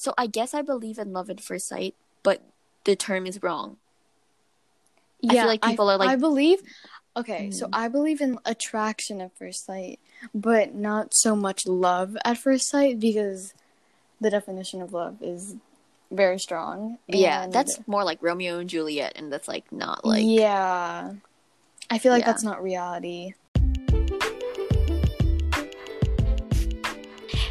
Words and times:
So 0.00 0.14
I 0.16 0.28
guess 0.28 0.54
I 0.54 0.62
believe 0.62 0.96
in 0.98 1.12
love 1.12 1.28
at 1.28 1.42
first 1.42 1.68
sight, 1.68 1.94
but 2.22 2.40
the 2.84 2.96
term 2.96 3.26
is 3.26 3.42
wrong. 3.42 3.76
I 5.28 5.34
feel 5.34 5.44
like 5.46 5.60
people 5.60 5.90
are 5.90 5.98
like- 5.98 6.08
I 6.08 6.16
believe. 6.16 6.62
Okay, 7.18 7.50
so 7.50 7.66
Hmm. 7.66 7.74
I 7.74 7.88
believe 7.88 8.22
in 8.22 8.38
attraction 8.46 9.20
at 9.20 9.36
first 9.36 9.66
sight, 9.66 10.00
but 10.34 10.74
not 10.74 11.12
so 11.12 11.36
much 11.36 11.66
love 11.66 12.16
at 12.24 12.38
first 12.38 12.70
sight 12.70 12.98
because 12.98 13.52
the 14.22 14.30
definition 14.30 14.80
of 14.80 14.94
love 14.94 15.18
is 15.20 15.56
very 16.10 16.38
strong. 16.38 16.96
Yeah, 17.06 17.48
that's 17.48 17.78
more 17.86 18.02
like 18.02 18.22
Romeo 18.22 18.58
and 18.58 18.70
Juliet, 18.70 19.12
and 19.16 19.30
that's 19.30 19.48
like 19.48 19.70
not 19.70 20.02
like 20.02 20.24
yeah. 20.24 21.12
I 21.90 21.98
feel 21.98 22.12
like 22.12 22.20
Yeah. 22.22 22.26
that's 22.26 22.42
not 22.42 22.62
reality. 22.62 23.34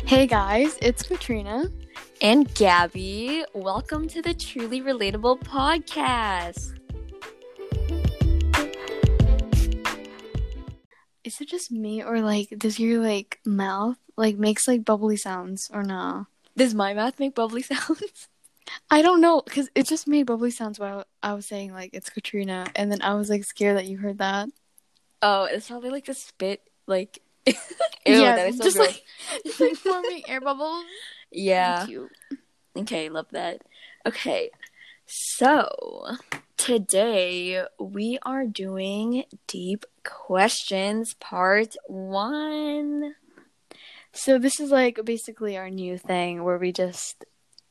Hey 0.08 0.26
guys, 0.26 0.76
it's 0.82 1.04
Katrina. 1.04 1.70
And 2.22 2.54
Gabby, 2.54 3.46
welcome 3.54 4.10
to 4.10 4.22
the 4.22 4.34
Truly 4.34 4.82
Relatable 4.82 5.42
podcast. 5.42 6.78
Is 11.24 11.40
it 11.40 11.48
just 11.48 11.72
me 11.72 12.04
or 12.04 12.20
like 12.20 12.50
does 12.58 12.78
your 12.78 13.02
like 13.02 13.40
mouth 13.46 13.96
like 14.18 14.38
makes 14.38 14.68
like 14.68 14.84
bubbly 14.84 15.16
sounds 15.16 15.72
or 15.74 15.82
no? 15.82 16.28
Does 16.58 16.76
my 16.76 16.94
mouth 16.94 17.18
make 17.22 17.36
bubbly 17.36 17.62
sounds? 17.64 18.28
I 18.90 19.02
don't 19.02 19.22
know 19.22 19.42
because 19.42 19.70
it 19.74 19.88
just 19.88 20.06
made 20.06 20.24
bubbly 20.24 20.52
sounds 20.52 20.78
while 20.78 21.06
I 21.24 21.34
was 21.34 21.46
saying 21.46 21.72
like 21.72 21.92
it's 21.94 22.10
Katrina, 22.10 22.68
and 22.76 22.92
then 22.92 23.02
I 23.02 23.14
was 23.14 23.30
like 23.30 23.46
scared 23.46 23.78
that 23.78 23.86
you 23.86 23.98
heard 23.98 24.18
that. 24.18 24.50
Oh, 25.22 25.46
it's 25.46 25.70
probably 25.70 25.90
like 25.90 26.06
the 26.06 26.14
spit, 26.14 26.64
like. 26.86 27.20
Ew, 27.46 27.56
yeah, 28.06 28.36
that 28.36 28.50
is 28.50 28.58
so 28.58 28.64
just 28.66 28.76
gross. 28.76 28.88
like 28.90 29.04
just 29.46 29.62
like 29.62 29.76
forming 29.76 30.24
air 30.28 30.42
bubbles. 30.42 30.84
Yeah. 31.32 31.86
Cute. 31.86 32.12
Okay, 32.76 33.10
love 33.10 33.28
that. 33.32 33.62
Okay, 34.06 34.50
so 35.06 36.16
today 36.56 37.64
we 37.80 38.20
are 38.24 38.46
doing 38.46 39.26
deep 39.48 39.86
questions 40.04 41.14
part 41.20 41.76
one. 41.88 43.16
So 44.12 44.38
this 44.38 44.60
is 44.60 44.72
like 44.72 45.00
basically 45.04 45.58
our 45.58 45.70
new 45.70 45.98
thing 45.98 46.44
where 46.44 46.58
we 46.58 46.72
just 46.72 47.26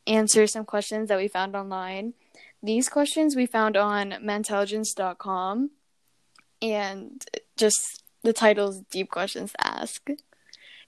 answer 0.06 0.46
some 0.46 0.64
questions 0.64 1.08
that 1.08 1.18
we 1.18 1.28
found 1.28 1.54
online. 1.54 2.14
These 2.62 2.88
questions 2.88 3.36
we 3.36 3.46
found 3.46 3.76
on 3.76 4.16
mantelligence.com 4.20 5.70
and 6.60 7.24
just 7.56 8.02
the 8.22 8.32
title's 8.32 8.80
deep 8.90 9.10
questions 9.10 9.52
to 9.52 9.66
ask. 9.66 10.08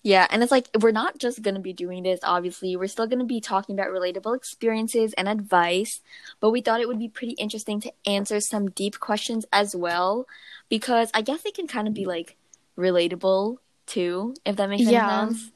Yeah, 0.02 0.26
and 0.30 0.42
it's 0.42 0.50
like 0.50 0.68
we're 0.80 0.92
not 0.92 1.18
just 1.18 1.42
going 1.42 1.56
to 1.56 1.60
be 1.60 1.74
doing 1.74 2.04
this, 2.04 2.20
obviously. 2.22 2.74
We're 2.74 2.88
still 2.88 3.06
going 3.06 3.18
to 3.18 3.24
be 3.26 3.40
talking 3.40 3.74
about 3.78 3.92
relatable 3.92 4.34
experiences 4.34 5.12
and 5.12 5.28
advice, 5.28 6.00
but 6.40 6.50
we 6.50 6.62
thought 6.62 6.80
it 6.80 6.88
would 6.88 6.98
be 6.98 7.08
pretty 7.08 7.34
interesting 7.34 7.80
to 7.82 7.92
answer 8.06 8.40
some 8.40 8.70
deep 8.70 8.98
questions 8.98 9.44
as 9.52 9.76
well 9.76 10.26
because 10.70 11.10
I 11.12 11.20
guess 11.20 11.44
it 11.44 11.54
can 11.54 11.66
kind 11.66 11.86
of 11.86 11.92
be 11.92 12.06
like 12.06 12.36
relatable 12.78 13.58
too, 13.84 14.34
if 14.46 14.56
that 14.56 14.70
makes 14.70 14.82
any 14.84 14.92
Yeah. 14.92 15.26
sense. 15.28 15.52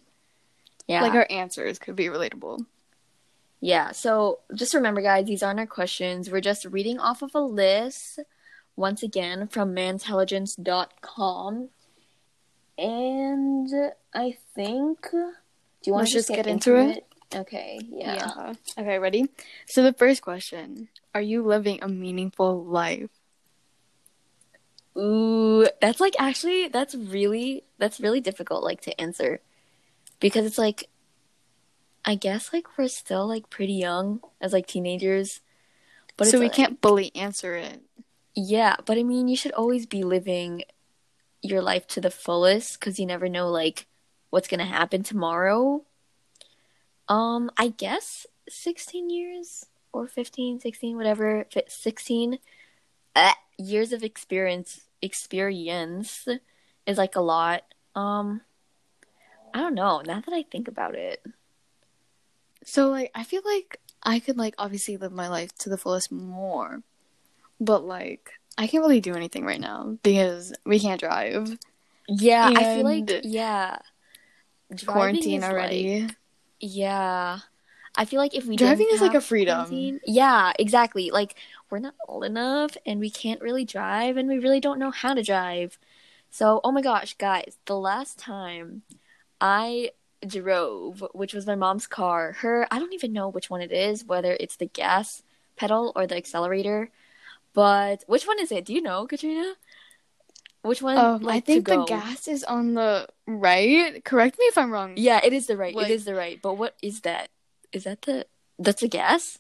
Yeah. 0.87 1.00
Like 1.00 1.15
our 1.15 1.27
answers 1.31 1.78
could 1.78 1.97
be 1.97 2.06
relatable. 2.09 2.67
Yeah, 3.61 3.92
so 3.92 4.41
just 4.55 4.75
remember, 4.75 5.00
guys, 5.00 5.25
these 5.25 5.42
aren't 5.42 5.59
our 5.59 5.67
questions. 5.67 6.28
We're 6.31 6.42
just 6.42 6.67
reading 6.67 6.98
off 6.98 7.22
of 7.22 7.34
a 7.34 7.41
list, 7.41 8.19
once 8.77 9.03
again, 9.03 9.48
from 9.48 9.72
mantelligence.com. 9.72 11.70
And 12.78 13.69
I 14.12 14.36
think. 14.55 15.11
Do 15.11 15.91
you 15.91 15.92
want 15.92 16.05
Let's 16.05 16.12
to 16.12 16.19
just 16.19 16.28
get, 16.28 16.36
get 16.36 16.47
into, 16.47 16.77
into 16.77 16.98
it? 16.98 17.06
Okay, 17.34 17.81
yeah. 17.89 18.55
Okay, 18.78 18.98
ready? 18.98 19.28
So 19.66 19.83
the 19.83 19.92
first 19.92 20.22
question 20.22 20.89
Are 21.14 21.20
you 21.20 21.42
living 21.42 21.78
a 21.83 21.89
meaningful 21.89 22.64
life? 22.64 23.11
Ooh, 24.97 25.66
that's 25.81 26.00
like 26.00 26.15
actually, 26.19 26.69
that's 26.69 26.94
really, 26.94 27.65
that's 27.78 28.00
really 28.00 28.21
difficult, 28.21 28.62
like, 28.62 28.81
to 28.82 29.00
answer. 29.00 29.41
Because 30.21 30.47
it's 30.47 30.59
like, 30.59 30.88
I 32.04 32.15
guess, 32.15 32.53
like, 32.53 32.78
we're 32.78 32.88
still, 32.88 33.27
like, 33.27 33.50
pretty 33.50 33.72
young 33.72 34.21
as, 34.41 34.53
like, 34.53 34.66
teenagers. 34.66 35.41
But 36.16 36.28
so 36.28 36.38
we 36.38 36.47
like- 36.47 36.54
can't 36.54 36.81
fully 36.81 37.15
answer 37.16 37.54
it. 37.56 37.82
Yeah, 38.37 38.77
but 38.84 38.98
I 38.98 39.03
mean, 39.04 39.28
you 39.28 39.37
should 39.37 39.53
always 39.53 39.87
be 39.87 40.03
living 40.03 40.65
your 41.44 41.62
life 41.62 41.87
to 41.88 42.00
the 42.00 42.10
fullest 42.10 42.81
because 42.81 42.99
you 42.99 43.06
never 43.06 43.28
know 43.28 43.49
like 43.50 43.87
what's 44.31 44.49
gonna 44.49 44.65
happen 44.65 45.03
tomorrow. 45.03 45.84
Um, 47.09 47.50
I 47.59 47.69
guess 47.69 48.27
16 48.49 49.10
years 49.10 49.66
or 49.93 50.09
15, 50.09 50.60
16, 50.60 50.97
whatever, 50.97 51.47
fi- 51.53 51.65
16 51.69 52.38
uh, 53.15 53.33
years 53.59 53.93
of 53.93 54.03
experience 54.03 54.83
experience 55.03 56.27
is 56.87 56.99
like 56.99 57.16
a 57.16 57.21
lot. 57.21 57.62
Um, 57.94 58.41
I 59.53 59.60
don't 59.60 59.75
know. 59.75 60.03
Now 60.04 60.21
that 60.21 60.34
I 60.34 60.43
think 60.43 60.69
about 60.69 60.94
it, 60.94 61.25
So 62.65 62.91
like 62.91 63.10
I 63.15 63.25
feel 63.25 63.43
like 63.44 63.81
I 64.03 64.19
could 64.21 64.38
like 64.38 64.54
obviously 64.59 64.97
live 64.97 65.12
my 65.12 65.28
life 65.28 65.54
to 65.59 65.69
the 65.69 65.78
fullest 65.78 66.10
more. 66.10 66.83
But 67.60 67.84
like 67.84 68.33
I 68.56 68.66
can't 68.66 68.82
really 68.82 69.00
do 69.00 69.15
anything 69.15 69.44
right 69.44 69.60
now 69.60 69.98
because 70.03 70.53
we 70.65 70.78
can't 70.78 71.00
drive. 71.00 71.59
yeah, 72.09 72.50
I 72.54 72.65
feel 72.76 72.84
like 72.84 73.10
yeah, 73.25 73.78
Quarantine 74.87 75.44
already. 75.44 76.03
like- 76.03 76.16
Yeah. 76.60 77.38
I 77.97 78.04
feel 78.06 78.19
like 78.19 78.34
if 78.34 78.44
we 78.44 78.56
Driving 78.56 78.88
is 78.91 79.00
like 79.00 79.15
a 79.15 79.20
freedom. 79.20 80.00
Yeah, 80.04 80.53
exactly. 80.59 81.12
Like 81.12 81.37
we're 81.70 81.78
not 81.78 81.94
old 82.09 82.25
enough 82.25 82.76
and 82.84 82.98
we 82.98 83.09
can't 83.09 83.41
really 83.41 83.65
drive 83.65 84.16
and 84.16 84.28
we 84.28 84.38
really 84.38 84.59
don't 84.59 84.81
know 84.81 84.91
how 84.91 85.15
to 85.15 85.22
drive. 85.22 85.78
So, 86.28 86.60
oh 86.65 86.72
my 86.72 86.82
gosh, 86.82 87.15
guys, 87.15 87.56
the 87.66 87.78
last 87.78 88.19
time 88.19 88.82
I 89.41 89.91
drove, 90.26 91.04
which 91.12 91.34
was 91.34 91.47
my 91.47 91.54
mom's 91.54 91.86
car, 91.86 92.32
her 92.41 92.66
I 92.71 92.81
don't 92.81 92.94
even 92.94 93.12
know 93.12 93.28
which 93.28 93.48
one 93.48 93.60
it 93.60 93.71
is, 93.71 94.04
whether 94.04 94.36
it's 94.41 94.56
the 94.56 94.66
gas 94.66 95.22
pedal 95.56 95.92
or 95.94 96.04
the 96.09 96.16
accelerator. 96.16 96.91
But 97.54 98.04
which 98.06 98.26
one 98.26 98.38
is 98.41 98.50
it? 98.53 98.65
Do 98.65 98.75
you 98.75 98.82
know, 98.82 99.06
Katrina? 99.06 99.54
Which 100.62 100.82
one? 100.82 100.98
Um, 100.98 101.22
I 101.22 101.26
like, 101.26 101.44
to 101.47 101.53
think 101.53 101.66
the 101.66 101.84
gas 101.84 102.26
is 102.26 102.42
on 102.42 102.75
the 102.75 103.06
right. 103.26 104.04
Correct 104.04 104.38
me 104.38 104.47
if 104.47 104.59
I'm 104.59 104.70
wrong. 104.72 104.94
Yeah, 104.97 105.20
it 105.22 105.32
is 105.32 105.47
the 105.47 105.56
right. 105.56 105.75
Like- 105.75 105.88
it 105.88 105.92
is 105.92 106.04
the 106.04 106.15
right. 106.15 106.41
But 106.42 106.54
what 106.54 106.75
is 106.82 107.00
that? 107.03 107.28
Is 107.72 107.84
that 107.84 108.03
the 108.03 108.26
that's 108.59 108.81
the 108.81 108.88
gas 108.88 109.38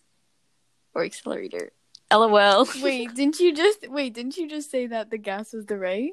or 0.94 1.04
accelerator? 1.04 1.72
LOL. 2.12 2.66
Wait, 2.82 3.14
didn't 3.14 3.40
you 3.40 3.54
just 3.54 3.88
wait? 3.88 4.14
Didn't 4.14 4.36
you 4.36 4.48
just 4.48 4.70
say 4.70 4.86
that 4.86 5.10
the 5.10 5.18
gas 5.18 5.52
was 5.52 5.66
the 5.66 5.78
right? 5.78 6.12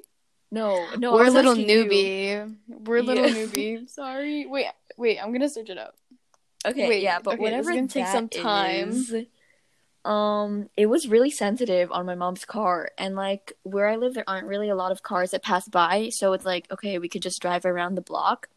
no, 0.50 0.88
no. 0.97 1.13
We're 1.13 1.28
a 1.28 1.29
little 1.31 1.51
asking 1.51 1.69
you. 1.69 1.85
newbie. 1.85 2.56
We're 2.68 2.97
a 2.97 3.03
little 3.03 3.28
Yeah. 3.28 3.33
newbie. 3.45 3.89
Sorry. 3.89 4.45
Wait, 4.45 4.68
wait. 4.97 5.19
I'm 5.22 5.31
gonna 5.31 5.50
search 5.50 5.69
it 5.69 5.78
up. 5.78 5.95
Okay, 6.66 6.88
Wait, 6.88 7.01
yeah, 7.01 7.19
but 7.19 7.33
okay, 7.33 7.41
whatever 7.41 7.73
gonna 7.73 7.88
take 7.88 8.07
some 8.07 8.29
time. 8.29 8.89
is, 8.89 9.13
um, 10.06 10.69
it 10.75 10.88
was 10.88 11.07
really 11.07 11.29
sensitive 11.29 11.91
on 11.91 12.06
my 12.06 12.16
mom's 12.16 12.45
car, 12.45 12.89
and 12.97 13.16
like 13.16 13.53
where 13.63 13.88
I 13.88 13.95
live, 13.97 14.13
there 14.13 14.28
aren't 14.28 14.47
really 14.47 14.69
a 14.69 14.75
lot 14.75 14.91
of 14.91 15.03
cars 15.03 15.31
that 15.31 15.44
pass 15.44 15.67
by, 15.67 16.09
so 16.12 16.34
it's 16.34 16.45
like 16.45 16.72
okay, 16.72 16.97
we 16.97 17.09
could 17.09 17.22
just 17.22 17.41
drive 17.41 17.66
around 17.66 17.95
the 17.95 18.01
block. 18.01 18.47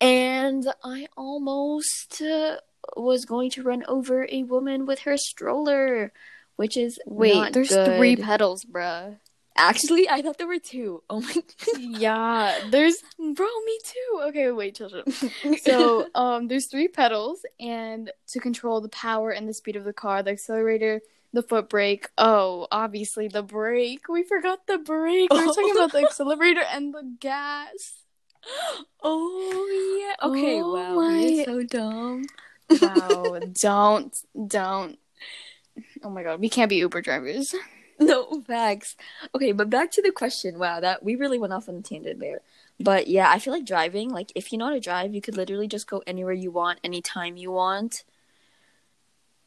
And 0.00 0.66
I 0.82 1.06
almost 1.16 2.22
uh, 2.22 2.56
was 2.96 3.24
going 3.24 3.50
to 3.50 3.62
run 3.62 3.84
over 3.86 4.26
a 4.30 4.42
woman 4.42 4.86
with 4.86 5.00
her 5.00 5.16
stroller, 5.16 6.12
which 6.56 6.76
is 6.76 6.98
Wait, 7.06 7.52
there's 7.52 7.68
good. 7.68 7.98
three 7.98 8.16
pedals, 8.16 8.64
bruh. 8.64 9.16
Actually, 9.56 10.08
I 10.08 10.22
thought 10.22 10.38
there 10.38 10.46
were 10.46 10.58
two. 10.58 11.02
Oh 11.10 11.20
my. 11.20 11.34
yeah, 11.78 12.58
there's 12.70 12.96
bro, 13.18 13.46
me 13.66 13.78
too. 13.84 14.22
Okay, 14.28 14.50
wait, 14.50 14.74
children. 14.74 15.04
So, 15.62 16.06
um, 16.14 16.48
there's 16.48 16.66
three 16.66 16.88
pedals, 16.88 17.44
and 17.60 18.10
to 18.28 18.40
control 18.40 18.80
the 18.80 18.88
power 18.88 19.30
and 19.30 19.48
the 19.48 19.54
speed 19.54 19.76
of 19.76 19.84
the 19.84 19.92
car, 19.92 20.22
the 20.22 20.30
accelerator, 20.30 21.00
the 21.32 21.42
foot 21.42 21.68
brake. 21.68 22.08
Oh, 22.16 22.66
obviously 22.70 23.28
the 23.28 23.42
brake. 23.42 24.08
We 24.08 24.22
forgot 24.22 24.66
the 24.66 24.78
brake. 24.78 25.32
We're 25.32 25.44
talking 25.54 25.72
about 25.72 25.92
the 25.92 26.04
accelerator 26.06 26.62
and 26.72 26.94
the 26.94 27.16
gas. 27.20 27.94
oh 29.02 30.06
yeah. 30.18 30.28
Okay. 30.28 30.60
Oh 30.62 30.74
wow. 30.74 30.94
My- 30.94 31.44
so 31.44 31.62
dumb. 31.62 32.24
Wow, 32.80 33.38
don't, 33.60 34.16
don't. 34.46 34.98
Oh 36.02 36.10
my 36.10 36.22
god, 36.22 36.40
we 36.40 36.48
can't 36.48 36.68
be 36.68 36.76
Uber 36.76 37.02
drivers. 37.02 37.54
No 38.06 38.40
facts. 38.42 38.96
Okay, 39.34 39.52
but 39.52 39.70
back 39.70 39.90
to 39.92 40.02
the 40.02 40.10
question. 40.12 40.58
Wow, 40.58 40.80
that 40.80 41.02
we 41.02 41.14
really 41.16 41.38
went 41.38 41.52
off 41.52 41.68
on 41.68 41.76
a 41.76 41.82
tangent 41.82 42.20
there. 42.20 42.40
But 42.80 43.06
yeah, 43.06 43.30
I 43.30 43.38
feel 43.38 43.52
like 43.52 43.64
driving, 43.66 44.10
like 44.10 44.32
if 44.34 44.50
you 44.50 44.58
know 44.58 44.66
how 44.66 44.72
to 44.72 44.80
drive, 44.80 45.14
you 45.14 45.20
could 45.20 45.36
literally 45.36 45.68
just 45.68 45.86
go 45.86 46.02
anywhere 46.06 46.32
you 46.32 46.50
want, 46.50 46.80
anytime 46.82 47.36
you 47.36 47.52
want. 47.52 48.04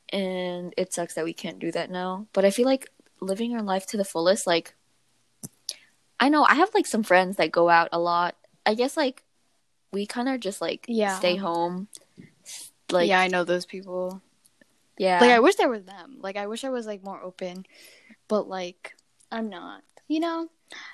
And 0.10 0.74
it 0.78 0.94
sucks 0.94 1.16
that 1.16 1.26
we 1.26 1.34
can't 1.34 1.60
do 1.60 1.72
that 1.72 1.90
now. 1.90 2.28
But 2.34 2.46
I 2.46 2.52
feel 2.52 2.66
like 2.66 2.90
living 3.20 3.54
our 3.56 3.62
life 3.64 3.86
to 3.88 3.98
the 3.98 4.06
fullest, 4.06 4.46
like 4.48 4.76
I 6.20 6.30
know 6.30 6.44
I 6.46 6.56
have 6.56 6.74
like 6.74 6.86
some 6.86 7.04
friends 7.04 7.36
that 7.38 7.52
go 7.52 7.70
out 7.70 7.90
a 7.92 8.00
lot. 8.00 8.36
I 8.66 8.74
guess 8.76 8.96
like 8.96 9.24
we 9.92 10.06
kind 10.06 10.30
of 10.30 10.40
just 10.40 10.62
like 10.62 10.86
Yeah. 10.88 11.18
stay 11.18 11.36
home, 11.36 11.88
Like 12.92 13.10
yeah, 13.10 13.20
I 13.20 13.28
know 13.28 13.44
those 13.44 13.66
people. 13.66 14.22
yeah. 14.98 15.20
Like 15.20 15.32
I 15.32 15.40
wish 15.40 15.56
there 15.56 15.70
were 15.70 15.80
them. 15.80 16.18
Like 16.22 16.38
I 16.38 16.48
wish 16.48 16.64
I 16.64 16.70
was 16.70 16.86
like 16.86 17.04
more 17.04 17.22
open, 17.22 17.66
but 18.28 18.48
like 18.48 18.96
I'm 19.32 19.50
not. 19.50 19.84
You 20.08 20.20
know. 20.20 20.50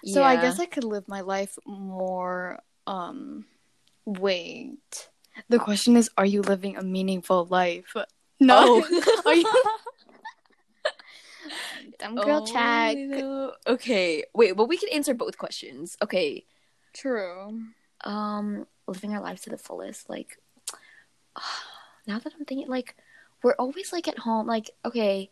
So 0.06 0.24
I 0.24 0.36
guess 0.36 0.60
I 0.60 0.66
could 0.66 0.84
live 0.84 1.08
my 1.08 1.22
life 1.22 1.58
more. 1.66 2.60
Um, 2.88 3.46
wait. 4.06 5.10
The 5.50 5.60
question 5.60 5.96
is, 5.98 6.10
are 6.18 6.26
you 6.26 6.42
living 6.42 6.76
a 6.78 6.84
meaningful 6.84 7.46
life? 7.46 7.96
No. 8.40 8.84
Oh. 8.84 9.24
are 9.26 9.34
you? 9.34 9.46
Dumb 12.00 12.16
girl 12.16 12.46
Oh, 12.48 12.94
no. 12.96 13.54
Okay. 13.68 14.24
Wait, 14.34 14.56
well 14.56 14.68
we 14.68 14.78
can 14.78 14.90
answer 14.90 15.14
both 15.14 15.38
questions. 15.38 15.98
Okay. 16.02 16.46
True. 16.94 17.62
um 18.04 18.68
living 18.88 19.14
our 19.14 19.22
lives 19.22 19.42
to 19.42 19.50
the 19.50 19.58
fullest 19.58 20.10
like 20.10 20.38
now 22.08 22.20
that 22.20 22.34
i'm 22.38 22.46
thinking 22.46 22.68
like 22.68 22.96
we're 23.44 23.54
always 23.54 23.94
like 23.94 24.08
at 24.08 24.18
home 24.20 24.48
like 24.48 24.70
okay 24.84 25.30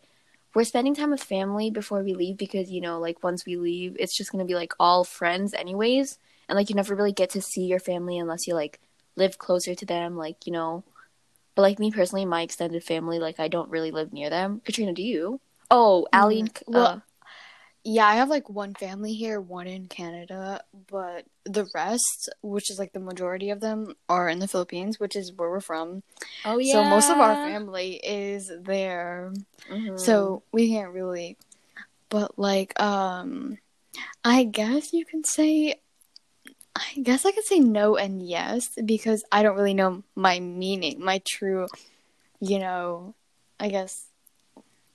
we're 0.54 0.64
spending 0.64 0.94
time 0.94 1.10
with 1.10 1.22
family 1.22 1.70
before 1.70 2.02
we 2.02 2.14
leave 2.14 2.36
because 2.36 2.70
you 2.70 2.80
know 2.80 2.98
like 2.98 3.22
once 3.22 3.46
we 3.46 3.56
leave 3.56 3.96
it's 3.98 4.16
just 4.16 4.32
gonna 4.32 4.44
be 4.44 4.54
like 4.54 4.72
all 4.80 5.04
friends 5.04 5.54
anyways. 5.54 6.18
And 6.48 6.56
like 6.56 6.68
you 6.68 6.74
never 6.74 6.96
really 6.96 7.12
get 7.12 7.30
to 7.30 7.40
see 7.40 7.62
your 7.62 7.78
family 7.78 8.18
unless 8.18 8.48
you 8.48 8.54
like 8.54 8.80
live 9.14 9.38
closer 9.38 9.74
to 9.74 9.86
them 9.86 10.16
like 10.16 10.46
you 10.46 10.52
know. 10.52 10.84
But 11.54 11.62
like 11.62 11.78
me 11.78 11.90
personally 11.90 12.24
my 12.24 12.42
extended 12.42 12.82
family 12.82 13.18
like 13.18 13.38
i 13.38 13.48
don't 13.48 13.70
really 13.70 13.90
live 13.90 14.12
near 14.12 14.30
them. 14.30 14.60
Katrina 14.64 14.92
do 14.92 15.02
you? 15.02 15.40
Oh 15.70 16.06
ali 16.12 16.40
and, 16.40 16.58
well, 16.66 16.86
uh, 16.86 17.00
Yeah, 17.82 18.06
I 18.06 18.16
have 18.16 18.28
like 18.28 18.50
one 18.50 18.74
family 18.74 19.14
here, 19.14 19.40
one 19.40 19.66
in 19.66 19.86
Canada, 19.86 20.62
but 20.90 21.24
the 21.44 21.66
rest, 21.74 22.28
which 22.42 22.70
is 22.70 22.78
like 22.78 22.92
the 22.92 23.00
majority 23.00 23.50
of 23.50 23.60
them, 23.60 23.94
are 24.08 24.28
in 24.28 24.38
the 24.38 24.48
Philippines, 24.48 25.00
which 25.00 25.16
is 25.16 25.32
where 25.34 25.50
we're 25.50 25.60
from. 25.60 26.02
oh 26.44 26.58
yeah 26.58 26.72
So 26.74 26.84
most 26.84 27.08
of 27.10 27.20
our 27.20 27.36
family 27.36 27.94
is 28.02 28.52
there. 28.62 29.32
Mhm. 29.70 29.98
So 29.98 30.42
we 30.52 30.68
can't 30.68 30.92
really 30.92 31.36
but 32.10 32.38
like 32.38 32.78
um 32.80 33.56
I 34.24 34.44
guess 34.44 34.92
you 34.92 35.04
can 35.06 35.24
say 35.24 35.80
I 36.76 37.00
guess 37.02 37.24
I 37.24 37.32
could 37.32 37.44
say 37.44 37.58
no 37.60 37.96
and 37.96 38.22
yes 38.26 38.68
because 38.84 39.24
I 39.32 39.42
don't 39.42 39.56
really 39.56 39.74
know 39.74 40.02
my 40.14 40.38
meaning, 40.40 41.02
my 41.02 41.22
true 41.26 41.66
you 42.40 42.58
know, 42.58 43.14
I 43.58 43.68
guess 43.68 44.06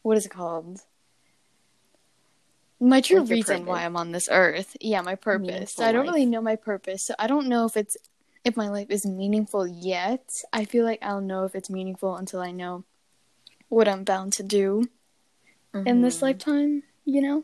what 0.03 0.17
is 0.17 0.25
it 0.25 0.31
called? 0.31 0.81
My 2.79 3.01
true 3.01 3.21
Like 3.21 3.29
reason 3.29 3.65
why. 3.65 3.85
I'm 3.85 3.95
on 3.95 4.11
this 4.11 4.27
earth. 4.31 4.75
Yeah, 4.81 5.01
my 5.01 5.15
purpose. 5.15 5.47
Meaningful 5.47 5.83
I 5.85 5.91
don't 5.91 6.05
life. 6.05 6.13
really 6.13 6.25
know 6.25 6.41
my 6.41 6.55
purpose. 6.55 7.03
So 7.03 7.13
I 7.17 7.27
don't 7.27 7.47
know 7.47 7.65
if 7.65 7.77
it's 7.77 7.95
if 8.43 8.55
my 8.57 8.67
life 8.69 8.87
is 8.89 9.05
meaningful 9.05 9.65
yet. 9.65 10.41
I 10.53 10.65
feel 10.65 10.83
like 10.85 10.99
I'll 11.01 11.21
know 11.21 11.45
if 11.45 11.55
it's 11.55 11.69
meaningful 11.69 12.15
until 12.15 12.41
I 12.41 12.51
know 12.51 12.83
what 13.69 13.87
I'm 13.87 14.03
bound 14.03 14.33
to 14.33 14.43
do 14.43 14.89
in 15.73 16.01
this 16.01 16.19
Mhm. 16.19 16.21
lifetime, 16.21 16.83
you 17.05 17.21
know? 17.21 17.43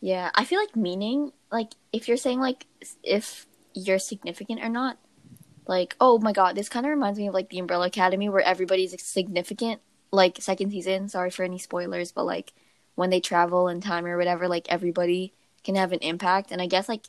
Yeah, 0.00 0.30
I 0.34 0.44
feel 0.44 0.58
like 0.60 0.74
meaning, 0.76 1.32
like 1.52 1.72
if 1.92 2.08
you're 2.08 2.16
saying 2.16 2.40
like 2.40 2.66
if 3.02 3.46
you're 3.74 3.98
significant 3.98 4.62
or 4.62 4.68
not, 4.68 4.98
like 5.66 5.96
oh 6.00 6.18
my 6.18 6.32
god, 6.32 6.54
this 6.56 6.68
kind 6.68 6.86
of 6.86 6.90
reminds 6.90 7.18
me 7.18 7.26
of 7.28 7.34
like 7.34 7.48
the 7.50 7.58
Umbrella 7.58 7.86
Academy 7.88 8.28
where 8.28 8.40
everybody's 8.42 8.94
significant. 9.02 9.80
Like 10.12 10.40
second 10.40 10.70
season, 10.70 11.08
sorry 11.08 11.30
for 11.30 11.42
any 11.42 11.58
spoilers, 11.58 12.12
but 12.12 12.24
like 12.24 12.52
when 12.94 13.10
they 13.10 13.20
travel 13.20 13.68
in 13.68 13.80
time 13.80 14.06
or 14.06 14.16
whatever, 14.16 14.48
like 14.48 14.66
everybody 14.68 15.32
can 15.64 15.74
have 15.74 15.92
an 15.92 16.00
impact. 16.00 16.52
And 16.52 16.60
I 16.60 16.66
guess 16.66 16.88
like 16.88 17.06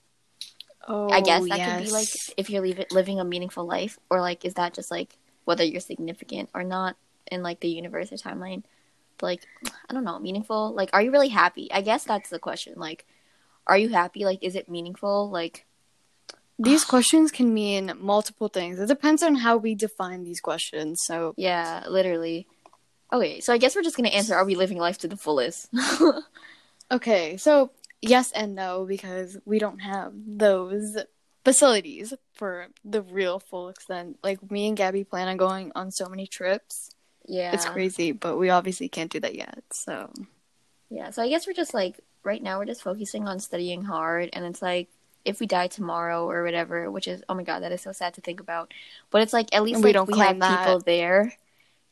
Oh, 0.88 1.10
I 1.10 1.22
guess 1.22 1.48
that 1.50 1.66
could 1.66 1.86
be 1.86 1.92
like 1.92 2.08
if 2.38 2.50
you're 2.50 2.62
leaving, 2.62 2.86
living 2.92 3.20
a 3.20 3.26
meaningful 3.26 3.66
life, 3.66 3.98
or 4.10 4.22
like 4.22 4.46
is 4.46 4.54
that 4.56 4.74
just 4.74 4.92
like 4.92 5.18
whether 5.46 5.64
you're 5.64 5.82
significant 5.82 6.50
or 6.54 6.64
not 6.64 6.96
in 7.32 7.42
like 7.42 7.60
the 7.60 7.70
universe 7.70 8.12
or 8.12 8.18
timeline? 8.18 8.64
But 9.18 9.26
like 9.28 9.48
I 9.90 9.94
don't 9.94 10.04
know, 10.04 10.20
meaningful. 10.20 10.74
Like, 10.74 10.92
are 10.94 11.02
you 11.02 11.12
really 11.12 11.30
happy? 11.30 11.72
I 11.72 11.82
guess 11.82 12.04
that's 12.04 12.30
the 12.30 12.40
question. 12.40 12.74
Like, 12.78 13.06
are 13.66 13.78
you 13.78 13.90
happy? 13.90 14.26
Like, 14.26 14.40
is 14.44 14.56
it 14.56 14.70
meaningful? 14.70 15.30
Like, 15.32 15.66
these 16.60 16.86
questions 16.94 17.32
can 17.32 17.52
mean 17.52 17.94
multiple 18.00 18.48
things. 18.48 18.80
It 18.80 18.88
depends 18.88 19.24
on 19.24 19.36
how 19.36 19.58
we 19.58 19.74
define 19.74 20.24
these 20.24 20.40
questions. 20.40 21.00
So, 21.06 21.34
yeah, 21.36 21.84
literally. 21.88 22.48
Okay, 23.16 23.40
so 23.40 23.54
I 23.54 23.58
guess 23.58 23.78
we're 23.78 23.82
just 23.82 23.96
gonna 23.96 24.10
answer: 24.10 24.36
Are 24.36 24.44
we 24.44 24.56
living 24.56 24.78
life 24.78 24.98
to 25.00 25.08
the 25.08 25.16
fullest? 25.16 25.70
okay, 26.92 27.38
so 27.38 27.72
yes 28.02 28.34
and 28.34 28.56
no 28.56 28.86
because 28.86 29.38
we 29.46 29.58
don't 29.58 29.80
have 29.80 30.12
those 30.28 30.98
facilities 31.46 32.14
for 32.34 32.68
the 32.84 33.02
real 33.02 33.40
full 33.40 33.70
extent. 33.70 34.20
Like 34.22 34.52
me 34.52 34.68
and 34.68 34.76
Gabby 34.76 35.06
plan 35.06 35.30
on 35.30 35.38
going 35.38 35.72
on 35.76 35.92
so 35.92 36.10
many 36.10 36.28
trips. 36.28 36.92
yeah, 37.26 37.54
It's 37.54 37.66
crazy, 37.66 38.12
but 38.12 38.36
we 38.36 38.50
obviously 38.50 38.90
can't 38.90 39.12
do 39.12 39.22
that 39.22 39.36
yet. 39.36 39.64
So, 39.72 40.12
Yeah, 40.90 41.12
so 41.12 41.24
I 41.24 41.30
guess 41.30 41.48
we're 41.48 41.54
just 41.54 41.74
like 41.74 42.02
right 42.24 42.44
now 42.44 42.60
we're 42.60 42.66
just 42.66 42.84
focusing 42.84 43.30
on 43.30 43.40
studying 43.40 43.84
hard 43.84 44.30
and 44.34 44.44
it's 44.44 44.62
like 44.62 44.90
if 45.24 45.40
we 45.40 45.48
die 45.48 45.68
tomorrow 45.68 46.30
or 46.30 46.44
whatever, 46.44 46.92
which 46.92 47.08
is 47.08 47.24
oh 47.30 47.34
my 47.34 47.44
god, 47.44 47.62
that 47.64 47.72
is 47.72 47.82
so 47.82 47.94
sad 47.94 48.14
to 48.16 48.22
think 48.22 48.42
about. 48.42 48.74
But 49.10 49.22
it's 49.22 49.32
like 49.32 49.56
at 49.56 49.64
least 49.64 49.78
we 49.78 49.86
like, 49.86 49.94
don't 49.94 50.12
we 50.12 50.20
have 50.20 50.36
people 50.36 50.80
there. 50.80 51.34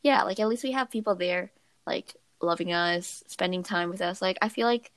Yeah, 0.04 0.22
like 0.22 0.38
at 0.38 0.48
least 0.48 0.62
we 0.62 0.72
have 0.72 0.90
people 0.90 1.16
there 1.16 1.50
like 1.86 2.14
loving 2.40 2.72
us, 2.72 3.24
spending 3.26 3.64
time 3.64 3.88
with 3.88 4.02
us. 4.02 4.22
Like 4.22 4.38
I 4.40 4.48
feel 4.48 4.66
like 4.66 4.92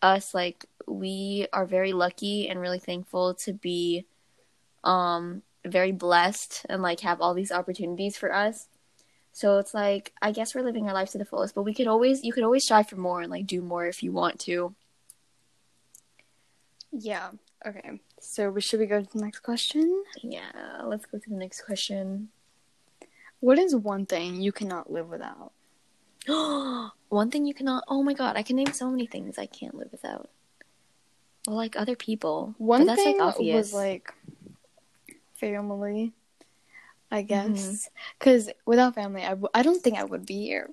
us 0.00 0.32
like 0.32 0.64
we 0.86 1.46
are 1.52 1.66
very 1.66 1.92
lucky 1.92 2.48
and 2.48 2.58
really 2.58 2.78
thankful 2.78 3.34
to 3.34 3.52
be 3.52 4.06
um 4.82 5.42
very 5.66 5.92
blessed 5.92 6.64
and 6.70 6.80
like 6.80 7.00
have 7.00 7.20
all 7.20 7.34
these 7.34 7.52
opportunities 7.52 8.16
for 8.16 8.32
us. 8.32 8.68
So 9.32 9.58
it's 9.58 9.74
like 9.74 10.12
I 10.22 10.32
guess 10.32 10.54
we're 10.54 10.62
living 10.62 10.88
our 10.88 10.94
lives 10.94 11.12
to 11.12 11.18
the 11.18 11.24
fullest, 11.24 11.54
but 11.54 11.64
we 11.64 11.74
could 11.74 11.88
always 11.88 12.24
you 12.24 12.32
could 12.32 12.44
always 12.44 12.64
strive 12.64 12.88
for 12.88 12.96
more 12.96 13.20
and 13.20 13.30
like 13.30 13.46
do 13.46 13.60
more 13.60 13.86
if 13.86 14.02
you 14.02 14.12
want 14.12 14.38
to. 14.40 14.74
yeah. 16.92 17.30
Okay. 17.66 18.00
So, 18.20 18.50
we 18.50 18.60
should 18.60 18.80
we 18.80 18.86
go 18.86 19.02
to 19.02 19.12
the 19.12 19.22
next 19.22 19.40
question? 19.40 20.04
Yeah, 20.22 20.82
let's 20.84 21.06
go 21.06 21.18
to 21.18 21.30
the 21.30 21.36
next 21.36 21.62
question. 21.62 22.28
What 23.40 23.58
is 23.58 23.74
one 23.74 24.06
thing 24.06 24.40
you 24.40 24.52
cannot 24.52 24.92
live 24.92 25.08
without? 25.08 25.52
One 27.08 27.30
thing 27.30 27.46
you 27.46 27.54
cannot 27.54 27.84
Oh 27.88 28.02
my 28.02 28.12
god, 28.12 28.36
I 28.36 28.42
can 28.42 28.56
name 28.56 28.72
so 28.72 28.90
many 28.90 29.06
things 29.06 29.38
I 29.38 29.46
can't 29.46 29.74
live 29.74 29.88
without. 29.90 30.28
Well, 31.46 31.56
like 31.56 31.76
other 31.76 31.96
people. 31.96 32.54
One 32.58 32.86
that's 32.86 33.02
thing 33.02 33.18
like 33.18 33.34
obvious. 33.36 33.72
was 33.72 33.74
like 33.74 34.12
family, 35.36 36.12
I 37.10 37.22
guess. 37.22 37.48
Mm-hmm. 37.48 37.74
Because 38.18 38.50
without 38.66 38.94
family, 38.94 39.22
I, 39.22 39.30
w- 39.30 39.48
I 39.54 39.62
don't 39.62 39.82
think 39.82 39.98
I 39.98 40.04
would 40.04 40.26
be 40.26 40.42
here. 40.42 40.70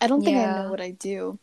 I 0.00 0.06
don't 0.06 0.24
think 0.24 0.36
I 0.36 0.54
know 0.54 0.70
what 0.70 0.80
I 0.80 0.90
do. 0.90 1.38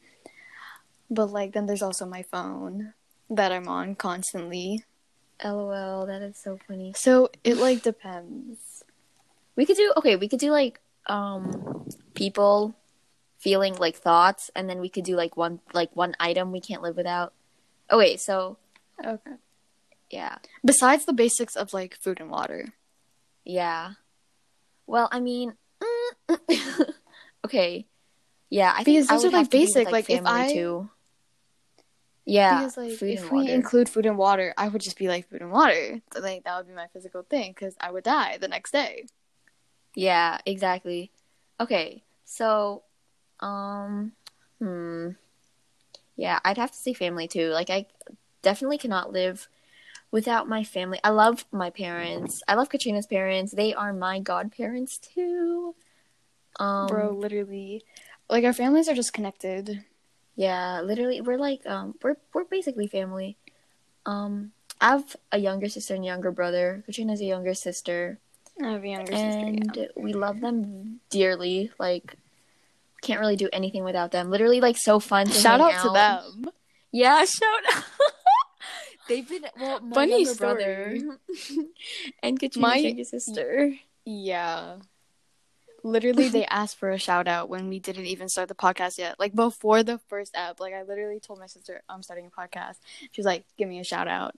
But 1.09 1.27
like, 1.31 1.53
then 1.53 1.65
there's 1.65 1.81
also 1.83 2.05
my 2.05 2.23
phone 2.23 2.93
that 3.29 3.51
I'm 3.51 3.67
on 3.67 3.95
constantly. 3.95 4.85
LOL, 5.43 6.05
that 6.05 6.21
is 6.21 6.37
so 6.37 6.57
funny. 6.67 6.93
So 6.95 7.29
it 7.43 7.57
like 7.57 7.83
depends. 7.83 8.72
We 9.55 9.65
could 9.65 9.77
do 9.77 9.93
okay, 9.97 10.15
we 10.15 10.27
could 10.27 10.39
do 10.39 10.51
like 10.51 10.79
um 11.07 11.85
people 12.13 12.75
feeling 13.39 13.75
like 13.75 13.95
thoughts 13.97 14.49
and 14.55 14.69
then 14.69 14.79
we 14.79 14.89
could 14.89 15.03
do 15.03 15.15
like 15.15 15.35
one 15.35 15.59
like 15.73 15.93
one 15.95 16.15
item 16.19 16.51
we 16.51 16.61
can't 16.61 16.81
live 16.81 16.95
without. 16.95 17.33
Oh 17.89 17.97
wait, 17.97 18.19
so 18.21 18.57
Okay. 19.03 19.31
yeah. 20.09 20.37
Besides 20.63 21.05
the 21.05 21.13
basics 21.13 21.55
of 21.55 21.73
like 21.73 21.95
food 21.95 22.19
and 22.19 22.29
water. 22.29 22.73
Yeah. 23.43 23.93
Well, 24.87 25.09
I 25.11 25.19
mean, 25.19 25.53
mm, 25.81 26.37
okay. 27.45 27.85
Yeah, 28.49 28.71
I 28.75 28.83
Because 28.83 29.07
think 29.07 29.09
those 29.09 29.23
would 29.23 29.33
are, 29.33 29.37
like, 29.39 29.49
basic, 29.49 29.85
with, 29.85 29.93
like, 29.93 30.09
if 30.09 30.21
I- 30.25 30.53
too. 30.53 30.89
Yeah, 32.25 32.59
because 32.59 32.77
like 32.77 33.01
if 33.01 33.31
we 33.31 33.49
include 33.49 33.89
food 33.89 34.05
and 34.05 34.17
water, 34.17 34.53
I 34.57 34.69
would 34.69 34.81
just 34.81 34.97
be 34.97 35.09
like 35.09 35.27
food 35.27 35.41
and 35.41 35.51
water. 35.51 35.99
So, 36.13 36.21
like 36.21 36.43
that 36.45 36.57
would 36.57 36.67
be 36.67 36.73
my 36.73 36.87
physical 36.93 37.23
thing 37.23 37.51
because 37.51 37.75
I 37.81 37.91
would 37.91 38.05
die 38.05 38.37
the 38.37 38.47
next 38.47 38.71
day. 38.71 39.05
Yeah, 39.95 40.39
exactly. 40.45 41.11
Okay, 41.59 42.03
so, 42.25 42.83
um, 43.39 44.13
hmm, 44.59 45.09
yeah, 46.15 46.39
I'd 46.43 46.57
have 46.57 46.71
to 46.71 46.77
say 46.77 46.93
family 46.93 47.27
too. 47.27 47.49
Like, 47.49 47.69
I 47.69 47.85
definitely 48.41 48.77
cannot 48.77 49.11
live 49.11 49.47
without 50.11 50.47
my 50.47 50.63
family. 50.63 50.99
I 51.03 51.09
love 51.09 51.45
my 51.51 51.69
parents. 51.69 52.43
I 52.47 52.55
love 52.55 52.69
Katrina's 52.69 53.07
parents. 53.07 53.51
They 53.51 53.73
are 53.73 53.93
my 53.93 54.19
godparents 54.19 54.97
too. 54.97 55.75
Um, 56.59 56.87
Bro, 56.87 57.11
literally, 57.13 57.83
like 58.29 58.43
our 58.43 58.53
families 58.53 58.87
are 58.87 58.95
just 58.95 59.13
connected. 59.13 59.83
Yeah, 60.35 60.81
literally, 60.81 61.21
we're 61.21 61.37
like, 61.37 61.65
um, 61.65 61.95
we're 62.01 62.17
we're 62.33 62.45
basically 62.45 62.87
family. 62.87 63.37
Um, 64.05 64.51
I 64.81 64.89
have 64.89 65.15
a 65.31 65.37
younger 65.39 65.69
sister 65.69 65.95
and 65.95 66.05
younger 66.05 66.31
brother. 66.31 66.83
Katrina's 66.85 67.21
a 67.21 67.25
younger 67.25 67.53
sister, 67.53 68.19
I 68.61 68.71
have 68.71 68.83
a 68.83 68.87
younger 68.87 69.13
and 69.13 69.65
sister. 69.73 69.91
we 69.95 70.13
love 70.13 70.39
them 70.41 70.99
dearly. 71.09 71.71
Like, 71.79 72.15
can't 73.01 73.19
really 73.19 73.35
do 73.35 73.49
anything 73.51 73.83
without 73.83 74.11
them. 74.11 74.29
Literally, 74.29 74.61
like, 74.61 74.77
so 74.77 74.99
fun. 74.99 75.25
To 75.27 75.33
Shout 75.33 75.59
hang 75.59 75.73
out 75.73 75.81
to 75.83 75.89
them. 75.89 76.51
Yeah, 76.91 77.25
shout 77.25 77.75
out. 77.75 77.83
They've 79.09 79.27
been 79.27 79.45
well, 79.59 79.81
my 79.81 79.95
Funny 79.95 80.23
younger 80.23 80.35
brother 80.35 80.97
and 82.23 82.39
Katrina's 82.39 82.57
My- 82.57 82.75
younger 82.77 83.03
sister. 83.03 83.73
Yeah. 84.05 84.77
literally 85.83 86.29
they 86.29 86.45
asked 86.49 86.77
for 86.77 86.89
a 86.91 86.97
shout 86.97 87.27
out 87.27 87.49
when 87.49 87.67
we 87.67 87.79
didn't 87.79 88.05
even 88.05 88.29
start 88.29 88.47
the 88.47 88.55
podcast 88.55 88.97
yet. 88.97 89.19
Like 89.19 89.35
before 89.35 89.83
the 89.83 89.97
first 90.07 90.35
app, 90.35 90.59
like 90.61 90.73
I 90.73 90.83
literally 90.83 91.19
told 91.19 91.39
my 91.39 91.47
sister 91.47 91.81
I'm 91.89 92.01
starting 92.03 92.27
a 92.27 92.29
podcast. 92.41 92.75
She 93.11 93.19
was 93.19 93.25
like, 93.25 93.43
"Give 93.57 93.67
me 93.67 93.79
a 93.79 93.83
shout 93.83 94.07
out." 94.07 94.35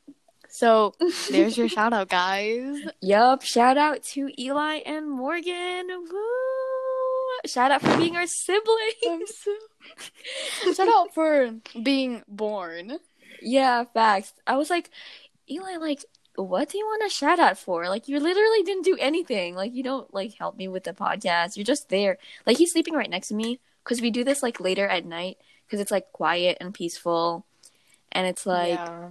So 0.55 0.93
there's 1.31 1.57
your 1.57 1.67
shout 1.67 1.91
out, 1.91 2.07
guys. 2.07 2.77
Yup. 3.01 3.41
Shout 3.41 3.77
out 3.77 4.03
to 4.13 4.31
Eli 4.41 4.75
and 4.85 5.11
Morgan. 5.11 5.89
Woo! 5.89 7.45
Shout 7.45 7.71
out 7.71 7.81
for 7.81 7.97
being 7.97 8.15
our 8.15 8.25
siblings. 8.25 9.33
So... 9.37 10.73
shout 10.73 10.87
out 10.87 11.13
for 11.13 11.55
being 11.83 12.23
born. 12.29 12.99
Yeah, 13.41 13.83
facts. 13.93 14.31
I 14.47 14.55
was 14.55 14.69
like, 14.69 14.89
Eli, 15.51 15.75
like, 15.75 16.05
what 16.37 16.69
do 16.69 16.77
you 16.77 16.85
want 16.85 17.03
a 17.05 17.13
shout 17.13 17.37
out 17.37 17.57
for? 17.57 17.89
Like, 17.89 18.07
you 18.07 18.17
literally 18.21 18.63
didn't 18.63 18.85
do 18.85 18.95
anything. 18.97 19.55
Like, 19.55 19.73
you 19.73 19.83
don't 19.83 20.11
like 20.13 20.35
help 20.35 20.55
me 20.55 20.69
with 20.69 20.85
the 20.85 20.93
podcast. 20.93 21.57
You're 21.57 21.65
just 21.65 21.89
there. 21.89 22.17
Like, 22.45 22.57
he's 22.57 22.71
sleeping 22.71 22.93
right 22.93 23.09
next 23.09 23.27
to 23.27 23.35
me 23.35 23.59
because 23.83 24.01
we 24.01 24.09
do 24.09 24.23
this 24.23 24.41
like 24.41 24.61
later 24.61 24.87
at 24.87 25.03
night 25.03 25.37
because 25.65 25.81
it's 25.81 25.91
like 25.91 26.13
quiet 26.13 26.59
and 26.61 26.73
peaceful, 26.73 27.45
and 28.13 28.25
it's 28.25 28.45
like. 28.45 28.79
Yeah. 28.79 29.09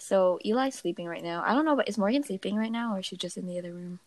So 0.00 0.38
Eli's 0.44 0.74
sleeping 0.74 1.06
right 1.06 1.22
now. 1.22 1.42
I 1.44 1.54
don't 1.54 1.64
know, 1.64 1.76
but 1.76 1.88
is 1.88 1.98
Morgan 1.98 2.22
sleeping 2.22 2.56
right 2.56 2.72
now, 2.72 2.94
or 2.94 3.00
is 3.00 3.06
she 3.06 3.16
just 3.16 3.36
in 3.36 3.46
the 3.46 3.58
other 3.58 3.72
room? 3.72 4.00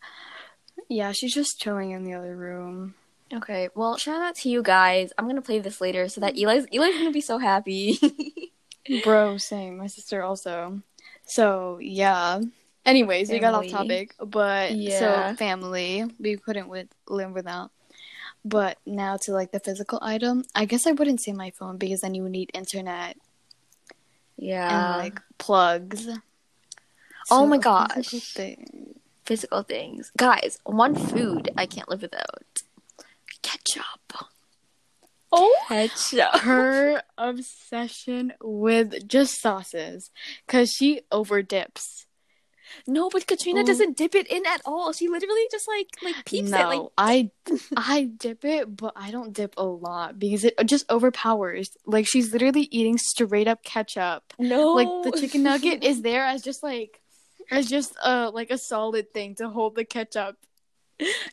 Yeah, 0.89 1.11
she's 1.11 1.33
just 1.33 1.59
chilling 1.59 1.91
in 1.91 2.03
the 2.03 2.13
other 2.13 2.35
room. 2.35 2.95
Okay, 3.33 3.69
well, 3.75 3.97
shout 3.97 4.21
out 4.21 4.35
to 4.37 4.49
you 4.49 4.61
guys. 4.61 5.11
I'm 5.17 5.27
gonna 5.27 5.41
play 5.41 5.59
this 5.59 5.79
later 5.79 6.07
so 6.09 6.21
that 6.21 6.37
Eli's 6.37 6.65
Eli's 6.71 6.97
gonna 6.97 7.11
be 7.11 7.21
so 7.21 7.37
happy. 7.37 7.99
Bro, 9.03 9.37
same. 9.37 9.77
My 9.77 9.87
sister 9.87 10.23
also. 10.23 10.81
So 11.25 11.79
yeah. 11.81 12.41
Anyways, 12.85 13.27
family. 13.27 13.39
we 13.39 13.41
got 13.41 13.53
off 13.53 13.67
topic, 13.67 14.15
but 14.19 14.73
yeah. 14.73 15.29
so 15.29 15.35
family 15.35 16.03
we 16.19 16.35
couldn't 16.37 16.67
with, 16.67 16.87
live 17.07 17.31
without. 17.31 17.71
But 18.43 18.79
now 18.85 19.17
to 19.17 19.33
like 19.33 19.51
the 19.51 19.59
physical 19.59 19.99
item, 20.01 20.43
I 20.55 20.65
guess 20.65 20.87
I 20.87 20.91
wouldn't 20.91 21.21
say 21.21 21.31
my 21.31 21.51
phone 21.51 21.77
because 21.77 22.01
then 22.01 22.15
you 22.15 22.23
would 22.23 22.31
need 22.31 22.49
internet. 22.53 23.17
Yeah. 24.41 24.95
And 24.95 24.97
like 24.97 25.21
plugs. 25.37 26.07
Oh 27.29 27.43
so 27.43 27.45
my 27.45 27.59
gosh. 27.59 27.93
Physical, 27.93 28.19
thing. 28.19 28.95
physical 29.23 29.63
things. 29.63 30.11
Guys, 30.17 30.57
one 30.63 30.95
food 30.95 31.49
I 31.55 31.67
can't 31.67 31.87
live 31.87 32.01
without. 32.01 32.63
Ketchup. 33.43 33.83
Oh, 35.31 35.55
ketchup. 35.67 36.41
Her 36.41 37.03
obsession 37.17 38.33
with 38.41 39.07
just 39.07 39.39
sauces, 39.39 40.09
cause 40.47 40.71
she 40.71 41.01
over 41.11 41.43
dips. 41.43 42.07
No, 42.87 43.09
but 43.09 43.27
Katrina 43.27 43.61
oh. 43.61 43.65
doesn't 43.65 43.97
dip 43.97 44.15
it 44.15 44.27
in 44.27 44.45
at 44.45 44.61
all. 44.65 44.93
She 44.93 45.07
literally 45.07 45.47
just 45.51 45.67
like 45.67 45.87
like 46.03 46.25
peeps 46.25 46.49
no, 46.49 46.57
it. 46.57 46.65
Like 46.65 46.89
I, 46.97 47.31
I 47.77 48.03
dip 48.03 48.45
it, 48.45 48.75
but 48.75 48.93
I 48.95 49.11
don't 49.11 49.33
dip 49.33 49.55
a 49.57 49.65
lot 49.65 50.19
because 50.19 50.43
it 50.43 50.55
just 50.65 50.89
overpowers. 50.89 51.75
Like 51.85 52.07
she's 52.07 52.33
literally 52.33 52.67
eating 52.71 52.97
straight 52.97 53.47
up 53.47 53.63
ketchup. 53.63 54.33
No, 54.39 54.73
like 54.73 54.87
the 55.03 55.19
chicken 55.19 55.43
nugget 55.43 55.83
is 55.83 56.01
there 56.03 56.25
as 56.25 56.41
just 56.41 56.63
like 56.63 57.01
as 57.49 57.67
just 57.67 57.93
uh 58.03 58.31
like 58.33 58.51
a 58.51 58.57
solid 58.57 59.13
thing 59.13 59.35
to 59.35 59.49
hold 59.49 59.75
the 59.75 59.85
ketchup 59.85 60.37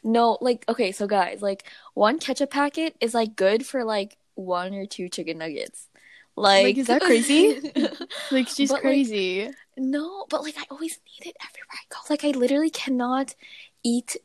no, 0.02 0.38
like 0.40 0.64
okay, 0.68 0.92
so 0.92 1.06
guys, 1.06 1.42
like 1.42 1.64
one 1.94 2.18
ketchup 2.18 2.50
packet 2.50 2.96
is 3.00 3.14
like 3.14 3.36
good 3.36 3.66
for 3.66 3.84
like 3.84 4.16
one 4.34 4.74
or 4.74 4.86
two 4.86 5.08
chicken 5.08 5.38
nuggets. 5.38 5.87
Like, 6.38 6.64
like 6.64 6.78
is 6.78 6.86
that 6.86 7.02
crazy? 7.02 7.72
like 8.30 8.48
she's 8.48 8.70
but, 8.70 8.80
crazy. 8.80 9.46
Like, 9.46 9.54
no, 9.76 10.24
but 10.30 10.42
like 10.42 10.56
I 10.56 10.64
always 10.70 10.98
need 11.04 11.28
it 11.28 11.36
everywhere 11.42 11.72
I 11.72 11.94
go. 11.94 11.98
Like 12.08 12.24
I 12.24 12.38
literally 12.38 12.70
cannot 12.70 13.34
eat 13.82 14.16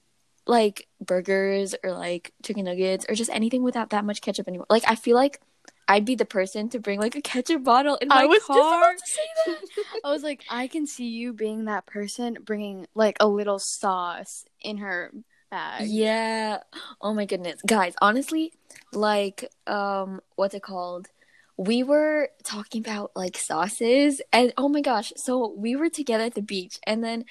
like 0.45 0.87
burgers 1.03 1.73
or 1.83 1.91
like 1.91 2.33
chicken 2.43 2.65
nuggets 2.65 3.05
or 3.09 3.15
just 3.15 3.31
anything 3.31 3.63
without 3.63 3.89
that 3.91 4.05
much 4.05 4.21
ketchup 4.21 4.47
anymore. 4.47 4.67
Like 4.69 4.83
I 4.87 4.95
feel 4.95 5.15
like 5.15 5.41
I'd 5.87 6.05
be 6.05 6.15
the 6.15 6.25
person 6.25 6.69
to 6.69 6.79
bring 6.79 6.99
like 6.99 7.15
a 7.15 7.21
ketchup 7.21 7.63
bottle 7.63 7.95
in 7.95 8.07
my 8.07 8.23
I 8.23 8.25
was 8.25 8.43
car. 8.43 8.57
Just 8.57 8.77
about 8.77 8.97
to 8.97 9.11
say 9.11 9.21
that. 9.45 9.99
I 10.05 10.11
was 10.11 10.23
like, 10.23 10.43
I 10.49 10.67
can 10.67 10.85
see 10.85 11.07
you 11.07 11.33
being 11.33 11.65
that 11.65 11.85
person 11.85 12.37
bringing 12.43 12.87
like 12.95 13.17
a 13.19 13.27
little 13.27 13.59
sauce 13.59 14.45
in 14.61 14.77
her 14.77 15.11
bag. 15.49 15.87
Yeah. 15.87 16.59
Oh 17.01 17.13
my 17.13 17.25
goodness. 17.25 17.61
Guys, 17.65 17.95
honestly, 18.01 18.53
like 18.91 19.49
um 19.67 20.21
what's 20.35 20.53
it 20.53 20.63
called? 20.63 21.07
We 21.57 21.83
were 21.83 22.29
talking 22.43 22.81
about 22.81 23.11
like 23.15 23.37
sauces 23.37 24.21
and 24.31 24.53
oh 24.57 24.69
my 24.69 24.81
gosh, 24.81 25.13
so 25.17 25.53
we 25.55 25.75
were 25.75 25.89
together 25.89 26.25
at 26.25 26.35
the 26.35 26.41
beach 26.41 26.79
and 26.85 27.03
then 27.03 27.25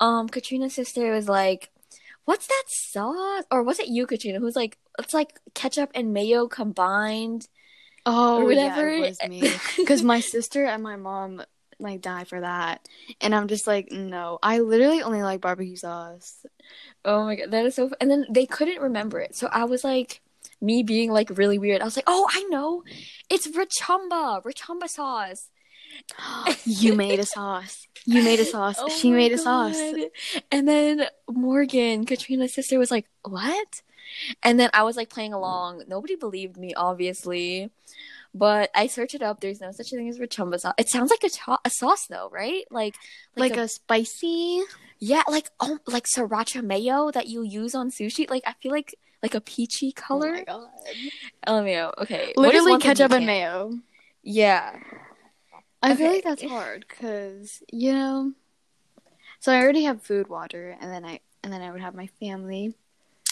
um 0.00 0.28
Katrina's 0.28 0.74
sister 0.74 1.10
was 1.12 1.28
like, 1.28 1.70
What's 2.24 2.46
that 2.48 2.64
sauce? 2.68 3.44
Or 3.50 3.62
was 3.62 3.78
it 3.78 3.88
you, 3.88 4.06
Katrina, 4.06 4.40
who's 4.40 4.56
like 4.56 4.78
it's 4.98 5.14
like 5.14 5.38
ketchup 5.54 5.90
and 5.94 6.12
mayo 6.12 6.48
combined? 6.48 7.48
Oh, 8.04 8.44
whatever. 8.44 8.90
yeah, 8.90 9.06
it 9.06 9.10
was 9.10 9.28
me. 9.28 9.50
Because 9.76 10.02
my 10.02 10.20
sister 10.20 10.64
and 10.64 10.82
my 10.82 10.96
mom 10.96 11.42
like 11.78 12.00
die 12.00 12.24
for 12.24 12.40
that. 12.40 12.88
And 13.20 13.34
I'm 13.34 13.48
just 13.48 13.66
like, 13.66 13.90
no, 13.92 14.38
I 14.42 14.60
literally 14.60 15.02
only 15.02 15.22
like 15.22 15.40
barbecue 15.40 15.76
sauce. 15.76 16.44
Oh 17.04 17.24
my 17.24 17.36
god, 17.36 17.50
that 17.50 17.66
is 17.66 17.74
so. 17.74 17.86
F- 17.86 17.92
and 18.00 18.10
then 18.10 18.26
they 18.30 18.46
couldn't 18.46 18.80
remember 18.80 19.20
it, 19.20 19.34
so 19.36 19.48
I 19.50 19.64
was 19.64 19.84
like, 19.84 20.20
me 20.60 20.82
being 20.82 21.10
like 21.10 21.36
really 21.36 21.58
weird. 21.58 21.80
I 21.80 21.84
was 21.84 21.96
like, 21.96 22.04
oh, 22.06 22.28
I 22.32 22.42
know, 22.44 22.82
it's 23.30 23.48
rechamba, 23.48 24.42
rechamba 24.42 24.88
sauce. 24.88 25.50
you 26.64 26.94
made 26.94 27.18
a 27.18 27.26
sauce. 27.26 27.86
You 28.04 28.22
made 28.22 28.40
a 28.40 28.44
sauce. 28.44 28.76
Oh 28.78 28.88
she 28.88 29.10
made 29.10 29.32
a 29.32 29.38
sauce. 29.38 29.78
And 30.52 30.68
then 30.68 31.06
Morgan, 31.28 32.04
Katrina's 32.04 32.54
sister, 32.54 32.78
was 32.78 32.90
like, 32.90 33.06
"What?" 33.22 33.82
And 34.42 34.60
then 34.60 34.70
I 34.72 34.84
was 34.84 34.96
like 34.96 35.10
playing 35.10 35.32
along. 35.32 35.82
Nobody 35.88 36.14
believed 36.14 36.56
me, 36.56 36.74
obviously. 36.74 37.70
But 38.32 38.70
I 38.74 38.86
searched 38.86 39.14
it 39.14 39.22
up. 39.22 39.40
There's 39.40 39.60
no 39.60 39.72
such 39.72 39.90
thing 39.90 40.08
as 40.08 40.18
rechamba 40.18 40.60
sauce. 40.60 40.74
It 40.78 40.88
sounds 40.88 41.10
like 41.10 41.24
a, 41.24 41.30
cha- 41.30 41.60
a 41.64 41.70
sauce 41.70 42.06
though, 42.06 42.28
right? 42.30 42.64
Like 42.70 42.94
like, 43.34 43.52
like 43.52 43.58
a, 43.58 43.62
a, 43.62 43.68
spicy. 43.68 44.62
Yeah, 44.98 45.22
like 45.28 45.50
oh, 45.58 45.78
like 45.86 46.04
sriracha 46.04 46.62
mayo 46.62 47.10
that 47.10 47.26
you 47.26 47.42
use 47.42 47.74
on 47.74 47.90
sushi. 47.90 48.28
Like 48.30 48.42
I 48.46 48.54
feel 48.62 48.72
like 48.72 48.94
like 49.26 49.34
a 49.34 49.40
peachy 49.40 49.92
color. 49.92 50.28
Oh 50.28 50.32
my 50.32 50.44
god. 50.44 50.68
Oh 51.46 51.62
mayo. 51.62 51.92
Okay. 51.98 52.32
Literally 52.36 52.78
ketchup 52.78 53.12
and 53.12 53.26
mayo. 53.26 53.78
Yeah. 54.22 54.76
I 55.82 55.92
okay. 55.92 55.96
feel 55.96 56.12
like 56.12 56.24
that's 56.24 56.42
hard 56.42 56.86
because 56.88 57.62
you 57.72 57.92
know. 57.92 58.32
So 59.40 59.52
I 59.52 59.60
already 59.62 59.84
have 59.84 60.02
food, 60.02 60.28
water, 60.28 60.76
and 60.80 60.90
then 60.90 61.04
I 61.04 61.20
and 61.42 61.52
then 61.52 61.62
I 61.62 61.70
would 61.70 61.80
have 61.80 61.94
my 61.94 62.08
family. 62.18 62.74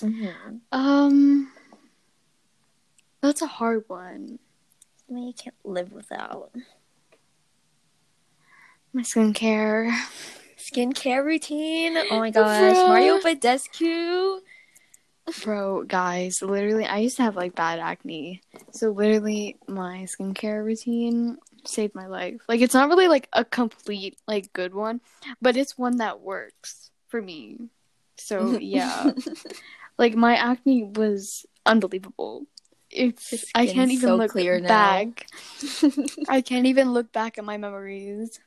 Mm-hmm. 0.00 0.56
Um, 0.72 1.52
that's 3.20 3.42
a 3.42 3.46
hard 3.46 3.84
one 3.86 4.38
something 5.14 5.26
you 5.26 5.32
can't 5.32 5.56
live 5.64 5.92
without. 5.92 6.50
My 8.92 9.02
skincare. 9.02 9.90
Skincare 10.56 11.24
routine. 11.24 11.96
Oh 12.10 12.18
my 12.18 12.30
gosh. 12.30 12.74
Bro. 12.74 12.88
Mario 12.88 13.18
Badescu. 13.18 14.40
Bro, 15.42 15.84
guys, 15.84 16.42
literally, 16.42 16.84
I 16.84 16.98
used 16.98 17.16
to 17.16 17.22
have 17.22 17.36
like 17.36 17.54
bad 17.54 17.78
acne. 17.78 18.42
So, 18.72 18.90
literally, 18.90 19.56
my 19.66 20.06
skincare 20.06 20.64
routine 20.64 21.38
saved 21.66 21.94
my 21.94 22.06
life. 22.06 22.42
Like, 22.48 22.60
it's 22.60 22.74
not 22.74 22.88
really 22.88 23.08
like 23.08 23.28
a 23.32 23.44
complete, 23.44 24.18
like, 24.28 24.52
good 24.52 24.74
one, 24.74 25.00
but 25.40 25.56
it's 25.56 25.78
one 25.78 25.96
that 25.98 26.20
works 26.20 26.90
for 27.08 27.22
me. 27.22 27.70
So, 28.16 28.58
yeah. 28.60 29.12
like, 29.98 30.14
my 30.14 30.36
acne 30.36 30.84
was 30.84 31.46
unbelievable 31.64 32.46
it's 32.94 33.44
I 33.54 33.66
can't 33.66 33.90
even 33.90 34.08
so 34.08 34.16
look 34.16 34.30
clear 34.30 34.60
back. 34.60 35.26
I 36.28 36.40
can't 36.40 36.66
even 36.66 36.92
look 36.92 37.12
back 37.12 37.38
at 37.38 37.44
my 37.44 37.56
memories. 37.58 38.38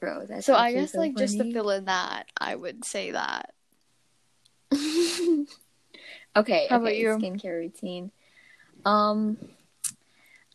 Bro, 0.00 0.26
that's 0.26 0.46
so 0.46 0.54
I 0.54 0.72
guess 0.72 0.92
so 0.92 0.98
like 0.98 1.14
funny. 1.14 1.26
just 1.26 1.38
to 1.38 1.52
fill 1.52 1.70
in 1.70 1.84
that, 1.84 2.26
I 2.38 2.54
would 2.54 2.84
say 2.84 3.12
that. 3.12 3.52
okay, 6.36 6.66
how 6.68 6.76
okay, 6.76 6.84
about 6.84 6.96
you? 6.96 7.08
Skincare 7.08 7.58
routine. 7.58 8.10
Um, 8.84 9.38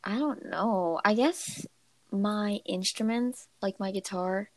I 0.04 0.18
don't 0.18 0.46
know. 0.46 1.00
I 1.04 1.14
guess 1.14 1.66
my 2.12 2.60
instruments, 2.66 3.48
like 3.62 3.80
my 3.80 3.92
guitar. 3.92 4.50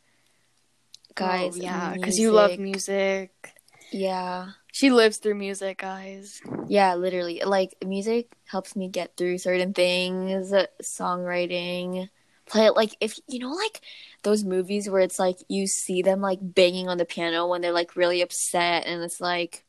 Guys, 1.14 1.58
oh, 1.58 1.62
yeah, 1.62 1.94
because 1.94 2.18
you 2.18 2.32
love 2.32 2.58
music. 2.58 3.52
Yeah. 3.90 4.48
She 4.72 4.90
lives 4.90 5.18
through 5.18 5.34
music, 5.34 5.78
guys. 5.78 6.40
Yeah, 6.66 6.94
literally. 6.94 7.42
Like 7.44 7.74
music 7.84 8.32
helps 8.46 8.74
me 8.74 8.88
get 8.88 9.16
through 9.16 9.38
certain 9.38 9.74
things, 9.74 10.52
songwriting. 10.82 12.08
Play 12.46 12.66
it 12.66 12.76
like 12.76 12.96
if 13.00 13.18
you 13.28 13.38
know 13.38 13.50
like 13.50 13.80
those 14.22 14.44
movies 14.44 14.88
where 14.88 15.02
it's 15.02 15.18
like 15.18 15.36
you 15.48 15.66
see 15.66 16.02
them 16.02 16.20
like 16.20 16.38
banging 16.40 16.88
on 16.88 16.98
the 16.98 17.04
piano 17.04 17.46
when 17.46 17.60
they're 17.60 17.72
like 17.72 17.94
really 17.94 18.20
upset 18.20 18.84
and 18.86 19.02
it's 19.02 19.20
like 19.20 19.64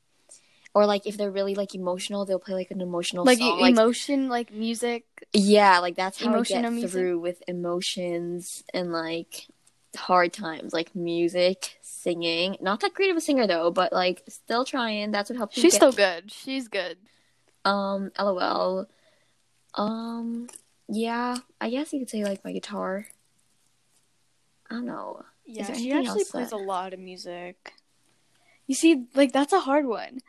or 0.73 0.85
like 0.85 1.05
if 1.05 1.17
they're 1.17 1.31
really 1.31 1.55
like 1.55 1.75
emotional, 1.75 2.25
they'll 2.25 2.39
play 2.39 2.55
like 2.55 2.71
an 2.71 2.81
emotional 2.81 3.25
like 3.25 3.37
song. 3.39 3.59
emotion, 3.67 4.29
like, 4.29 4.49
like 4.49 4.57
music. 4.57 5.05
Yeah, 5.33 5.79
like 5.79 5.95
that's 5.95 6.19
how 6.19 6.29
emotion 6.33 6.65
I 6.65 6.79
get 6.79 6.89
through 6.89 7.19
with 7.19 7.43
emotions 7.47 8.63
and 8.73 8.91
like 8.91 9.47
hard 9.95 10.33
times, 10.33 10.73
like 10.73 10.95
music, 10.95 11.77
singing. 11.81 12.57
Not 12.61 12.79
that 12.81 12.93
great 12.93 13.11
of 13.11 13.17
a 13.17 13.21
singer 13.21 13.45
though, 13.47 13.71
but 13.71 13.93
like 13.93 14.23
still 14.27 14.65
trying. 14.65 15.11
That's 15.11 15.29
what 15.29 15.37
helps 15.37 15.55
She's 15.59 15.75
still 15.75 15.91
good. 15.91 16.31
She's 16.31 16.67
good. 16.67 16.97
um 17.65 18.11
LOL. 18.19 18.87
Um 19.75 20.49
yeah, 20.87 21.37
I 21.61 21.69
guess 21.69 21.93
you 21.93 21.99
could 21.99 22.09
say 22.09 22.23
like 22.23 22.43
my 22.43 22.51
guitar. 22.51 23.07
I 24.69 24.75
don't 24.75 24.85
know. 24.85 25.23
Yeah, 25.45 25.73
she 25.73 25.91
actually 25.91 26.23
plays 26.25 26.49
that- 26.49 26.55
a 26.55 26.57
lot 26.57 26.93
of 26.93 26.99
music. 26.99 27.73
You 28.65 28.75
see, 28.75 29.05
like 29.13 29.31
that's 29.33 29.53
a 29.53 29.59
hard 29.59 29.85
one. 29.85 30.19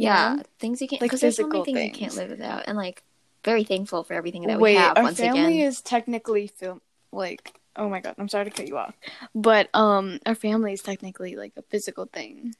Yeah, 0.00 0.36
know? 0.36 0.42
things 0.58 0.80
you 0.80 0.88
can't 0.88 1.02
Like 1.02 1.10
because 1.10 1.20
there's 1.20 1.36
so 1.36 1.46
many 1.46 1.60
physical 1.60 1.74
things, 1.82 1.98
you 1.98 2.06
can't 2.06 2.16
live 2.16 2.30
without, 2.30 2.64
and 2.66 2.76
like 2.76 3.02
very 3.44 3.64
thankful 3.64 4.04
for 4.04 4.14
everything 4.14 4.46
that 4.46 4.60
Wait, 4.60 4.74
we 4.74 4.78
have. 4.78 4.96
our 4.96 5.02
once 5.04 5.18
family 5.18 5.58
again, 5.58 5.68
is 5.68 5.80
technically 5.80 6.46
film 6.46 6.80
like 7.12 7.54
oh 7.76 7.88
my 7.88 8.00
god, 8.00 8.14
I'm 8.18 8.28
sorry 8.28 8.46
to 8.46 8.50
cut 8.50 8.68
you 8.68 8.78
off. 8.78 8.94
But 9.34 9.68
um 9.74 10.18
our 10.26 10.34
family 10.34 10.72
is 10.72 10.82
technically 10.82 11.36
like 11.36 11.52
a 11.56 11.62
physical 11.62 12.06
thing. 12.06 12.54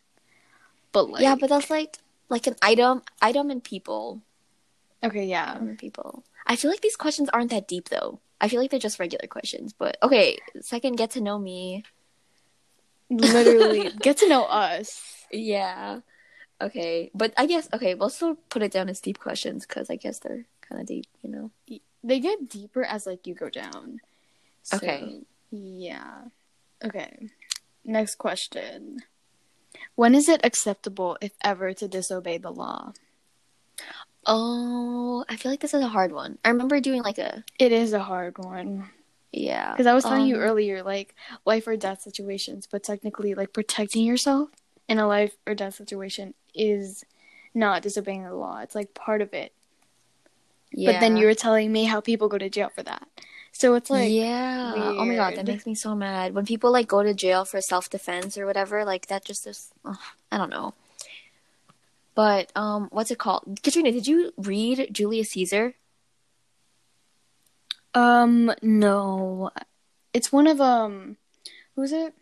But 0.92 1.10
like 1.10 1.22
yeah, 1.22 1.34
but 1.34 1.48
that's 1.48 1.70
like 1.70 1.96
like 2.28 2.46
an 2.46 2.56
item, 2.62 3.02
item 3.20 3.50
and 3.50 3.62
people, 3.62 4.20
okay, 5.02 5.24
yeah. 5.24 5.52
item 5.54 5.68
and 5.68 5.78
people. 5.78 6.24
I 6.46 6.56
feel 6.56 6.70
like 6.70 6.80
these 6.80 6.96
questions 6.96 7.28
aren't 7.30 7.50
that 7.50 7.68
deep 7.68 7.88
though. 7.88 8.20
I 8.40 8.48
feel 8.48 8.60
like 8.60 8.70
they're 8.70 8.80
just 8.80 8.98
regular 8.98 9.26
questions. 9.26 9.72
But 9.72 9.96
okay, 10.02 10.38
second, 10.60 10.96
get 10.96 11.10
to 11.12 11.20
know 11.20 11.38
me. 11.38 11.84
Literally 13.10 13.90
get 14.00 14.18
to 14.18 14.28
know 14.28 14.44
us. 14.44 15.06
Yeah. 15.32 16.00
Okay, 16.60 17.10
but 17.14 17.32
I 17.36 17.46
guess 17.46 17.68
okay, 17.72 17.94
we'll 17.94 18.10
still 18.10 18.36
put 18.48 18.62
it 18.62 18.72
down 18.72 18.88
as 18.88 19.00
deep 19.00 19.18
questions 19.18 19.66
because 19.66 19.88
I 19.90 19.96
guess 19.96 20.18
they're 20.18 20.44
kind 20.60 20.80
of 20.80 20.86
deep, 20.86 21.06
you 21.22 21.30
know. 21.30 21.50
They 22.04 22.20
get 22.20 22.48
deeper 22.48 22.82
as 22.82 23.06
like 23.06 23.26
you 23.26 23.34
go 23.34 23.48
down. 23.48 24.00
So, 24.62 24.76
Okay. 24.76 25.20
Yeah. 25.50 26.22
Okay. 26.84 27.28
Next 27.84 28.16
question. 28.16 28.98
When 29.94 30.14
is 30.14 30.28
it 30.28 30.40
acceptable, 30.44 31.16
if 31.20 31.32
ever, 31.42 31.72
to 31.74 31.88
disobey 31.88 32.38
the 32.38 32.50
law? 32.50 32.92
Oh, 34.26 35.24
I 35.28 35.36
feel 35.36 35.50
like 35.50 35.60
this 35.60 35.74
is 35.74 35.82
a 35.82 35.88
hard 35.88 36.12
one. 36.12 36.38
I 36.44 36.50
remember 36.50 36.80
doing 36.80 37.02
like 37.02 37.18
a 37.18 37.42
It 37.58 37.72
is 37.72 37.92
a 37.92 38.00
hard 38.02 38.38
one. 38.38 38.90
yeah. 39.32 39.72
Because 39.72 39.86
I 39.86 39.94
was 39.94 40.04
telling 40.04 40.26
you 40.26 40.36
um, 40.36 40.42
earlier, 40.42 40.82
like 40.82 41.14
life 41.46 41.66
or 41.66 41.76
death 41.76 42.02
situations, 42.02 42.68
but 42.70 42.82
technically, 42.82 43.34
like 43.34 43.52
protecting 43.52 44.04
yourself 44.04 44.50
in 44.88 44.98
a 44.98 45.06
life 45.06 45.36
or 45.46 45.54
death 45.54 45.74
situation 45.76 46.34
is 46.54 47.04
not 47.54 47.82
disobeying 47.82 48.24
the 48.24 48.34
law. 48.34 48.58
It's 48.60 48.74
like 48.74 48.94
part 48.94 49.22
of 49.22 49.32
it. 49.34 49.52
Yeah. 50.72 50.92
But 50.92 51.00
then 51.00 51.16
you 51.16 51.26
were 51.26 51.34
telling 51.34 51.72
me 51.72 51.84
how 51.84 52.00
people 52.00 52.28
go 52.28 52.38
to 52.38 52.48
jail 52.48 52.70
for 52.74 52.82
that. 52.84 53.08
So 53.52 53.74
it's 53.74 53.90
like, 53.90 54.10
yeah. 54.12 54.94
Oh 54.96 55.04
my 55.04 55.16
god, 55.16 55.34
that 55.36 55.46
makes 55.46 55.66
me 55.66 55.74
so 55.74 55.94
mad. 55.96 56.34
When 56.34 56.46
people 56.46 56.70
like 56.70 56.86
go 56.86 57.02
to 57.02 57.12
jail 57.12 57.44
for 57.44 57.60
self 57.60 57.90
defense 57.90 58.38
or 58.38 58.46
whatever, 58.46 58.84
like 58.84 59.06
that 59.06 59.24
just 59.24 59.46
is. 59.46 59.72
ugh, 59.84 59.98
I 60.30 60.38
don't 60.38 60.50
know. 60.50 60.74
But 62.14 62.52
um, 62.54 62.88
what's 62.92 63.10
it 63.10 63.18
called? 63.18 63.60
Katrina, 63.62 63.90
did 63.92 64.06
you 64.06 64.32
read 64.36 64.88
Julius 64.92 65.30
Caesar? 65.30 65.74
um, 67.94 68.52
no, 68.62 69.50
it's 70.14 70.30
one 70.30 70.46
of 70.46 70.60
um, 70.60 71.16
who's 71.74 71.92
it? 71.92 72.14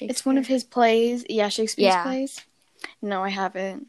It's 0.00 0.24
one 0.24 0.38
of 0.38 0.46
his 0.46 0.64
plays. 0.64 1.24
Yeah, 1.28 1.48
Shakespeare's 1.48 1.94
Yeah. 1.94 2.02
plays. 2.04 2.40
No, 3.00 3.22
I 3.22 3.30
haven't. 3.30 3.88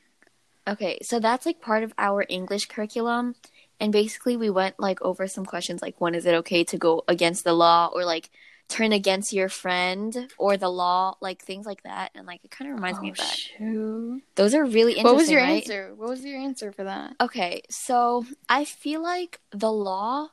Okay, 0.68 1.00
so 1.02 1.20
that's 1.20 1.46
like 1.46 1.62
part 1.62 1.84
of 1.84 1.94
our 1.98 2.26
English 2.30 2.68
curriculum. 2.68 3.36
And 3.80 3.92
basically, 3.92 4.38
we 4.38 4.50
went 4.50 4.80
like 4.80 5.02
over 5.02 5.28
some 5.28 5.46
questions 5.46 5.82
like 5.82 6.00
when 6.00 6.16
is 6.16 6.26
it 6.26 6.36
okay 6.36 6.64
to 6.66 6.78
go 6.78 7.04
against 7.08 7.44
the 7.44 7.54
law 7.54 7.90
or 7.94 8.06
like 8.06 8.30
turn 8.70 8.94
against 8.94 9.34
your 9.34 9.50
friend 9.50 10.32
or 10.38 10.58
the 10.58 10.70
law, 10.70 11.16
like 11.22 11.42
things 11.42 11.66
like 11.66 11.84
that. 11.84 12.12
And 12.16 12.26
like 12.26 12.44
it 12.44 12.52
kind 12.52 12.72
of 12.72 12.76
reminds 12.76 13.00
me 13.02 13.10
of 13.10 13.18
oh, 13.20 13.24
that. 13.24 13.34
Oh, 13.34 13.58
shoot. 13.58 14.24
Those 14.36 14.54
are 14.54 14.64
really 14.64 14.94
interesting. 14.94 15.06
What 15.06 15.16
was 15.16 15.32
your 15.32 15.42
right? 15.42 15.62
answer? 15.64 15.94
What 15.96 16.10
was 16.10 16.24
your 16.24 16.40
answer 16.40 16.72
for 16.72 16.84
that? 16.86 17.16
Okay, 17.20 17.62
so 17.70 18.26
I 18.48 18.66
feel 18.66 19.02
like 19.02 19.40
the 19.52 19.72
law 19.72 20.30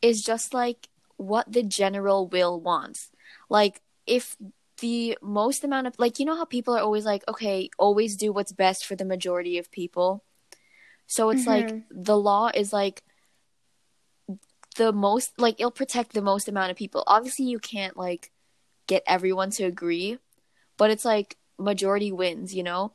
is 0.00 0.22
just 0.22 0.54
like 0.54 0.88
what 1.16 1.50
the 1.52 1.62
general 1.62 2.28
will 2.28 2.60
wants. 2.60 3.10
Like 3.48 3.80
if 4.06 4.36
the 4.78 5.16
most 5.22 5.64
amount 5.64 5.86
of 5.86 5.94
like 5.98 6.18
you 6.18 6.26
know 6.26 6.36
how 6.36 6.44
people 6.44 6.74
are 6.76 6.80
always 6.82 7.04
like, 7.04 7.24
okay, 7.28 7.70
always 7.78 8.16
do 8.16 8.32
what's 8.32 8.52
best 8.52 8.86
for 8.86 8.96
the 8.96 9.04
majority 9.04 9.58
of 9.58 9.70
people. 9.70 10.24
So 11.06 11.30
it's 11.30 11.46
like 11.46 11.68
Mhm. 11.68 11.84
the 11.90 12.16
law 12.18 12.50
is 12.54 12.72
like 12.72 13.02
the 14.76 14.92
most 14.92 15.32
like 15.38 15.56
it'll 15.58 15.70
protect 15.70 16.12
the 16.12 16.22
most 16.22 16.48
amount 16.48 16.70
of 16.70 16.76
people. 16.76 17.02
Obviously 17.06 17.46
you 17.46 17.58
can't 17.58 17.96
like 17.96 18.30
get 18.86 19.02
everyone 19.06 19.50
to 19.52 19.64
agree, 19.64 20.18
but 20.78 20.90
it's 20.90 21.04
like 21.04 21.36
majority 21.58 22.12
wins, 22.12 22.54
you 22.54 22.62
know? 22.62 22.92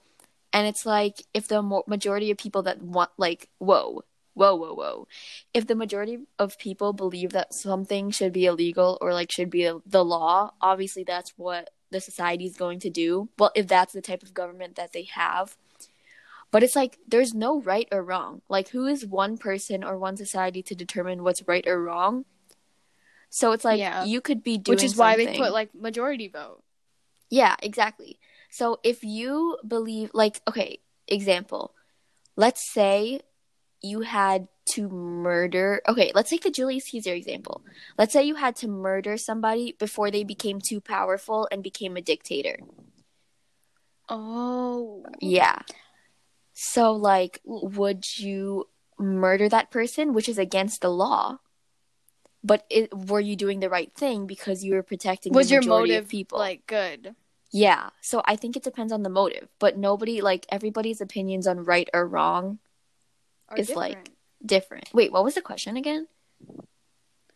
And 0.53 0.67
it's 0.67 0.85
like 0.85 1.23
if 1.33 1.47
the 1.47 1.61
mo- 1.61 1.83
majority 1.87 2.31
of 2.31 2.37
people 2.37 2.63
that 2.63 2.81
want 2.81 3.11
like 3.17 3.49
whoa, 3.59 4.03
whoa, 4.33 4.55
whoa, 4.55 4.73
whoa. 4.73 5.07
If 5.53 5.67
the 5.67 5.75
majority 5.75 6.19
of 6.39 6.57
people 6.57 6.93
believe 6.93 7.31
that 7.31 7.53
something 7.53 8.11
should 8.11 8.33
be 8.33 8.45
illegal 8.45 8.97
or 9.01 9.13
like 9.13 9.31
should 9.31 9.49
be 9.49 9.71
the 9.85 10.05
law, 10.05 10.51
obviously 10.61 11.03
that's 11.03 11.33
what 11.37 11.69
the 11.89 11.99
society 11.99 12.45
is 12.45 12.55
going 12.55 12.79
to 12.81 12.89
do. 12.89 13.29
Well, 13.37 13.51
if 13.55 13.67
that's 13.67 13.93
the 13.93 14.01
type 14.01 14.23
of 14.23 14.33
government 14.33 14.75
that 14.75 14.93
they 14.93 15.03
have. 15.13 15.57
But 16.51 16.63
it's 16.63 16.75
like 16.75 16.97
there's 17.07 17.33
no 17.33 17.61
right 17.61 17.87
or 17.91 18.03
wrong. 18.03 18.41
Like 18.49 18.69
who 18.69 18.85
is 18.85 19.05
one 19.05 19.37
person 19.37 19.83
or 19.83 19.97
one 19.97 20.17
society 20.17 20.61
to 20.63 20.75
determine 20.75 21.23
what's 21.23 21.47
right 21.47 21.65
or 21.65 21.81
wrong? 21.81 22.25
So 23.29 23.53
it's 23.53 23.63
like 23.63 23.79
Yeah. 23.79 24.03
you 24.05 24.19
could 24.19 24.43
be 24.43 24.57
doing 24.57 24.75
Which 24.75 24.83
is 24.83 24.97
why 24.97 25.15
they 25.15 25.27
put 25.37 25.53
like 25.53 25.73
majority 25.73 26.27
vote. 26.27 26.63
yeah, 27.29 27.55
exactly. 27.63 28.19
So 28.49 28.79
if 28.83 29.01
you 29.03 29.57
believe, 29.65 30.11
like, 30.13 30.41
okay, 30.45 30.79
example, 31.07 31.73
let's 32.35 32.69
say 32.73 33.21
you 33.81 34.01
had 34.01 34.47
to 34.73 34.89
murder, 34.89 35.81
okay, 35.87 36.11
let's 36.13 36.29
take 36.29 36.43
the 36.43 36.51
Julius 36.51 36.85
Caesar 36.85 37.13
example. 37.13 37.63
Let's 37.97 38.13
say 38.13 38.23
you 38.23 38.35
had 38.35 38.55
to 38.57 38.67
murder 38.67 39.17
somebody 39.17 39.75
before 39.77 40.11
they 40.11 40.23
became 40.23 40.59
too 40.59 40.79
powerful 40.79 41.47
and 41.51 41.63
became 41.63 41.97
a 41.97 42.01
dictator. 42.01 42.59
Oh. 44.07 45.03
Yeah. 45.19 45.59
So, 46.53 46.91
like, 46.91 47.41
would 47.43 48.05
you 48.17 48.67
murder 48.99 49.49
that 49.49 49.71
person, 49.71 50.13
which 50.13 50.29
is 50.29 50.37
against 50.37 50.81
the 50.81 50.91
law? 50.91 51.39
But 52.43 52.65
it, 52.69 52.93
were 52.93 53.19
you 53.19 53.35
doing 53.35 53.59
the 53.59 53.69
right 53.69 53.91
thing 53.93 54.27
because 54.27 54.63
you 54.63 54.73
were 54.73 54.83
protecting 54.83 55.33
Was 55.33 55.51
your 55.51 55.63
motive 55.63 56.07
people? 56.07 56.39
like 56.39 56.65
good? 56.67 57.15
Yeah. 57.51 57.89
So 58.01 58.21
I 58.25 58.35
think 58.35 58.55
it 58.55 58.63
depends 58.63 58.93
on 58.93 59.03
the 59.03 59.09
motive, 59.09 59.49
but 59.59 59.77
nobody 59.77 60.21
like 60.21 60.45
everybody's 60.49 61.01
opinions 61.01 61.45
on 61.47 61.63
right 61.63 61.89
or 61.93 62.07
wrong 62.07 62.59
Or 63.51 63.57
It's 63.57 63.75
like- 63.75 63.91
different? 64.05 64.09
different. 64.43 64.89
Wait, 64.93 65.11
what 65.11 65.23
was 65.23 65.35
the 65.35 65.41
question 65.41 65.77
again? 65.77 66.07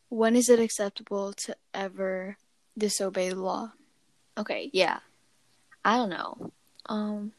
when 0.09 0.35
is 0.35 0.49
it 0.49 0.59
acceptable 0.59 1.33
to 1.33 1.55
ever 1.73 2.37
disobey 2.77 3.29
the 3.29 3.35
law? 3.35 3.73
Okay, 4.37 4.69
yeah. 4.71 4.99
I 5.83 5.97
don't 5.97 6.09
know. 6.09 6.51
Um 6.85 7.33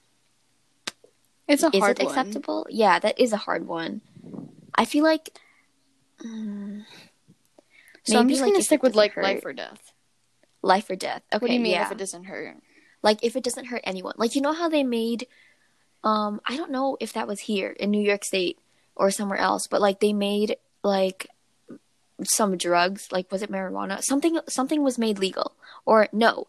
It's 1.49 1.63
a 1.63 1.71
hard 1.71 1.73
one. 1.75 1.91
is 1.91 1.99
it 2.01 2.05
one. 2.05 2.19
acceptable? 2.19 2.67
Yeah, 2.69 2.99
that 2.99 3.19
is 3.19 3.33
a 3.33 3.37
hard 3.39 3.67
one. 3.67 4.03
I 4.75 4.85
feel 4.85 5.05
like 5.05 5.39
mm, 6.23 6.85
So 8.05 8.19
I'm 8.19 8.29
just 8.29 8.43
like, 8.43 8.53
gonna 8.53 8.63
stick 8.63 8.83
with 8.83 8.95
like 8.95 9.13
hurt. 9.13 9.25
life 9.25 9.45
or 9.45 9.53
death. 9.53 9.93
life 10.63 10.91
or 10.91 10.97
death. 10.97 11.23
Okay, 11.33 11.43
what 11.43 11.49
do 11.49 11.55
you 11.55 11.61
mean 11.61 11.73
yeah. 11.73 11.87
if 11.87 11.93
it 11.93 11.99
doesn't 11.99 12.25
hurt? 12.25 12.57
like 13.03 13.23
if 13.23 13.37
it 13.37 13.45
doesn't 13.45 13.67
hurt 13.67 13.83
anyone. 13.85 14.15
Like 14.19 14.35
you 14.35 14.43
know 14.43 14.53
how 14.53 14.69
they 14.69 14.83
made 14.83 15.29
um 16.05 16.41
I 16.45 16.57
don't 16.57 16.73
know 16.73 16.97
if 17.01 17.13
that 17.15 17.27
was 17.29 17.41
here 17.41 17.71
in 17.71 17.91
New 17.91 18.03
York 18.03 18.25
State 18.25 18.59
or 18.97 19.11
somewhere 19.11 19.39
else, 19.39 19.67
but 19.67 19.81
like 19.81 20.01
they 20.01 20.13
made 20.13 20.57
like 20.83 21.29
some 22.23 22.57
drugs, 22.57 23.09
like 23.13 23.31
was 23.31 23.43
it 23.43 23.51
marijuana? 23.51 24.03
Something 24.03 24.41
something 24.49 24.83
was 24.83 24.99
made 24.99 25.19
legal. 25.19 25.57
Or 25.85 26.09
no. 26.13 26.47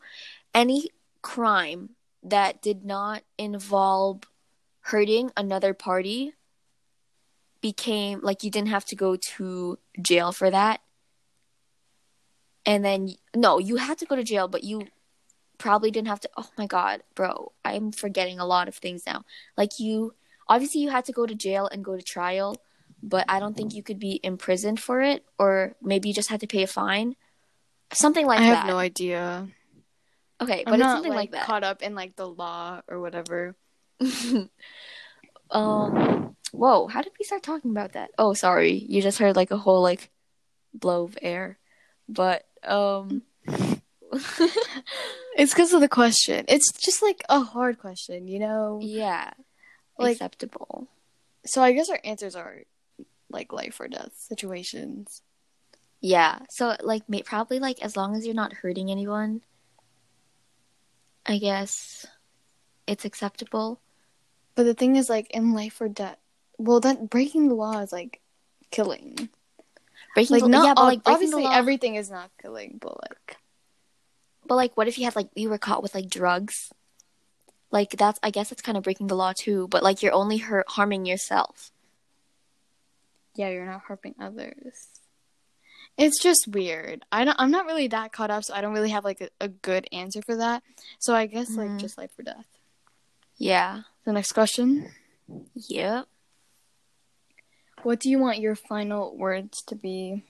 Any 0.54 0.90
crime 1.22 1.92
that 2.24 2.62
did 2.62 2.86
not 2.86 3.24
involve 3.38 4.24
hurting 4.82 5.32
another 5.36 5.74
party 5.74 6.34
became 7.62 8.22
like 8.22 8.44
you 8.44 8.50
didn't 8.50 8.70
have 8.70 8.86
to 8.86 8.96
go 8.96 9.18
to 9.18 9.78
jail 10.02 10.32
for 10.32 10.50
that. 10.50 10.82
And 12.66 12.84
then 12.84 13.16
no, 13.36 13.60
you 13.60 13.76
had 13.78 13.98
to 14.00 14.06
go 14.06 14.16
to 14.16 14.24
jail, 14.24 14.48
but 14.48 14.64
you 14.64 14.88
probably 15.58 15.92
didn't 15.92 16.08
have 16.08 16.20
to 16.20 16.30
oh 16.38 16.48
my 16.58 16.68
god 16.68 17.02
bro 17.16 17.52
i'm 17.66 17.92
forgetting 17.92 18.40
a 18.40 18.46
lot 18.46 18.68
of 18.68 18.76
things 18.76 19.04
now 19.06 19.24
like 19.58 19.80
you 19.80 20.14
obviously 20.50 20.82
you 20.82 20.90
had 20.90 21.06
to 21.06 21.12
go 21.12 21.26
to 21.26 21.36
jail 21.36 21.68
and 21.72 21.84
go 21.84 21.96
to 21.96 22.02
trial 22.02 22.56
but 23.04 23.26
i 23.30 23.40
don't 23.40 23.56
think 23.56 23.74
you 23.74 23.84
could 23.84 24.00
be 24.00 24.20
imprisoned 24.24 24.80
for 24.80 25.02
it 25.02 25.24
or 25.38 25.76
maybe 25.82 26.10
you 26.10 26.14
just 26.14 26.30
had 26.30 26.40
to 26.40 26.48
pay 26.48 26.64
a 26.64 26.68
fine 26.68 27.16
something 27.94 28.26
like 28.26 28.40
that. 28.40 28.44
I 28.44 28.48
have 28.48 28.66
that 28.66 28.72
no 28.72 28.78
idea. 28.78 29.48
okay 30.42 30.64
but 30.66 30.74
I'm 30.74 30.80
it's 30.80 30.84
not 30.84 30.96
something 30.98 31.14
like, 31.14 31.32
like, 31.32 31.44
caught 31.44 31.64
up 31.64 31.82
in 31.82 31.96
like 31.96 32.16
the 32.16 32.28
law 32.28 32.82
or 32.88 33.00
whatever. 33.00 33.56
um 35.52 36.36
whoa 36.52 36.88
how 36.88 37.02
did 37.02 37.14
we 37.18 37.26
start 37.26 37.42
talking 37.42 37.72
about 37.72 37.94
that 37.94 38.12
oh 38.18 38.34
sorry 38.34 38.74
you 38.74 39.02
just 39.02 39.18
heard 39.18 39.36
like 39.36 39.52
a 39.52 39.58
whole 39.58 39.82
like 39.82 40.12
blow 40.74 41.06
of 41.06 41.18
air 41.22 41.58
but 42.10 42.46
um 42.64 43.22
It's 45.38 45.54
because 45.54 45.72
of 45.74 45.82
the 45.82 45.88
question. 45.88 46.46
It's 46.48 46.72
just 46.72 47.04
like 47.04 47.22
a 47.30 47.42
hard 47.42 47.78
question, 47.78 48.28
you 48.28 48.40
know? 48.40 48.80
yeah. 48.82 49.32
Like- 49.98 50.14
acceptable. 50.14 50.88
So 51.46 51.62
I 51.62 51.72
guess 51.72 51.90
our 51.90 52.00
answers 52.04 52.36
are 52.36 52.64
like 53.30 53.54
life 53.54 53.80
or 53.80 53.88
death 53.88 54.12
situations. 54.16 55.22
Yeah. 56.02 56.40
So 56.50 56.76
like 56.82 57.08
may- 57.10 57.24
probably 57.24 57.60
like 57.60 57.82
as 57.82 57.96
long 57.96 58.16
as 58.16 58.26
you're 58.26 58.36
not 58.36 58.54
hurting 58.54 58.92
anyone, 58.92 59.42
I 61.26 61.38
guess 61.38 62.06
it's 62.88 63.06
acceptable. 63.06 63.82
But 64.56 64.64
the 64.64 64.74
thing 64.74 64.96
is, 64.96 65.08
like, 65.08 65.30
in 65.30 65.54
life 65.54 65.80
or 65.80 65.88
death, 65.88 66.18
well, 66.58 66.80
then 66.80 67.06
breaking 67.06 67.48
the 67.48 67.54
law 67.54 67.80
is 67.82 67.92
like 67.92 68.22
killing. 68.72 69.30
Breaking 70.16 70.34
Like, 70.34 70.44
the, 70.44 70.50
not 70.50 70.66
yeah, 70.66 70.74
but 70.74 70.84
like 70.86 71.02
obviously 71.06 71.46
everything 71.46 71.96
is 71.96 72.10
not 72.10 72.32
killing, 72.42 72.80
but 72.82 72.98
like, 73.04 73.38
But 74.48 74.56
like, 74.56 74.76
what 74.76 74.88
if 74.88 74.98
you 74.98 75.06
had 75.06 75.16
like 75.16 75.30
you 75.36 75.50
were 75.50 75.60
caught 75.60 75.84
with 75.84 75.94
like 75.94 76.10
drugs? 76.10 76.72
Like 77.72 77.92
that's 77.92 78.20
I 78.24 78.30
guess 78.30 78.52
it's 78.52 78.62
kind 78.62 78.78
of 78.78 78.84
breaking 78.84 79.08
the 79.08 79.16
law 79.16 79.34
too. 79.38 79.68
But 79.70 79.84
like 79.84 80.02
you're 80.02 80.14
only 80.14 80.38
hurt 80.38 80.66
harming 80.70 81.06
yourself. 81.06 81.72
yeah, 83.36 83.50
you're 83.50 83.66
not 83.66 83.82
harming 83.88 84.16
others. 84.20 84.88
It's 85.98 86.22
just 86.22 86.48
weird. 86.48 87.04
I 87.12 87.26
don't. 87.26 87.36
I'm 87.40 87.52
not 87.52 87.66
really 87.66 87.88
that 87.90 88.12
caught 88.12 88.30
up, 88.32 88.44
so 88.44 88.54
I 88.54 88.62
don't 88.62 88.74
really 88.74 88.90
have 88.92 89.04
like 89.04 89.22
a, 89.22 89.30
a 89.42 89.48
good 89.48 89.88
answer 89.92 90.22
for 90.22 90.36
that. 90.38 90.64
So 91.00 91.14
I 91.16 91.26
guess 91.26 91.56
like 91.58 91.70
Mhm. 91.70 91.80
just 91.80 91.98
life 91.98 92.12
or 92.18 92.24
death. 92.24 92.46
Yeah. 93.38 93.82
The 94.06 94.14
next 94.14 94.32
question: 94.34 94.92
Yep. 95.54 96.08
What 97.84 98.00
do 98.00 98.10
you 98.10 98.20
want 98.20 98.40
your 98.40 98.56
final 98.56 99.16
words 99.18 99.62
to 99.68 99.76
be? 99.76 100.24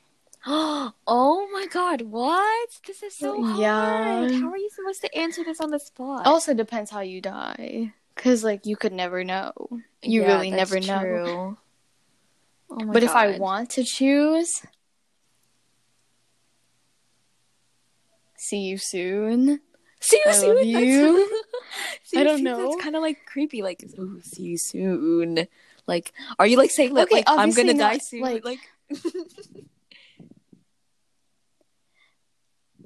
oh 1.08 1.50
my 1.52 1.66
god, 1.70 2.04
what? 2.04 2.70
This 2.88 3.04
is 3.04 3.14
so 3.14 3.44
hard. 3.44 3.60
Yeah. 3.60 4.40
How 4.40 4.50
are 4.50 4.58
you 4.58 4.70
supposed 4.74 5.02
to 5.02 5.14
answer 5.18 5.44
this 5.44 5.60
on 5.60 5.72
the 5.72 5.80
spot? 5.80 6.26
Also 6.26 6.54
depends 6.54 6.90
how 6.90 7.02
you 7.02 7.20
die, 7.20 7.92
because 8.16 8.46
like 8.46 8.66
you 8.66 8.78
could 8.78 8.94
never 8.94 9.26
know. 9.26 9.52
You 10.02 10.22
Yeah, 10.22 10.38
really 10.38 10.52
never 10.52 10.80
know. 10.80 11.58
Oh 12.70 12.76
my 12.84 12.94
But 12.94 13.04
if 13.04 13.12
I 13.12 13.38
want 13.38 13.72
to 13.72 13.84
choose, 13.84 14.62
see 18.38 18.60
you 18.60 18.78
soon. 18.78 19.60
see 20.00 20.22
you 20.26 20.32
I 20.32 20.34
soon. 20.34 20.56
love 20.56 20.66
you. 20.66 21.42
see 22.04 22.20
I 22.20 22.24
don't 22.24 22.38
soon, 22.38 22.44
know. 22.46 22.72
It's 22.72 22.82
kind 22.82 22.96
of 22.96 23.02
like 23.02 23.26
creepy. 23.26 23.62
Like, 23.62 23.84
ooh, 24.00 24.22
see 24.22 24.44
you 24.44 24.58
soon. 24.58 25.48
Like, 25.88 26.14
are 26.40 26.48
you 26.48 26.56
like 26.56 26.72
saying 26.72 26.94
like, 26.94 27.08
Okay, 27.08 27.16
like 27.18 27.26
I'm 27.28 27.52
gonna 27.52 27.74
die 27.74 27.98
soon? 27.98 28.22
like- 28.22 28.46
Like, 28.46 28.60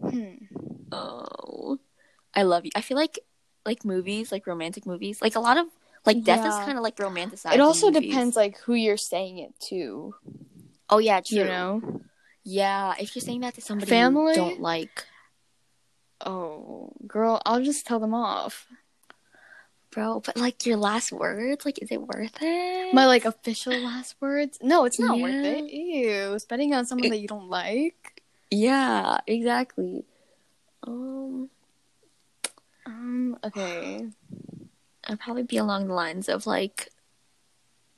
Hmm. 0.01 0.35
oh, 0.91 1.79
I 2.33 2.43
love 2.43 2.65
you. 2.65 2.71
I 2.75 2.81
feel 2.81 2.97
like 2.97 3.19
like 3.65 3.85
movies, 3.85 4.31
like 4.31 4.47
romantic 4.47 4.85
movies, 4.85 5.21
like 5.21 5.35
a 5.35 5.39
lot 5.39 5.57
of 5.57 5.67
like 6.05 6.23
death 6.23 6.45
is 6.45 6.55
kind 6.65 6.77
of 6.77 6.83
like 6.83 6.97
romanticized. 6.97 7.53
It 7.53 7.61
also 7.61 7.91
depends 7.91 8.35
like 8.35 8.57
who 8.59 8.73
you're 8.73 8.97
saying 8.97 9.37
it 9.37 9.53
to. 9.69 10.15
Oh 10.89 10.97
yeah, 10.97 11.21
true. 11.21 11.37
You 11.39 11.45
know. 11.45 12.01
Yeah, 12.43 12.95
if 12.99 13.15
you're 13.15 13.21
saying 13.21 13.41
that 13.41 13.53
to 13.55 13.61
somebody 13.61 13.89
Family? 13.89 14.31
you 14.31 14.37
don't 14.37 14.59
like, 14.59 15.05
Oh, 16.25 16.91
girl, 17.07 17.41
I'll 17.45 17.63
just 17.63 17.85
tell 17.85 17.99
them 17.99 18.13
off. 18.13 18.67
bro, 19.91 20.21
but 20.21 20.37
like 20.37 20.65
your 20.65 20.77
last 20.77 21.11
words, 21.11 21.65
like, 21.65 21.81
is 21.81 21.91
it 21.91 22.01
worth 22.01 22.37
it? 22.41 22.93
My 22.93 23.05
like 23.05 23.25
official 23.25 23.73
last 23.73 24.15
words? 24.19 24.57
No, 24.61 24.85
it's 24.85 24.99
not 24.99 25.19
worth 25.19 25.45
it. 25.45 25.71
Ew, 25.71 26.39
spending 26.39 26.73
on 26.73 26.85
someone 26.85 27.09
that 27.09 27.19
you 27.19 27.27
don't 27.27 27.49
like. 27.49 28.10
Yeah, 28.51 29.19
exactly. 29.25 30.05
Um, 30.83 31.49
Um. 32.85 33.37
Okay. 33.43 34.07
I'd 35.07 35.19
probably 35.19 35.43
be 35.43 35.57
along 35.57 35.87
the 35.87 35.93
lines 35.93 36.29
of 36.29 36.45
like, 36.45 36.89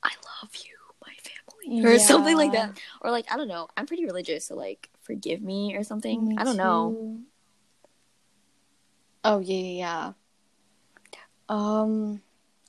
I 0.02 0.12
love 0.42 0.56
you, 0.56 0.76
my 1.06 1.14
family, 1.22 1.86
or 1.86 2.00
something 2.00 2.38
like 2.38 2.54
that, 2.54 2.80
or 3.02 3.12
like 3.12 3.26
I 3.32 3.36
don't 3.36 3.48
know. 3.50 3.68
I'm 3.76 3.86
pretty 3.86 4.06
religious, 4.06 4.46
so 4.46 4.56
like, 4.56 4.90
forgive 5.02 5.42
me 5.42 5.76
or 5.76 5.84
something. 5.84 6.30
Me 6.30 6.38
I 6.38 6.44
don't 6.44 6.58
know. 6.58 7.20
Oh 9.26 9.40
yeah, 9.40 9.56
yeah, 9.56 9.74
yeah. 9.78 10.14
Um, 11.50 12.22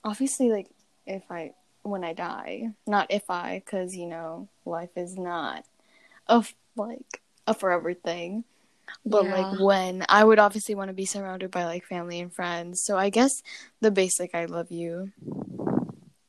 obviously, 0.02 0.50
like 0.50 0.68
if 1.06 1.22
I 1.30 1.52
when 1.82 2.02
I 2.04 2.12
die, 2.12 2.74
not 2.86 3.06
if 3.10 3.30
I, 3.30 3.62
because 3.64 3.94
you 3.94 4.06
know 4.06 4.48
life 4.64 4.96
is 4.96 5.16
not 5.16 5.64
of 6.26 6.54
like 6.76 7.20
Uh, 7.46 7.52
a 7.52 7.54
forever 7.54 7.94
thing. 7.94 8.44
But 9.04 9.24
Yeah. 9.24 9.32
like 9.50 9.60
when 9.60 10.04
I 10.08 10.24
would 10.24 10.38
obviously 10.38 10.74
want 10.74 10.88
to 10.88 10.94
be 10.94 11.06
surrounded 11.06 11.50
by 11.50 11.64
like 11.64 11.84
family 11.84 12.20
and 12.20 12.32
friends. 12.32 12.82
So 12.82 12.96
I 12.96 13.10
guess 13.10 13.42
the 13.80 13.90
basic 13.90 14.34
I 14.34 14.46
love 14.46 14.70
you. 14.70 15.12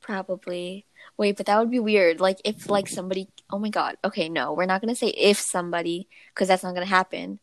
Probably. 0.01 0.85
Wait, 1.17 1.37
but 1.37 1.45
that 1.47 1.59
would 1.59 1.71
be 1.71 1.79
weird. 1.79 2.19
Like 2.19 2.39
if 2.45 2.69
like 2.69 2.87
somebody. 2.87 3.29
Oh 3.51 3.59
my 3.59 3.69
god. 3.69 3.97
Okay, 4.03 4.29
no, 4.29 4.53
we're 4.53 4.65
not 4.65 4.81
gonna 4.81 4.95
say 4.95 5.07
if 5.09 5.37
somebody 5.39 6.07
because 6.33 6.47
that's 6.47 6.63
not 6.63 6.73
gonna 6.73 6.85
happen. 6.85 7.39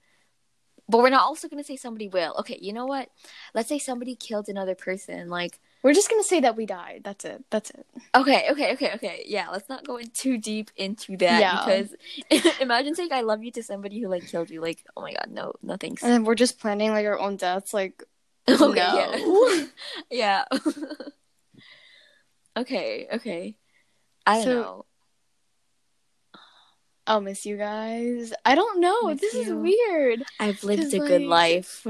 But 0.88 0.98
we're 0.98 1.10
not 1.10 1.22
also 1.22 1.48
gonna 1.48 1.64
say 1.64 1.76
somebody 1.76 2.08
will. 2.08 2.34
Okay, 2.40 2.58
you 2.60 2.72
know 2.72 2.86
what? 2.86 3.08
Let's 3.54 3.68
say 3.68 3.78
somebody 3.78 4.14
killed 4.14 4.48
another 4.48 4.74
person. 4.74 5.28
Like 5.28 5.60
We're 5.82 5.94
just 5.94 6.08
gonna 6.08 6.22
say 6.22 6.40
that 6.40 6.56
we 6.56 6.64
died. 6.66 7.00
That's 7.04 7.24
it. 7.24 7.44
That's 7.50 7.70
it. 7.70 7.84
okay, 8.14 8.46
okay, 8.50 8.72
okay, 8.74 8.92
okay. 8.94 9.24
Yeah, 9.26 9.48
let's 9.50 9.68
not 9.68 9.84
go 9.86 9.96
in 9.96 10.10
too 10.10 10.38
deep 10.38 10.70
into 10.76 11.16
that 11.16 11.40
Yeah. 11.40 11.64
because 11.64 12.54
imagine 12.60 12.94
saying 12.94 13.12
I 13.12 13.22
love 13.22 13.42
you 13.42 13.50
to 13.52 13.62
somebody 13.62 14.00
who 14.00 14.08
like 14.08 14.26
killed 14.28 14.50
you. 14.50 14.60
Like 14.60 14.84
oh 14.96 15.02
my 15.02 15.12
god, 15.12 15.28
no, 15.30 15.52
no 15.62 15.76
thanks. 15.76 16.02
And 16.02 16.12
then 16.12 16.24
we're 16.24 16.36
just 16.36 16.60
planning 16.60 16.90
like 16.92 17.06
our 17.06 17.18
own 17.18 17.36
deaths. 17.36 17.74
Like 17.74 18.04
okay, 18.48 18.58
no. 18.60 19.66
yeah, 20.10 20.44
yeah. 20.54 20.58
okay, 22.56 23.08
okay. 23.14 23.56
I 24.26 24.34
don't 24.36 24.44
So- 24.44 24.52
know. 24.62 24.84
I'll 27.04 27.20
miss 27.20 27.44
you 27.44 27.56
guys. 27.56 28.32
I 28.44 28.54
don't 28.54 28.78
know. 28.80 29.08
Miss 29.08 29.20
this 29.20 29.34
is 29.34 29.52
weird. 29.52 30.22
I've 30.38 30.62
lived 30.62 30.94
a 30.94 30.98
good 31.00 31.22
like, 31.22 31.54
life. 31.54 31.84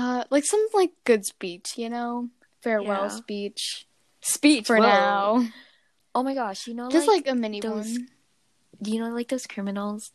Uh, 0.00 0.24
like 0.30 0.44
some 0.44 0.64
like 0.72 0.92
good 1.04 1.26
speech, 1.26 1.76
you 1.76 1.88
know, 1.90 2.30
farewell 2.62 3.02
Yeah. 3.04 3.08
speech 3.08 3.86
Speech 4.22 4.66
for 4.66 4.76
whoa. 4.76 4.86
now. 4.86 5.46
Oh 6.14 6.22
my 6.22 6.34
gosh, 6.34 6.66
you 6.66 6.74
know, 6.74 6.88
Just 6.90 7.06
like, 7.06 7.26
like, 7.26 7.32
a 7.32 7.36
mini 7.36 7.60
those- 7.60 7.92
one. 7.98 8.08
do 8.82 8.90
you 8.90 8.98
know 9.00 9.10
like 9.14 9.28
those 9.28 9.46
criminals 9.46 10.10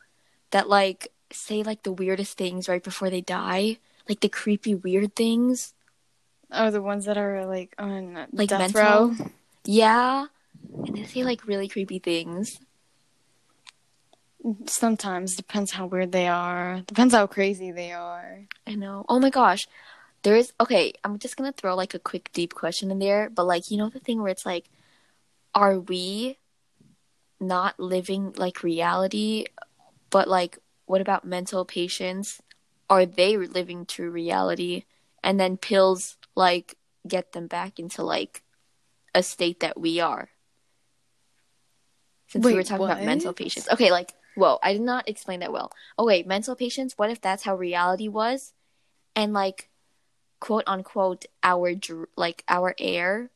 that 0.51 0.67
like 0.67 1.09
say 1.31 1.61
like 1.63 1.83
the 1.83 1.91
weirdest 1.91 2.37
things 2.37 2.67
right 2.67 2.83
before 2.83 3.09
they 3.09 3.21
die, 3.21 3.77
like 4.09 4.21
the 4.21 4.29
creepy 4.29 4.73
weird 4.75 5.15
things. 5.15 5.73
Oh, 6.51 6.69
the 6.71 6.81
ones 6.81 7.05
that 7.05 7.17
are 7.17 7.45
like 7.45 7.73
on 7.77 8.27
Like 8.31 8.49
death 8.49 8.73
mental? 8.73 8.81
row. 8.81 9.15
Yeah, 9.65 10.27
and 10.85 10.95
they 10.97 11.03
say 11.05 11.23
like 11.23 11.45
really 11.47 11.67
creepy 11.67 11.99
things. 11.99 12.59
Sometimes 14.67 15.36
depends 15.36 15.71
how 15.71 15.88
weird 15.88 16.12
they 16.12 16.27
are. 16.27 16.81
Depends 16.86 17.13
how 17.13 17.27
crazy 17.27 17.71
they 17.71 17.91
are. 17.91 18.41
I 18.67 18.75
know. 18.75 19.05
Oh 19.10 19.19
my 19.19 19.29
gosh, 19.29 19.67
there 20.23 20.36
is. 20.36 20.53
Okay, 20.60 20.93
I'm 21.03 21.17
just 21.17 21.36
gonna 21.36 21.51
throw 21.51 21.75
like 21.75 21.93
a 21.93 21.99
quick 21.99 22.29
deep 22.34 22.53
question 22.53 22.91
in 22.91 22.99
there, 22.99 23.29
but 23.29 23.45
like 23.45 23.71
you 23.71 23.77
know 23.77 23.89
the 23.89 23.99
thing 23.99 24.21
where 24.21 24.31
it's 24.31 24.45
like, 24.45 24.69
are 25.53 25.79
we 25.79 26.38
not 27.39 27.79
living 27.79 28.34
like 28.38 28.63
reality, 28.63 29.45
but 30.10 30.27
like 30.27 30.60
what 30.86 31.01
about 31.01 31.25
mental 31.25 31.65
patients? 31.65 32.41
Are 32.89 33.05
they 33.05 33.38
living 33.38 33.86
true 33.86 34.12
reality? 34.12 34.86
And 35.23 35.39
then 35.39 35.58
pills 35.58 36.17
like 36.36 36.75
get 37.08 37.31
them 37.31 37.47
back 37.47 37.79
into 37.79 38.03
like 38.03 38.43
a 39.15 39.23
state 39.23 39.62
that 39.62 39.79
we 39.79 39.99
are. 39.99 40.29
Since 42.27 42.45
we 42.45 42.53
were 42.53 42.63
talking 42.63 42.86
about 42.86 43.03
mental 43.03 43.34
patients. 43.34 43.69
Okay, 43.71 43.91
like, 43.91 44.13
whoa, 44.35 44.59
I 44.63 44.73
did 44.73 44.81
not 44.81 45.07
explain 45.09 45.39
that 45.41 45.51
well. 45.53 45.71
Oh 45.97 46.05
wait, 46.05 46.27
mental 46.27 46.55
patients, 46.55 46.93
what 46.97 47.09
if 47.09 47.21
that's 47.21 47.43
how 47.43 47.55
reality 47.55 48.07
was? 48.07 48.53
And 49.15 49.33
like 49.33 49.69
quote 50.39 50.63
unquote 50.67 51.25
our 51.43 51.73
dr- 51.73 52.09
like 52.17 52.43
our 52.47 52.75
air 52.77 53.31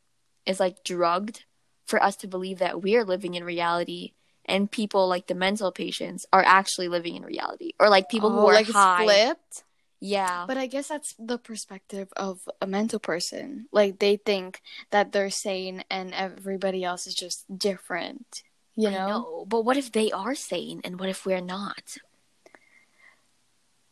is 0.45 0.59
like 0.59 0.83
drugged 0.83 1.45
for 1.85 2.01
us 2.03 2.15
to 2.17 2.27
believe 2.27 2.59
that 2.59 2.81
we're 2.81 3.03
living 3.05 3.33
in 3.35 3.43
reality 3.43 4.12
and 4.45 4.69
people 4.69 5.07
like 5.07 5.27
the 5.27 5.33
mental 5.35 5.71
patients 5.71 6.25
are 6.33 6.43
actually 6.45 6.88
living 6.88 7.15
in 7.15 7.23
reality 7.23 7.71
or 7.79 7.89
like 7.89 8.09
people 8.09 8.31
who 8.31 8.39
Oh, 8.39 8.49
are 8.49 8.53
like 8.53 8.67
high 8.67 9.05
flipped. 9.05 9.63
yeah 10.01 10.45
But 10.45 10.57
I 10.57 10.67
guess 10.67 10.88
that's 10.88 11.15
the 11.17 11.38
perspective 11.38 12.09
of 12.17 12.41
a 12.62 12.67
mental 12.67 12.99
person. 12.99 13.67
Like 13.71 13.99
they 13.99 14.17
think 14.17 14.62
that 14.91 15.12
they're 15.12 15.29
sane 15.29 15.83
and 15.89 16.13
everybody 16.13 16.83
else 16.83 17.07
is 17.07 17.15
just 17.15 17.45
different. 17.57 18.43
You 18.80 18.92
know? 18.92 19.08
know, 19.08 19.46
but 19.48 19.65
what 19.65 19.78
if 19.78 19.92
they 19.92 20.12
are 20.12 20.36
sane 20.36 20.82
and 20.84 21.00
what 21.00 21.10
if 21.10 21.26
we're 21.26 21.42
not 21.42 21.98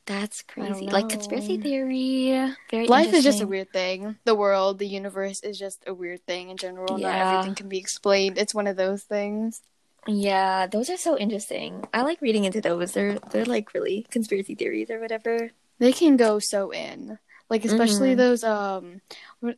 that's 0.05 0.41
crazy 0.41 0.89
like 0.89 1.09
conspiracy 1.09 1.57
theory 1.57 2.55
very 2.71 2.87
Life 2.87 3.13
is 3.13 3.25
just 3.25 3.41
a 3.41 3.47
weird 3.47 3.71
thing. 3.73 4.15
The 4.23 4.35
world, 4.35 4.79
the 4.79 4.87
universe 4.87 5.41
is 5.43 5.59
just 5.59 5.83
a 5.85 5.93
weird 5.93 6.25
thing 6.25 6.49
in 6.49 6.55
general. 6.57 6.97
Not 6.97 7.01
Yeah. 7.01 7.27
everything 7.27 7.55
can 7.55 7.67
be 7.67 7.77
explained. 7.77 8.37
It's 8.37 8.55
one 8.55 8.67
of 8.67 8.77
those 8.77 9.03
things. 9.03 9.61
Yeah, 10.07 10.67
those 10.67 10.89
are 10.89 10.95
so 10.95 11.17
interesting. 11.17 11.83
I 11.93 12.03
like 12.03 12.21
reading 12.21 12.45
into 12.45 12.61
those. 12.61 12.93
They're 12.93 13.19
they're 13.31 13.43
like 13.45 13.73
really 13.73 14.05
conspiracy 14.09 14.55
theories 14.55 14.89
or 14.89 14.99
whatever. 15.01 15.51
They 15.79 15.91
can 15.91 16.15
go 16.15 16.39
so 16.39 16.71
in. 16.71 17.19
Like 17.49 17.65
especially 17.65 18.13
Mhm. 18.15 18.17
those 18.17 18.43
um 18.45 19.01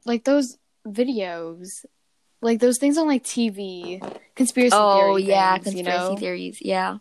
like 0.06 0.24
those 0.24 0.58
videos. 0.88 1.86
Like 2.42 2.60
those 2.60 2.78
things 2.80 2.98
on 2.98 3.08
like 3.08 3.24
TV. 3.24 4.02
Conspiracy 4.36 4.72
theories. 4.72 4.82
Oh 4.82 5.16
theory 5.18 5.24
yeah, 5.24 5.54
things, 5.54 5.64
conspiracy 5.66 6.04
you 6.06 6.10
know? 6.12 6.18
theories. 6.18 6.58
Yeah. 6.62 6.98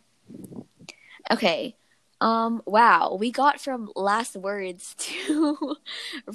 Okay. 1.31 1.77
Um. 2.21 2.63
Wow, 2.67 3.17
we 3.19 3.31
got 3.31 3.61
from 3.61 3.91
last 3.95 4.35
words 4.35 4.95
to 4.99 5.77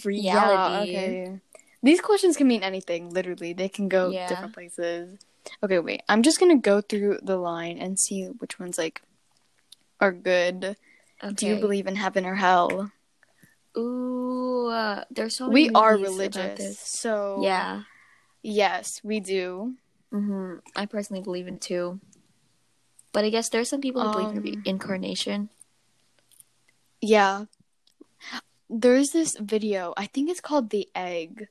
reality. 0.05 0.93
Yeah, 0.93 1.01
okay. 1.01 1.39
These 1.81 1.99
questions 1.99 2.37
can 2.37 2.47
mean 2.47 2.63
anything, 2.63 3.09
literally. 3.09 3.51
They 3.51 3.67
can 3.67 3.89
go 3.89 4.11
Yeah. 4.11 4.27
different 4.27 4.53
places. 4.53 5.19
Okay, 5.61 5.79
wait. 5.79 6.03
I'm 6.07 6.23
just 6.23 6.39
gonna 6.39 6.57
go 6.57 6.79
through 6.79 7.19
the 7.21 7.35
line 7.35 7.77
and 7.77 7.99
see 7.99 8.23
which 8.39 8.57
ones 8.59 8.77
like 8.77 9.01
are 9.99 10.13
good. 10.13 10.77
Okay. 11.21 11.33
Do 11.33 11.47
you 11.47 11.57
believe 11.57 11.87
in 11.87 11.97
heaven 11.97 12.25
or 12.25 12.35
hell? 12.35 12.91
Ooh, 13.77 14.67
uh, 14.67 15.03
there's 15.11 15.35
so 15.35 15.47
many 15.47 15.69
we 15.69 15.75
are 15.75 15.97
religious. 15.97 16.79
So 16.79 17.39
Yeah. 17.41 17.83
Yes, 18.43 18.99
we 19.03 19.19
do. 19.19 19.75
hmm 20.11 20.55
I 20.75 20.85
personally 20.85 21.23
believe 21.23 21.47
in 21.47 21.57
two, 21.57 21.99
but 23.13 23.23
I 23.25 23.29
guess 23.29 23.49
there's 23.49 23.69
some 23.69 23.81
people 23.81 24.03
who 24.03 24.11
believe 24.11 24.29
in 24.31 24.37
Um, 24.37 24.43
reincarnation. 24.43 25.49
Yeah. 27.01 27.45
There's 28.69 29.09
this 29.11 29.37
video, 29.39 29.93
I 29.97 30.07
think 30.07 30.29
it's 30.29 30.41
called 30.41 30.69
The 30.69 30.89
Egg 30.95 31.47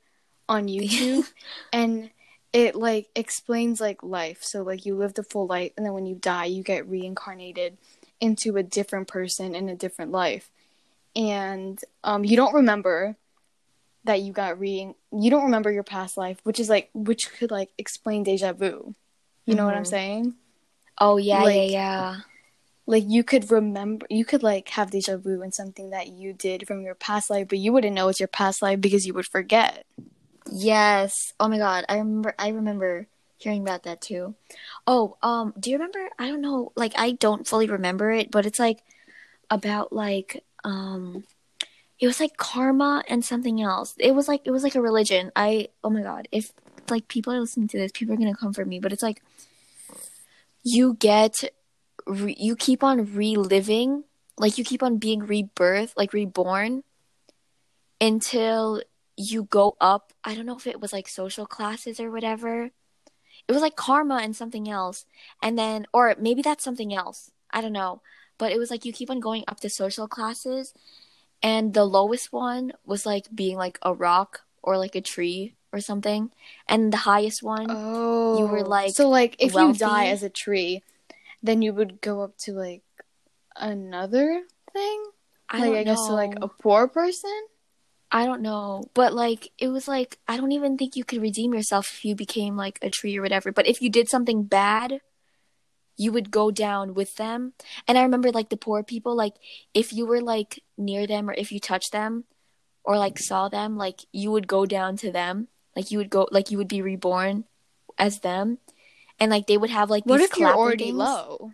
on 0.49 0.67
YouTube 0.69 1.25
and 1.73 2.11
it 2.53 2.75
like 2.75 3.09
explains 3.15 3.81
like 3.81 4.03
life. 4.03 4.43
So 4.43 4.63
like 4.63 4.85
you 4.85 4.95
live 4.95 5.15
the 5.15 5.23
full 5.23 5.47
life 5.47 5.73
and 5.77 5.87
then 5.87 5.93
when 5.95 6.07
you 6.07 6.15
die 6.17 6.47
you 6.47 6.63
get 6.63 6.89
reincarnated 6.89 7.79
into 8.21 8.57
a 8.57 8.63
different 8.63 9.09
person 9.09 9.55
in 9.55 9.69
a 9.69 9.77
different 9.77 10.11
life. 10.11 10.51
And 11.17 11.81
um 12.05 12.25
you 12.25 12.37
don't 12.37 12.55
remember 12.55 13.17
that 14.05 14.21
you 14.23 14.33
got 14.33 14.59
reading 14.59 14.95
you 15.13 15.31
don't 15.31 15.45
remember 15.45 15.71
your 15.71 15.83
past 15.85 16.17
life, 16.17 16.39
which 16.45 16.59
is 16.61 16.69
like 16.69 16.91
which 16.95 17.31
could 17.39 17.51
like 17.51 17.71
explain 17.79 18.23
deja 18.25 18.53
vu. 18.53 18.95
You 19.47 19.55
know 19.55 19.65
what 19.67 19.75
I'm 19.75 19.83
Mhm. 19.85 19.87
saying? 19.89 20.35
Oh 20.99 21.17
yeah, 21.17 21.43
like- 21.43 21.55
yeah, 21.57 21.65
yeah. 21.65 22.17
like 22.87 23.05
you 23.07 23.23
could 23.25 23.51
remember 23.51 24.07
you 24.11 24.25
could 24.25 24.43
like 24.43 24.69
have 24.71 24.91
deja 24.91 25.17
vu 25.17 25.41
in 25.43 25.53
something 25.53 25.91
that 25.91 26.09
you 26.09 26.33
did 26.33 26.67
from 26.67 26.83
your 26.83 26.95
past 26.97 27.31
life 27.31 27.47
but 27.49 27.59
you 27.59 27.73
wouldn't 27.73 27.95
know 27.95 28.09
it's 28.09 28.19
your 28.21 28.27
past 28.29 28.61
life 28.63 28.81
because 28.81 29.07
you 29.07 29.15
would 29.15 29.27
forget 29.27 29.87
Yes. 30.51 31.33
Oh 31.39 31.49
my 31.49 31.59
god, 31.59 31.85
I 31.89 31.99
remember 31.99 32.35
I 32.39 32.49
remember 32.49 33.07
hearing 33.39 33.63
about 33.63 33.85
that 33.85 34.01
too. 34.01 34.35
Oh, 34.87 35.17
um, 35.23 35.55
do 35.59 35.71
you 35.71 35.77
remember 35.77 36.09
I 36.19 36.29
don't 36.29 36.41
know, 36.41 36.73
like 36.77 36.93
I 36.97 37.13
don't 37.13 37.47
fully 37.47 37.67
remember 37.69 38.11
it, 38.11 38.31
but 38.31 38.45
it's 38.47 38.59
like 38.59 38.83
about 39.51 39.93
like 39.93 40.43
um 40.65 41.25
it 42.03 42.09
was 42.09 42.19
like 42.19 42.37
karma 42.37 43.05
and 43.07 43.25
something 43.25 43.63
else. 43.63 43.95
It 43.97 44.13
was 44.13 44.27
like 44.27 44.41
it 44.45 44.51
was 44.51 44.65
like 44.65 44.75
a 44.75 44.83
religion. 44.83 45.31
I 45.37 45.69
oh 45.85 45.91
my 45.91 46.03
god, 46.03 46.27
if 46.33 46.53
like 46.91 47.07
people 47.07 47.33
are 47.33 47.39
listening 47.39 47.69
to 47.69 47.79
this, 47.79 47.93
people 47.93 48.15
are 48.15 48.19
to 48.19 48.35
come 48.35 48.53
for 48.53 48.65
me, 48.65 48.81
but 48.81 48.93
it's 48.93 49.05
like 49.05 49.23
you 50.65 50.95
get 50.95 51.45
re- 52.05 52.37
you 52.37 52.57
keep 52.57 52.83
on 52.83 53.15
reliving, 53.15 54.03
like 54.37 54.59
you 54.59 54.65
keep 54.65 54.83
on 54.83 54.99
being 54.99 55.21
rebirth, 55.21 55.95
like 55.97 56.13
reborn 56.13 56.83
until 58.01 58.83
you 59.17 59.45
go 59.45 59.77
up. 59.81 60.13
I 60.25 60.35
don't 60.35 60.47
know 60.47 60.57
if 60.57 60.67
it 60.67 60.81
was 60.81 60.93
like 60.93 61.07
social 61.07 61.47
classes 61.47 62.01
or 62.01 62.11
whatever. 62.11 62.71
It 63.47 63.53
was 63.53 63.63
like 63.63 63.77
karma 63.77 64.17
and 64.17 64.35
something 64.35 64.69
else. 64.69 65.07
And 65.41 65.57
then, 65.57 65.87
or 65.93 66.17
maybe 66.19 66.43
that's 66.43 66.65
something 66.65 66.93
else. 66.93 67.31
I 67.53 67.61
don't 67.61 67.73
know. 67.73 68.03
But 68.39 68.51
it 68.51 68.59
was 68.59 68.73
like 68.73 68.85
you 68.85 68.93
keep 68.93 69.09
on 69.09 69.21
going 69.21 69.45
up 69.47 69.61
the 69.61 69.71
social 69.71 70.09
classes. 70.09 70.75
And 71.43 71.75
the 71.75 71.85
lowest 71.85 72.33
one 72.33 72.73
was 72.87 73.05
like 73.05 73.27
being 73.35 73.57
like 73.57 73.79
a 73.83 73.93
rock 73.93 74.43
or 74.63 74.79
like 74.79 74.95
a 74.95 75.01
tree 75.01 75.55
or 75.73 75.81
something. 75.81 76.31
And 76.69 76.93
the 76.93 76.99
highest 76.99 77.43
one, 77.43 77.67
oh 77.69 78.39
You 78.39 78.47
were, 78.47 78.65
oh, 78.65 78.69
like, 78.69 78.95
so 78.95 79.09
like 79.09 79.37
if 79.39 79.55
you 79.55 79.73
die 79.73 80.07
as 80.07 80.23
a 80.23 80.31
tree 80.31 80.83
then 81.43 81.61
you 81.61 81.73
would 81.73 82.01
go 82.01 82.23
up 82.23 82.37
to 82.39 82.53
like 82.53 82.83
another 83.57 84.43
thing? 84.73 85.05
I 85.49 85.59
like 85.59 85.67
don't 85.67 85.77
i 85.77 85.85
guess 85.85 86.07
to 86.07 86.13
like 86.13 86.35
a 86.41 86.49
poor 86.49 86.89
person? 86.89 87.47
I 88.11 88.27
don't 88.27 88.43
know, 88.43 88.85
but 88.95 89.13
like 89.13 89.51
it 89.59 89.69
was 89.69 89.89
like 89.89 90.19
I 90.29 90.37
don't 90.37 90.53
even 90.53 90.77
think 90.77 90.97
you 90.97 91.05
could 91.05 91.21
redeem 91.21 91.53
yourself 91.55 91.91
if 91.93 92.05
you 92.05 92.15
became 92.15 92.57
like 92.57 92.79
a 92.83 92.91
tree 92.91 93.19
or 93.19 93.23
whatever. 93.23 93.53
But 93.53 93.67
if 93.67 93.83
you 93.83 93.91
did 93.91 94.09
something 94.09 94.45
bad, 94.45 95.01
you 96.03 96.11
would 96.13 96.31
go 96.31 96.51
down 96.51 96.95
with 96.95 97.17
them. 97.17 97.53
And 97.87 97.97
I 97.97 98.03
remember 98.03 98.31
like 98.31 98.49
the 98.49 98.57
poor 98.57 98.83
people, 98.83 99.15
like 99.15 99.35
if 99.73 99.93
you 99.93 100.05
were 100.05 100.21
like 100.21 100.63
near 100.77 101.07
them 101.07 101.31
or 101.31 101.35
if 101.35 101.53
you 101.53 101.61
touched 101.61 101.93
them 101.93 102.25
or 102.85 102.99
like 102.99 103.19
saw 103.19 103.49
them, 103.49 103.77
like 103.77 104.01
you 104.13 104.31
would 104.33 104.49
go 104.49 104.67
down 104.67 104.97
to 104.99 105.13
them. 105.13 105.49
Like 105.77 105.91
you 105.91 105.99
would 105.99 106.11
go 106.11 106.29
like 106.31 106.51
you 106.51 106.59
would 106.59 106.69
be 106.69 106.83
reborn 106.83 107.45
as 107.97 108.21
them. 108.21 108.59
And 109.21 109.31
like 109.31 109.47
they 109.47 109.57
would 109.57 109.71
have 109.71 109.91
like 109.91 110.05
what 110.05 110.21
if 110.21 110.37
you're 110.37 110.53
already 110.53 110.87
things. 110.87 110.97
low 110.97 111.53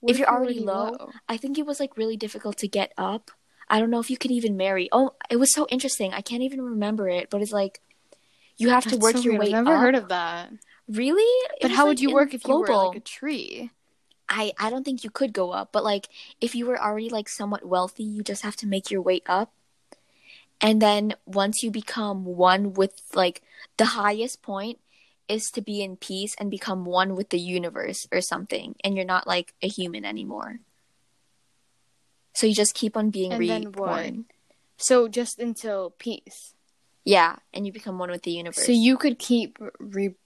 What 0.00 0.10
If 0.10 0.18
you're 0.18 0.28
already 0.28 0.60
low, 0.60 1.10
I 1.28 1.36
think 1.36 1.58
it 1.58 1.66
was 1.66 1.78
like 1.78 1.96
really 1.96 2.16
difficult 2.16 2.58
to 2.58 2.68
get 2.68 2.92
up. 2.98 3.30
I 3.68 3.80
don't 3.80 3.90
know 3.90 4.00
if 4.00 4.10
you 4.10 4.18
could 4.18 4.32
even 4.32 4.56
marry. 4.56 4.88
Oh, 4.92 5.14
it 5.30 5.36
was 5.36 5.54
so 5.54 5.66
interesting. 5.70 6.12
I 6.12 6.20
can't 6.20 6.42
even 6.42 6.60
remember 6.60 7.08
it, 7.08 7.30
but 7.30 7.40
it's 7.40 7.52
like 7.52 7.80
you 8.58 8.68
have 8.70 8.86
to 8.86 8.96
work 8.98 9.16
so 9.16 9.22
your 9.22 9.38
weird. 9.38 9.40
way 9.40 9.46
i've 9.54 9.64
never 9.64 9.76
up. 9.76 9.82
heard 9.82 9.94
of 9.94 10.08
that 10.08 10.52
Really? 10.88 11.22
It 11.22 11.62
but 11.62 11.70
how 11.70 11.84
like, 11.84 11.88
would 11.88 12.00
you 12.00 12.12
work 12.12 12.34
if 12.34 12.46
you 12.46 12.58
were 12.58 12.66
like 12.66 12.96
a 12.96 13.00
tree 13.00 13.70
I 14.34 14.52
I 14.58 14.68
don't 14.70 14.84
think 14.84 15.04
you 15.04 15.10
could 15.10 15.32
go 15.32 15.52
up, 15.52 15.70
but 15.72 15.84
like 15.84 16.08
if 16.40 16.54
you 16.54 16.66
were 16.66 16.80
already 16.80 17.08
like 17.08 17.28
somewhat 17.28 17.64
wealthy, 17.64 18.02
you 18.02 18.22
just 18.22 18.42
have 18.42 18.56
to 18.56 18.66
make 18.66 18.90
your 18.90 19.00
way 19.00 19.20
up. 19.26 19.52
And 20.60 20.82
then 20.82 21.14
once 21.26 21.62
you 21.62 21.70
become 21.70 22.24
one 22.24 22.72
with 22.74 23.00
like 23.14 23.42
the 23.76 23.94
highest 23.94 24.42
point 24.42 24.78
is 25.28 25.44
to 25.54 25.62
be 25.62 25.82
in 25.82 25.96
peace 25.96 26.34
and 26.38 26.50
become 26.50 26.84
one 26.84 27.14
with 27.14 27.30
the 27.30 27.38
universe 27.38 28.06
or 28.12 28.20
something 28.20 28.74
and 28.84 28.96
you're 28.96 29.06
not 29.06 29.26
like 29.26 29.54
a 29.62 29.68
human 29.68 30.04
anymore. 30.04 30.60
So 32.34 32.46
you 32.46 32.54
just 32.54 32.74
keep 32.74 32.96
on 32.96 33.10
being 33.10 33.32
And 33.32 33.48
then 33.48 33.64
reborn. 33.66 34.24
so 34.76 35.08
just 35.08 35.38
until 35.38 35.90
peace 35.98 36.54
Yeah, 37.04 37.36
and 37.52 37.66
you 37.66 37.72
become 37.72 37.98
one 37.98 38.10
with 38.10 38.22
the 38.22 38.32
universe. 38.32 38.66
So 38.66 38.72
you 38.72 38.96
could 38.96 39.18
keep 39.18 39.58
re- 39.78 40.16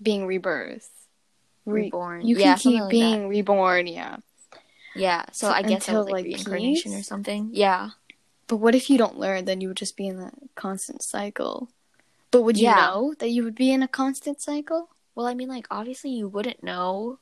being 0.00 0.26
rebirth. 0.26 0.97
Re- 1.68 1.82
reborn. 1.82 2.26
You 2.26 2.36
can 2.36 2.44
yeah, 2.44 2.56
keep 2.56 2.80
like 2.80 2.90
being 2.90 3.22
that. 3.22 3.28
reborn, 3.28 3.86
yeah. 3.86 4.16
Yeah, 4.94 5.26
so 5.32 5.48
So 5.48 5.52
I 5.52 5.62
guess 5.62 5.86
that 5.86 5.92
until, 5.92 6.04
was 6.04 6.12
like, 6.12 6.24
like, 6.24 6.34
reincarnation 6.34 6.92
peace? 6.92 7.00
or 7.00 7.04
something. 7.04 7.50
Yeah. 7.52 7.90
But 8.48 8.56
what 8.56 8.74
if 8.74 8.88
you 8.90 8.98
don't 8.98 9.18
learn? 9.18 9.44
Then 9.44 9.60
you 9.60 9.68
would 9.68 9.76
just 9.76 9.96
be 9.96 10.08
in 10.08 10.18
a 10.18 10.32
constant 10.54 11.02
cycle. 11.02 11.68
But 12.30 12.42
would 12.42 12.56
you 12.58 12.64
Yeah. 12.64 12.86
know 12.86 13.14
that 13.18 13.28
you 13.30 13.44
would 13.44 13.54
be 13.54 13.70
in 13.70 13.82
a 13.82 13.88
constant 13.88 14.40
cycle? 14.40 14.88
Well, 15.14 15.26
I 15.26 15.34
mean, 15.34 15.48
like, 15.48 15.66
obviously 15.70 16.10
you 16.10 16.28
wouldn't 16.28 16.62
know 16.62 17.18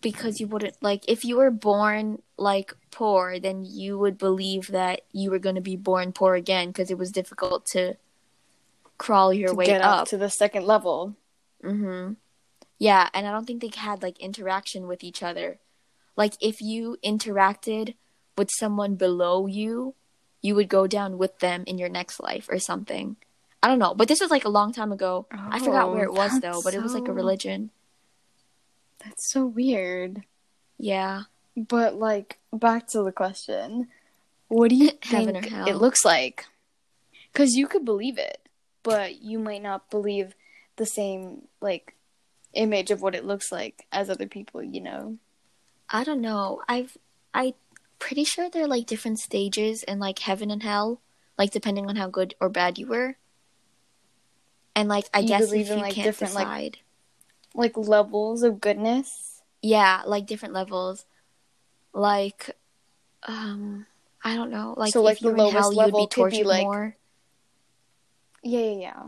because 0.00 0.40
you 0.40 0.46
wouldn't, 0.46 0.80
like, 0.82 1.04
if 1.08 1.24
you 1.24 1.36
were 1.38 1.50
born, 1.50 2.22
like, 2.36 2.74
poor, 2.90 3.38
then 3.40 3.64
you 3.64 3.98
would 3.98 4.18
believe 4.18 4.68
that 4.68 5.00
you 5.12 5.30
were 5.30 5.38
going 5.38 5.54
to 5.56 5.60
be 5.60 5.76
born 5.76 6.12
poor 6.12 6.34
again 6.34 6.68
because 6.68 6.90
it 6.90 6.98
was 6.98 7.10
difficult 7.10 7.64
to 7.66 7.96
crawl 8.98 9.32
your 9.32 9.48
to 9.50 9.54
way 9.54 9.66
get 9.66 9.80
up. 9.82 10.02
up 10.02 10.08
to 10.08 10.16
the 10.16 10.30
second 10.30 10.66
level. 10.66 11.16
Mm-hmm. 11.64 12.12
Yeah, 12.78 13.08
and 13.14 13.26
I 13.26 13.32
don't 13.32 13.46
think 13.46 13.62
they 13.62 13.70
had, 13.74 14.02
like, 14.02 14.18
interaction 14.18 14.86
with 14.86 15.02
each 15.02 15.22
other. 15.22 15.58
Like, 16.16 16.34
if 16.40 16.60
you 16.60 16.98
interacted 17.04 17.94
with 18.36 18.50
someone 18.50 18.96
below 18.96 19.46
you, 19.46 19.94
you 20.42 20.54
would 20.54 20.68
go 20.68 20.86
down 20.86 21.18
with 21.18 21.38
them 21.40 21.64
in 21.66 21.78
your 21.78 21.88
next 21.88 22.20
life 22.20 22.46
or 22.48 22.58
something. 22.58 23.16
I 23.62 23.68
don't 23.68 23.80
know, 23.80 23.94
but 23.94 24.06
this 24.06 24.20
was 24.20 24.30
like 24.30 24.44
a 24.44 24.50
long 24.50 24.72
time 24.72 24.92
ago. 24.92 25.26
I 25.30 25.58
forgot 25.58 25.90
where 25.90 26.04
it 26.04 26.10
oh, 26.10 26.12
was 26.12 26.34
Oh, 26.34 26.38
though, 26.38 26.52
that's 26.52 26.62
but 26.62 26.74
it 26.74 26.82
was 26.82 26.94
like 26.94 27.08
a 27.08 27.12
religion. 27.12 27.70
That's 29.04 29.28
so 29.32 29.44
weird. 29.44 30.22
Yeah. 30.78 31.22
But 31.56 31.96
like 31.96 32.38
back 32.52 32.86
to 32.88 33.02
the 33.02 33.10
question. 33.10 33.88
What 34.46 34.70
do 34.70 34.76
you 34.76 34.90
think 35.02 35.50
it 35.50 35.76
looks 35.76 36.04
like? 36.04 36.46
Cuz 37.34 37.56
you 37.56 37.66
could 37.66 37.84
believe 37.84 38.18
it, 38.18 38.48
but 38.84 39.20
you 39.20 39.40
might 39.40 39.62
not 39.62 39.90
believe 39.90 40.36
the 40.76 40.86
same 40.86 41.48
like 41.60 41.95
image 42.56 42.90
of 42.90 43.02
what 43.02 43.14
it 43.14 43.24
looks 43.24 43.52
like 43.52 43.86
as 43.92 44.08
other 44.10 44.26
people, 44.26 44.62
you 44.62 44.80
know. 44.80 45.18
I 45.90 46.02
don't 46.04 46.20
know. 46.20 46.62
I've 46.68 46.96
I 47.32 47.54
pretty 47.98 48.24
sure 48.24 48.50
there 48.50 48.64
are 48.64 48.68
like 48.68 48.86
different 48.86 49.18
stages 49.20 49.82
in 49.82 49.98
like 49.98 50.18
heaven 50.18 50.50
and 50.50 50.62
hell, 50.62 51.00
like 51.38 51.50
depending 51.52 51.88
on 51.88 51.96
how 51.96 52.08
good 52.08 52.34
or 52.40 52.48
bad 52.48 52.78
you 52.78 52.86
were. 52.88 53.16
And 54.74 54.88
like 54.88 55.06
I 55.14 55.20
You 55.20 55.28
guess 55.28 55.52
if 55.52 55.70
in, 55.70 55.76
you 55.78 55.82
like, 55.84 55.94
can't 55.94 56.06
different, 56.06 56.34
like, 56.34 56.44
decide, 56.46 56.78
Like 57.54 57.76
levels 57.76 58.42
of 58.42 58.60
goodness. 58.60 59.42
yeah, 59.62 60.02
like 60.06 60.26
different 60.26 60.54
levels, 60.54 61.06
like 61.92 62.50
um 63.26 63.86
I 64.24 64.34
don't 64.34 64.50
know, 64.50 64.74
like 64.76 64.92
So, 64.92 65.02
like, 65.02 65.20
the 65.20 65.30
lowest 65.30 65.52
hell, 65.54 65.72
level 65.72 66.00
be 66.00 66.06
could 66.06 66.30
be, 66.30 66.42
tortured 66.42 66.46
like- 66.46 66.64
more. 66.64 66.96
Yeah, 68.42 68.60
yeah, 68.60 68.72
yeah. 68.80 69.02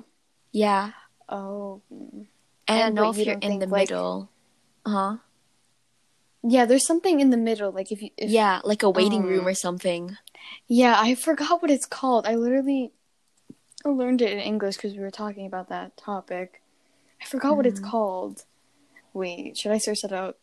Yeah, 0.52 0.92
Oh. 1.28 1.82
Mm. 2.68 2.74
and 2.86 2.94
know 2.94 3.10
if 3.10 3.16
you 3.18 3.24
you're 3.24 3.38
in 3.38 3.58
the 3.58 3.66
like- 3.66 3.88
middle. 3.90 4.30
Uh 4.86 4.90
huh. 4.90 5.16
Yeah, 6.42 6.66
there's 6.66 6.86
something 6.86 7.18
in 7.20 7.30
the 7.30 7.36
middle. 7.36 7.72
Like 7.72 7.90
if 7.90 8.00
you, 8.00 8.10
if, 8.16 8.30
Yeah, 8.30 8.60
like 8.64 8.82
a 8.82 8.90
waiting 8.90 9.22
Um, 9.22 9.28
room 9.28 9.46
or 9.46 9.54
something. 9.54 10.16
yeah, 10.66 10.94
I 10.98 11.14
forgot 11.14 11.60
what 11.62 11.70
it's 11.70 11.86
called. 11.86 12.26
I 12.26 12.36
literally 12.36 12.92
learned 13.84 14.22
it 14.22 14.30
in 14.32 14.38
English 14.38 14.76
because 14.76 14.94
we 14.94 15.00
were 15.00 15.10
talking 15.10 15.46
about 15.46 15.68
that 15.68 15.96
topic. 15.96 16.62
I 17.20 17.24
forgot 17.24 17.56
what 17.56 17.66
it's 17.66 17.80
Mhm. 17.80 17.90
called. 17.90 18.44
Wait, 19.12 19.56
should 19.58 19.72
I 19.72 19.78
search 19.78 20.02
that 20.02 20.12
out? 20.12 20.38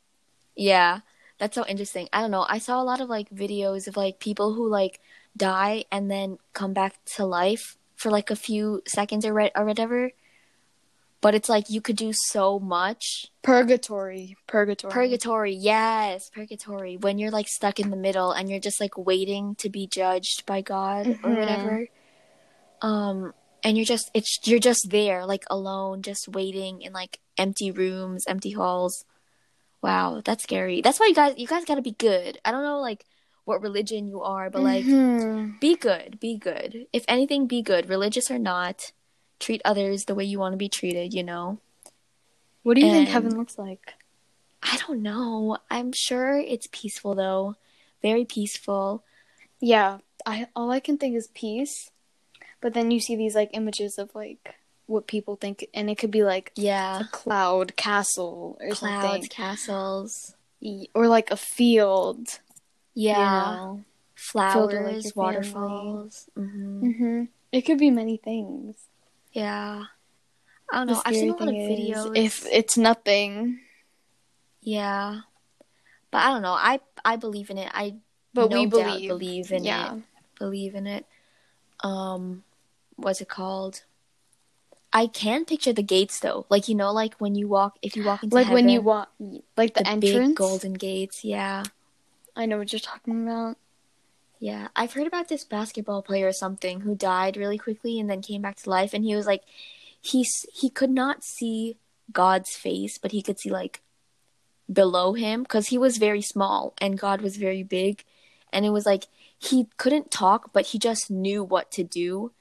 Yeah, 0.55 0.99
that's 1.37 1.55
so 1.55 1.65
interesting. 1.65 2.09
I 2.11 2.21
don't 2.21 2.31
know. 2.31 2.45
I 2.49 2.57
saw 2.59 2.81
a 2.81 2.83
lot 2.83 2.99
of 2.99 3.07
like 3.09 3.29
videos 3.29 3.87
of 3.87 3.95
like 3.95 4.19
people 4.19 4.53
who 4.53 4.67
like 4.67 4.99
die 5.37 5.85
and 5.91 6.11
then 6.11 6.39
come 6.53 6.73
back 6.73 7.03
to 7.15 7.25
life 7.25 7.77
for 7.95 8.09
like 8.11 8.29
a 8.29 8.35
few 8.35 8.81
seconds 8.85 9.25
or, 9.25 9.33
re- 9.33 9.51
or 9.55 9.63
whatever. 9.65 10.11
But 11.25 11.33
it's 11.33 11.49
like 11.49 11.71
you 11.71 11.81
could 11.81 11.95
do 11.95 12.11
so 12.13 12.59
much. 12.59 13.25
Purgatory. 13.41 14.37
Purgatory. 14.45 14.93
Purgatory, 14.93 15.53
yes, 15.55 16.29
purgatory. 16.29 16.97
When 16.97 17.17
you're 17.17 17.31
like 17.31 17.47
stuck 17.47 17.79
in 17.79 17.89
the 17.89 17.97
middle 17.97 18.31
and 18.31 18.47
you're 18.47 18.59
just 18.59 18.79
like 18.79 18.95
waiting 18.95 19.55
to 19.55 19.67
be 19.67 19.87
judged 19.87 20.45
by 20.45 20.61
God 20.61 21.07
or 21.23 21.31
Mhm. 21.31 21.39
whatever. 21.39 21.87
Um 22.79 23.33
and 23.63 23.75
you're 23.75 23.87
just 23.87 24.11
it's 24.13 24.37
you're 24.43 24.59
just 24.59 24.91
there 24.91 25.25
like 25.25 25.45
alone 25.49 26.03
just 26.03 26.27
waiting 26.27 26.83
in 26.83 26.93
like 26.93 27.19
empty 27.39 27.71
rooms, 27.71 28.25
empty 28.27 28.51
halls. 28.51 29.03
Wow, 29.81 30.21
that's 30.23 30.43
scary. 30.43 30.81
That's 30.81 30.99
why 30.99 31.07
you 31.07 31.15
guys 31.15 31.33
you 31.39 31.47
guys 31.47 31.65
got 31.65 31.81
to 31.81 31.81
be 31.81 31.93
good. 31.97 32.37
I 32.45 32.51
don't 32.51 32.61
know 32.61 32.81
like 32.81 33.03
what 33.45 33.63
religion 33.63 34.05
you 34.05 34.21
are, 34.21 34.51
but 34.51 34.61
like 34.61 34.85
Mhm. 34.85 35.59
be 35.59 35.75
good, 35.75 36.19
be 36.19 36.37
good. 36.37 36.85
If 36.93 37.03
anything 37.07 37.47
be 37.47 37.63
good, 37.63 37.89
religious 37.89 38.29
or 38.29 38.37
not. 38.37 38.91
Treat 39.39 39.61
others 39.65 40.05
the 40.05 40.15
way 40.15 40.23
you 40.23 40.39
want 40.39 40.53
to 40.53 40.57
be 40.57 40.69
treated, 40.69 41.13
you 41.13 41.23
know. 41.23 41.59
What 42.63 42.75
do 42.75 42.81
you 42.81 42.87
think 42.91 43.07
And- 43.07 43.13
heaven 43.13 43.37
looks 43.37 43.57
like? 43.57 43.93
I 44.63 44.77
don't 44.87 45.03
know. 45.03 45.57
I'm 45.69 45.91
sure 45.93 46.37
it's 46.39 46.67
peaceful 46.71 47.13
though. 47.13 47.55
Very 48.01 48.25
peaceful. 48.25 49.03
Yeah, 49.59 49.99
I 50.25 50.47
all 50.55 50.71
I 50.71 50.79
can 50.79 50.97
think 50.97 51.15
is 51.15 51.29
peace, 51.35 51.91
but 52.61 52.73
then 52.73 52.89
you 52.89 52.99
see 52.99 53.15
these 53.15 53.35
like 53.35 53.51
images 53.53 53.97
of 53.99 54.13
like 54.15 54.55
what 54.87 55.05
people 55.07 55.35
think, 55.35 55.65
and 55.73 55.89
it 55.89 55.97
could 55.99 56.11
be 56.11 56.23
like 56.23 56.51
Yeah. 56.55 57.01
a 57.01 57.03
cloud 57.05 57.75
castle 57.75 58.57
or 58.59 58.69
Clouds, 58.71 59.03
something, 59.03 59.27
castles. 59.29 60.35
Or 60.95 61.07
like 61.07 61.29
a 61.29 61.37
field. 61.37 62.39
Yeah. 62.95 63.17
you 63.19 63.57
know? 63.57 63.83
Flowers, 64.15 64.53
Filled 64.53 64.73
with, 64.73 64.95
like, 64.95 65.03
your 65.03 65.11
waterfalls. 65.15 66.29
hmm 66.35 66.91
hmm 66.91 67.23
It 67.51 67.61
could 67.61 67.77
be 67.77 67.91
many 67.91 68.17
things. 68.17 68.75
Yeah. 69.35 69.83
I 70.71 70.77
don't 70.77 70.87
know. 70.87 71.01
I've 71.05 71.13
seen 71.13 71.29
a 71.29 71.33
lot 71.35 71.41
of 71.49 71.53
videos. 71.53 72.17
if 72.17 72.45
it's 72.49 72.77
nothing, 72.77 73.59
Yeah. 74.61 75.21
But 76.09 76.19
I 76.23 76.29
don't 76.31 76.41
know. 76.41 76.53
I 76.55 76.79
I 77.03 77.17
believe 77.17 77.49
in 77.51 77.57
it. 77.59 77.69
I 77.73 77.95
but 78.33 78.49
no 78.49 78.61
we 78.61 78.65
believe. 78.65 79.09
believe 79.09 79.51
in 79.51 79.63
yeah. 79.65 79.95
it. 79.95 80.03
Believe 80.39 80.73
in 80.73 80.87
it. 80.87 81.05
Um 81.83 82.43
what's 82.95 83.19
it 83.21 83.27
called? 83.29 83.83
I 84.93 85.07
can 85.07 85.43
picture 85.43 85.73
the 85.73 85.83
gates 85.83 86.19
though. 86.21 86.45
Like 86.49 86.69
you 86.69 86.75
know 86.75 86.91
like 86.93 87.15
when 87.19 87.35
you 87.35 87.47
walk 87.49 87.77
if 87.83 87.95
you 87.97 88.03
walk 88.05 88.23
into 88.23 88.33
Like 88.35 88.49
when 88.49 88.69
you 88.69 88.79
walk, 88.81 89.11
like 89.57 89.73
the, 89.75 89.83
the 89.83 89.89
entrance. 89.89 90.37
golden 90.37 90.73
gates. 90.73 91.23
Yeah. 91.25 91.63
I 92.35 92.45
know 92.47 92.57
what 92.57 92.71
you're 92.71 92.79
talking 92.79 93.23
about. 93.27 93.57
Yeah, 94.39 94.67
I've 94.75 94.93
heard 94.93 95.07
about 95.07 95.29
this 95.29 95.43
basketball 95.43 96.01
player 96.01 96.27
or 96.27 96.33
something 96.33 96.81
who 96.81 96.93
died 96.95 97.37
really 97.37 97.57
quickly 97.57 97.99
and 97.99 98.09
then 98.09 98.21
came 98.21 98.41
back 98.41 98.57
to 98.57 98.69
life, 98.69 98.93
and 98.93 99.03
he 99.03 99.15
was 99.15 99.25
like, 99.25 99.43
he's 100.01 100.45
he 100.53 100.69
could 100.69 100.91
not 100.91 101.23
see 101.23 101.77
God's 102.11 102.55
face, 102.55 102.97
but 102.97 103.11
he 103.11 103.21
could 103.21 103.39
see 103.39 103.49
like 103.49 103.81
below 104.71 105.13
him 105.13 105.43
because 105.43 105.67
he 105.67 105.77
was 105.77 105.97
very 105.97 106.21
small 106.21 106.73
and 106.79 106.99
God 106.99 107.21
was 107.21 107.37
very 107.37 107.63
big, 107.63 108.03
and 108.51 108.65
it 108.65 108.71
was 108.71 108.85
like 108.85 109.05
he 109.37 109.67
couldn't 109.77 110.11
talk, 110.11 110.51
but 110.53 110.67
he 110.67 110.79
just 110.79 111.09
knew 111.09 111.43
what 111.43 111.71
to 111.71 111.83
do, 111.83 112.31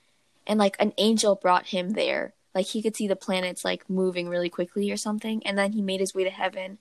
and 0.46 0.58
like 0.58 0.76
an 0.80 0.92
angel 0.98 1.36
brought 1.36 1.66
him 1.66 1.90
there, 1.90 2.34
like 2.54 2.66
he 2.66 2.82
could 2.82 2.96
see 2.96 3.08
the 3.08 3.16
planets 3.16 3.64
like 3.64 3.88
moving 3.88 4.28
really 4.28 4.50
quickly 4.50 4.90
or 4.90 4.96
something, 4.96 5.46
and 5.46 5.56
then 5.56 5.72
he 5.72 5.80
made 5.80 6.00
his 6.00 6.14
way 6.14 6.24
to 6.24 6.30
heaven. 6.30 6.78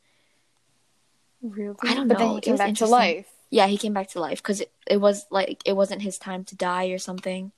Really? 1.42 1.76
I 1.84 1.94
don't 1.94 2.08
know. 2.08 2.16
But 2.16 2.20
then 2.20 2.30
he 2.36 2.42
came 2.42 2.56
back 2.56 2.74
to 2.76 2.86
life. 2.88 3.28
Yeah, 3.54 3.68
he 3.68 3.78
came 3.78 3.94
back 3.94 4.10
to 4.10 4.20
life 4.20 4.42
because 4.42 4.62
it, 4.62 4.72
it 4.90 4.98
was 4.98 5.28
like 5.30 5.62
it 5.64 5.74
wasn't 5.74 6.02
his 6.02 6.18
time 6.18 6.44
to 6.46 6.56
die 6.56 6.88
or 6.88 6.98
something. 6.98 7.52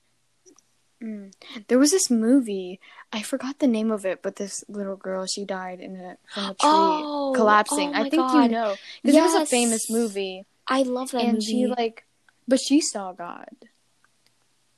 Mm. 1.02 1.32
There 1.68 1.78
was 1.78 1.90
this 1.90 2.10
movie. 2.10 2.80
I 3.12 3.22
forgot 3.22 3.60
the 3.60 3.66
name 3.66 3.90
of 3.90 4.04
it, 4.04 4.20
but 4.20 4.36
this 4.36 4.62
little 4.68 4.96
girl 4.96 5.24
she 5.24 5.46
died 5.46 5.80
in 5.80 5.96
a 5.96 6.18
from 6.34 6.44
a 6.44 6.48
tree 6.48 6.56
Oh, 6.62 7.32
collapsing. 7.34 7.90
oh 7.94 7.98
I 7.98 8.10
think 8.10 8.30
you 8.30 8.48
know 8.48 8.76
because 9.02 9.16
it 9.16 9.22
was 9.22 9.34
a 9.34 9.46
famous 9.46 9.88
movie, 9.90 10.44
I 10.66 10.82
love 10.82 11.12
that 11.12 11.22
and 11.22 11.32
movie. 11.34 11.46
she 11.46 11.66
like, 11.66 12.04
but 12.46 12.60
she 12.60 12.82
saw 12.82 13.12
God, 13.12 13.48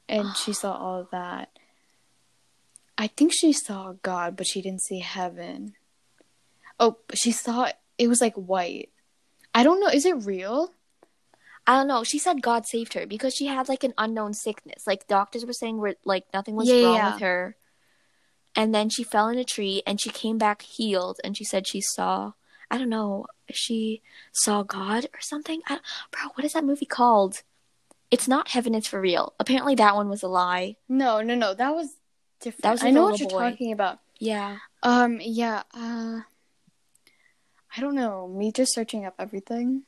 and 0.09 0.37
she 0.37 0.53
saw 0.53 0.73
all 0.85 1.01
of 1.01 1.11
that. 1.11 1.51
I 2.97 3.09
think 3.09 3.33
she 3.35 3.53
saw 3.53 3.95
God, 4.03 4.37
but 4.37 4.47
she 4.47 4.63
didn't 4.63 4.83
see 4.83 5.01
heaven. 5.01 5.75
Oh, 6.79 6.99
she 7.13 7.33
saw 7.33 7.71
it 7.97 8.07
was 8.07 8.21
like 8.21 8.35
white. 8.35 8.91
I 9.53 9.65
don't 9.65 9.81
know. 9.81 9.89
Is 9.89 10.07
it 10.07 10.25
real? 10.25 10.75
I 11.69 11.77
don't 11.77 11.87
know. 11.87 12.03
She 12.03 12.19
said 12.19 12.41
God 12.41 12.67
saved 12.67 12.95
her 12.95 13.07
because 13.07 13.35
she 13.35 13.45
had 13.45 13.69
like 13.69 13.85
an 13.85 13.93
unknown 13.99 14.33
sickness. 14.33 14.87
Like 14.87 15.07
doctors 15.07 15.45
were 15.45 15.53
saying, 15.53 15.77
were 15.77 15.97
like 16.03 16.25
nothing 16.33 16.57
was 16.57 16.67
Yeah, 16.67 16.83
wrong 16.83 16.95
yeah. 16.95 17.13
with 17.13 17.21
her. 17.21 17.57
And 18.57 18.75
then 18.75 18.89
she 18.89 19.05
fell 19.05 19.29
in 19.29 19.37
a 19.39 19.45
tree 19.45 19.83
and 19.87 20.01
she 20.01 20.09
came 20.09 20.39
back 20.39 20.63
healed. 20.63 21.21
And 21.23 21.37
she 21.37 21.45
said 21.45 21.67
she 21.69 21.83
saw. 21.83 22.33
I 22.71 22.79
don't 22.79 22.89
know. 22.89 23.27
She 23.53 24.01
saw 24.33 24.63
God 24.63 25.05
or 25.13 25.21
something. 25.21 25.61
I, 25.69 25.81
bro, 26.11 26.31
what 26.35 26.45
is 26.47 26.55
that 26.55 26.65
movie 26.65 26.87
called? 26.87 27.43
It's 28.11 28.27
not 28.27 28.49
Heaven. 28.49 28.75
It's 28.75 28.89
for 28.89 29.01
real. 29.01 29.35
Apparently, 29.39 29.75
that 29.75 29.95
one 29.95 30.09
was 30.09 30.23
a 30.23 30.29
lie. 30.29 30.77
No, 30.89 31.21
no, 31.21 31.35
no. 31.35 31.53
That 31.53 31.75
was 31.75 31.97
different. 32.41 32.63
That 32.63 32.73
was 32.73 32.83
I 32.83 32.91
know 32.91 33.03
what 33.05 33.21
you're 33.21 33.29
boy. 33.29 33.51
talking 33.51 33.73
about. 33.73 33.99
Yeah. 34.19 34.57
Um, 34.83 35.19
yeah, 35.21 35.65
uh, 35.75 36.21
I 37.77 37.81
don't 37.81 37.95
know. 37.95 38.27
Me 38.27 38.53
just 38.53 38.73
searching 38.73 39.05
up 39.05 39.15
everything. 39.19 39.83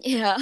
Yeah. 0.04 0.38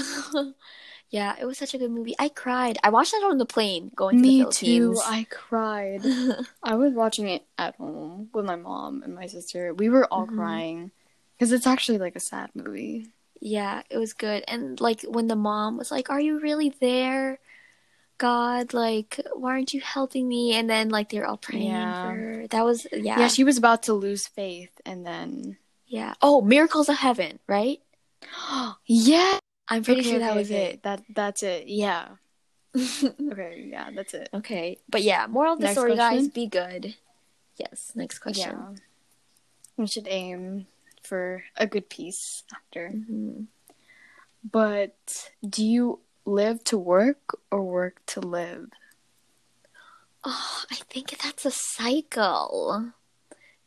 yeah, 1.10 1.36
it 1.40 1.44
was 1.46 1.58
such 1.58 1.74
a 1.74 1.78
good 1.78 1.90
movie. 1.90 2.14
I 2.18 2.28
cried. 2.28 2.78
I 2.84 2.90
watched 2.90 3.12
that 3.12 3.24
on 3.24 3.38
the 3.38 3.46
plane 3.46 3.90
going 3.96 4.22
to 4.22 4.28
Philippines. 4.28 4.62
Me 4.62 4.78
the 4.78 4.94
too. 4.94 5.00
I 5.04 5.26
cried. 5.30 6.02
I 6.62 6.74
was 6.74 6.92
watching 6.92 7.28
it 7.28 7.44
at 7.56 7.76
home 7.76 8.28
with 8.34 8.44
my 8.44 8.56
mom 8.56 9.02
and 9.02 9.14
my 9.14 9.26
sister. 9.26 9.72
We 9.74 9.88
were 9.88 10.06
all 10.12 10.26
Mhm. 10.26 10.36
crying 10.36 10.90
because 11.36 11.52
it's 11.52 11.66
actually 11.66 11.98
like 11.98 12.16
a 12.16 12.20
sad 12.20 12.50
movie. 12.54 13.08
yeah, 13.40 13.82
it 13.88 13.96
was 13.98 14.12
good. 14.14 14.42
And 14.48 14.80
like 14.80 15.02
when 15.02 15.28
the 15.28 15.36
mom 15.36 15.78
was 15.78 15.90
like, 15.92 16.10
"Are 16.10 16.20
you 16.20 16.40
really 16.40 16.74
there?" 16.80 17.38
God, 18.18 18.74
like, 18.74 19.20
why 19.32 19.50
aren't 19.52 19.72
you 19.72 19.80
helping 19.80 20.26
me? 20.26 20.54
And 20.58 20.68
then 20.68 20.88
like 20.88 21.08
they're 21.08 21.24
all 21.26 21.36
praying 21.36 21.68
Yeah. 21.70 22.02
for 22.02 22.08
her. 22.16 22.46
That 22.48 22.64
was 22.64 22.86
yeah. 22.92 23.20
Yeah. 23.20 23.28
she 23.28 23.44
was 23.44 23.56
about 23.56 23.84
to 23.84 23.94
lose 23.94 24.26
faith, 24.26 24.72
and 24.84 25.06
then 25.06 25.56
yeah. 25.86 26.14
Oh, 26.20 26.40
Miracles 26.42 26.88
of 26.88 26.96
Heaven, 26.98 27.38
right? 27.46 27.80
yeah, 28.86 29.37
I'm 29.68 29.82
pretty 29.84 30.00
Okay, 30.00 30.10
sure 30.10 30.18
that 30.20 30.30
okay, 30.30 30.38
was 30.38 30.50
okay. 30.50 30.80
That 30.82 31.02
that's 31.10 31.42
it. 31.42 31.68
Yeah. 31.68 32.08
Okay. 33.32 33.68
Yeah, 33.70 33.90
that's 33.94 34.14
it. 34.14 34.28
okay. 34.34 34.78
But 34.88 35.02
yeah, 35.02 35.26
moral 35.26 35.54
of 35.54 35.58
the 35.60 35.64
Next 35.66 35.78
story, 35.78 35.96
guys, 35.96 36.28
be 36.28 36.46
good. 36.46 36.94
Yes, 37.56 37.92
next 37.94 38.18
question. 38.20 38.52
Yeah. 38.56 38.74
We 39.76 39.86
should 39.86 40.06
aim 40.08 40.66
for 41.02 41.42
a 41.56 41.66
good 41.66 41.88
peace 41.88 42.44
after. 42.54 42.90
Mhm. 42.90 43.46
But 44.44 45.30
do 45.46 45.64
you 45.64 46.00
live 46.24 46.62
to 46.64 46.78
work 46.78 47.38
or 47.50 47.62
work 47.64 48.04
to 48.14 48.20
live? 48.20 48.70
Oh, 50.24 50.64
I 50.70 50.76
think 50.90 51.16
that's 51.18 51.46
a 51.46 51.50
cycle. 51.50 52.92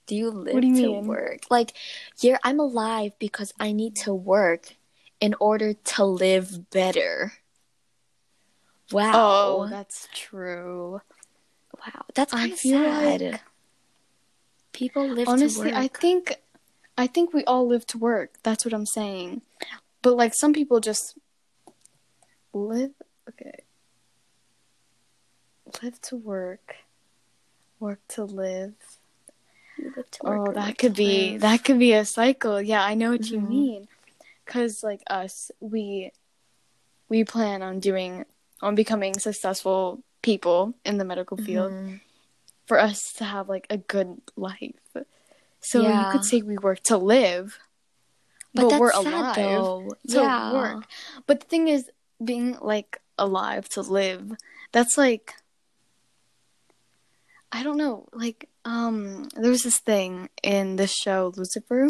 Do 0.06 0.16
you 0.16 0.30
live 0.30 0.62
do 0.62 0.68
you 0.68 0.76
to 0.76 0.82
mean? 0.92 1.08
work? 1.08 1.42
Like, 1.50 1.74
yeah, 2.20 2.38
I'm 2.44 2.60
alive 2.60 3.14
because 3.20 3.54
I 3.60 3.72
need 3.72 3.96
to 4.08 4.14
work 4.14 4.76
in 5.22 5.34
order 5.40 5.74
to 5.74 6.04
live 6.04 6.70
better. 6.72 7.34
Wow. 8.92 9.12
Oh, 9.14 9.68
that's 9.70 10.10
true. 10.14 11.00
wow. 11.80 12.02
That's 12.14 12.34
kind 12.34 12.52
of 12.52 12.60
feel 12.60 12.78
sad. 12.84 13.22
like- 13.22 13.42
People 14.74 15.08
live 15.08 15.28
Honestly, 15.30 15.70
to 15.70 15.76
work. 15.76 15.84
I 15.84 15.88
think 15.88 16.36
I 16.98 17.06
think 17.08 17.34
we 17.34 17.44
all 17.46 17.68
live 17.68 17.86
to 17.88 17.98
work. 17.98 18.36
That's 18.44 18.66
what 18.66 18.74
I'm 18.74 18.86
saying. 18.86 19.42
But 20.02 20.16
like 20.18 20.34
some 20.34 20.54
people 20.54 20.80
just 20.80 21.18
live 22.54 22.92
okay. 23.30 23.64
Live 25.84 26.02
to 26.04 26.16
work. 26.16 26.76
Work 27.80 28.00
to 28.10 28.24
live. 28.24 28.74
Live 29.78 30.10
to 30.12 30.20
work 30.24 30.50
Oh, 30.50 30.54
that 30.54 30.78
could 30.78 30.94
be 30.96 31.32
live. 31.34 31.42
that 31.42 31.64
could 31.64 31.80
be 31.80 31.94
a 31.94 32.06
cycle. 32.06 32.62
Yeah, 32.62 32.84
I 32.84 32.94
know 32.96 33.12
what 33.12 33.30
you 33.30 33.40
Mhm. 33.40 33.48
mean. 33.50 33.88
Cuz 34.52 34.84
like 34.84 35.02
us, 35.10 35.50
we 35.60 36.12
we 37.10 37.24
plan 37.24 37.62
on 37.62 37.80
doing 37.80 38.26
on 38.62 38.76
becoming 38.76 39.14
successful 39.18 40.04
people 40.22 40.74
in 40.86 40.98
the 40.98 41.06
medical 41.06 41.38
field 41.38 41.72
Mhm. 41.72 42.00
for 42.68 42.78
us 42.80 43.00
to 43.18 43.24
have 43.24 43.48
like 43.50 43.66
a 43.70 43.78
good 43.78 44.22
life. 44.36 44.86
So 45.62 45.82
Yeah. 45.82 46.00
you 46.02 46.06
could 46.12 46.26
say 46.26 46.42
we 46.42 46.58
work 46.58 46.82
to 46.92 46.98
live. 46.98 47.58
But, 48.54 48.70
But 48.70 48.80
we're 48.80 48.92
alive 48.92 49.36
to 49.36 49.96
yeah. 50.04 50.54
work. 50.54 50.84
But 51.28 51.40
the 51.42 51.48
thing 51.48 51.68
is, 51.70 51.90
being 52.24 52.58
like 52.60 53.02
alive 53.18 53.70
to 53.70 53.82
live, 53.82 54.36
that's 54.74 54.98
like 54.98 55.34
I 57.54 57.64
don't 57.64 57.78
know. 57.78 58.08
Like, 58.14 58.48
um, 58.64 59.26
there 59.36 59.52
was 59.52 59.64
this 59.64 59.80
thing 59.80 60.30
in 60.42 60.78
this 60.78 60.94
show, 60.94 61.34
Lucifer, 61.36 61.90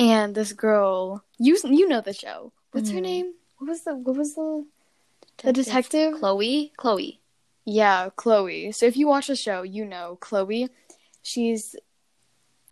and 0.00 0.34
this 0.34 0.52
girl. 0.52 1.22
You 1.38 1.56
you 1.64 1.86
know 1.88 2.00
the 2.00 2.12
show. 2.12 2.52
What's 2.72 2.90
her 2.90 2.98
Mhm. 2.98 3.02
name? 3.02 3.34
What 3.58 3.68
was 3.68 3.84
the 3.84 3.94
what 3.94 4.16
was 4.16 4.34
the 4.34 4.66
the 5.44 5.52
detective? 5.52 6.18
Chloe. 6.18 6.72
Chloe. 6.76 7.20
Yeah, 7.64 8.08
Chloe. 8.16 8.72
So 8.72 8.86
if 8.86 8.96
you 8.96 9.06
watch 9.06 9.26
the 9.28 9.36
show, 9.36 9.62
you 9.62 9.84
know 9.84 10.16
Chloe. 10.20 10.68
She's 11.22 11.76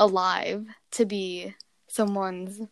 alive 0.01 0.67
to 0.93 1.05
be 1.05 1.55
someone's 1.89 2.63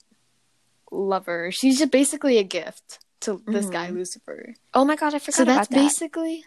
lover. 0.90 1.50
She's 1.52 1.78
just 1.78 1.90
basically 1.92 2.38
a 2.38 2.42
gift 2.44 2.98
to 3.20 3.42
this 3.46 3.66
guy 3.68 3.88
Mhm. 3.90 3.94
Lucifer. 3.94 4.54
Oh 4.72 4.84
my 4.84 4.96
god, 4.96 5.14
I 5.14 5.18
forgot 5.18 5.34
So 5.36 5.44
that's 5.44 5.68
that. 5.68 5.74
basically 5.74 6.44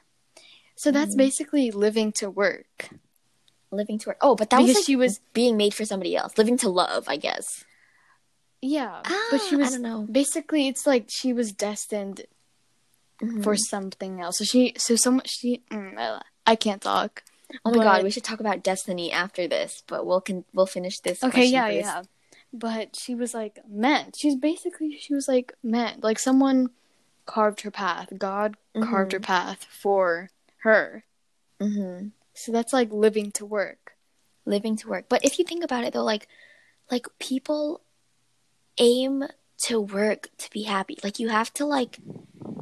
So 0.76 0.92
that's 0.92 1.14
Mhm. 1.14 1.18
basically 1.18 1.72
living 1.72 2.12
to 2.14 2.30
work. 2.30 2.90
living 3.72 4.00
to 4.00 4.10
work. 4.10 4.18
Oh, 4.22 4.34
but 4.34 4.50
that 4.50 4.58
Because 4.58 4.70
was 4.70 4.76
like 4.78 4.86
she 4.86 4.96
was- 4.96 5.20
being 5.34 5.56
made 5.56 5.74
for 5.76 5.86
somebody 5.86 6.16
else. 6.16 6.38
Living 6.40 6.58
to 6.58 6.70
love, 6.70 7.08
I 7.08 7.18
guess. 7.18 7.66
Yeah. 8.62 9.02
Ah, 9.06 9.28
but 9.32 9.42
she 9.42 9.56
I 9.56 9.60
was 9.60 9.72
don't 9.72 9.82
know. 9.82 10.08
basically 10.12 10.68
it's 10.68 10.86
like 10.86 11.06
she 11.10 11.34
was 11.34 11.52
destined 11.52 12.22
Mhm. 13.22 13.44
for 13.44 13.56
something 13.58 14.22
else. 14.22 14.38
So 14.38 14.44
she 14.46 14.74
so 14.78 14.96
so 14.96 15.12
much 15.12 15.30
she 15.30 15.62
mm, 15.72 16.22
I 16.48 16.56
can't 16.56 16.82
talk. 16.82 17.24
Oh 17.66 17.72
my 17.76 17.84
god, 17.84 18.04
we 18.04 18.12
should 18.12 18.24
talk 18.24 18.40
about 18.40 18.64
destiny 18.64 19.12
after 19.12 19.48
this, 19.48 19.84
but 19.88 20.06
we'll 20.06 20.22
can 20.22 20.46
we'll 20.54 20.66
finish 20.68 21.00
this. 21.00 21.24
Okay, 21.24 21.46
yeah, 21.46 21.68
first. 21.68 21.76
yeah. 21.80 22.02
But 22.54 22.96
she 22.98 23.16
was 23.16 23.34
like 23.34 23.60
meant. 23.68 24.16
She's 24.18 24.36
basically 24.36 24.98
she 25.00 25.14
was 25.14 25.28
like 25.28 25.54
meant. 25.64 26.04
Like 26.04 26.20
someone 26.20 26.70
carved 27.26 27.62
her 27.62 27.72
path. 27.72 28.10
God 28.18 28.56
carved 28.82 29.12
Mhm. 29.12 29.14
her 29.14 29.20
path 29.20 29.66
for 29.70 30.30
her. 30.64 31.04
Mm-hmm. 31.60 32.10
So 32.34 32.52
that's 32.52 32.72
like 32.74 32.92
living 32.92 33.32
to 33.34 33.46
work. 33.46 33.94
Living 34.46 34.78
to 34.78 34.88
work, 34.88 35.06
but 35.10 35.24
if 35.26 35.38
you 35.38 35.46
think 35.46 35.64
about 35.64 35.84
it 35.84 35.94
though, 35.94 36.04
like, 36.04 36.28
like 36.90 37.06
people 37.20 37.82
aim 38.80 39.26
to 39.66 39.80
work 39.80 40.30
to 40.38 40.50
be 40.52 40.64
happy. 40.64 40.98
Like 41.04 41.20
you 41.20 41.30
have 41.30 41.54
to 41.56 41.66
like, 41.66 42.00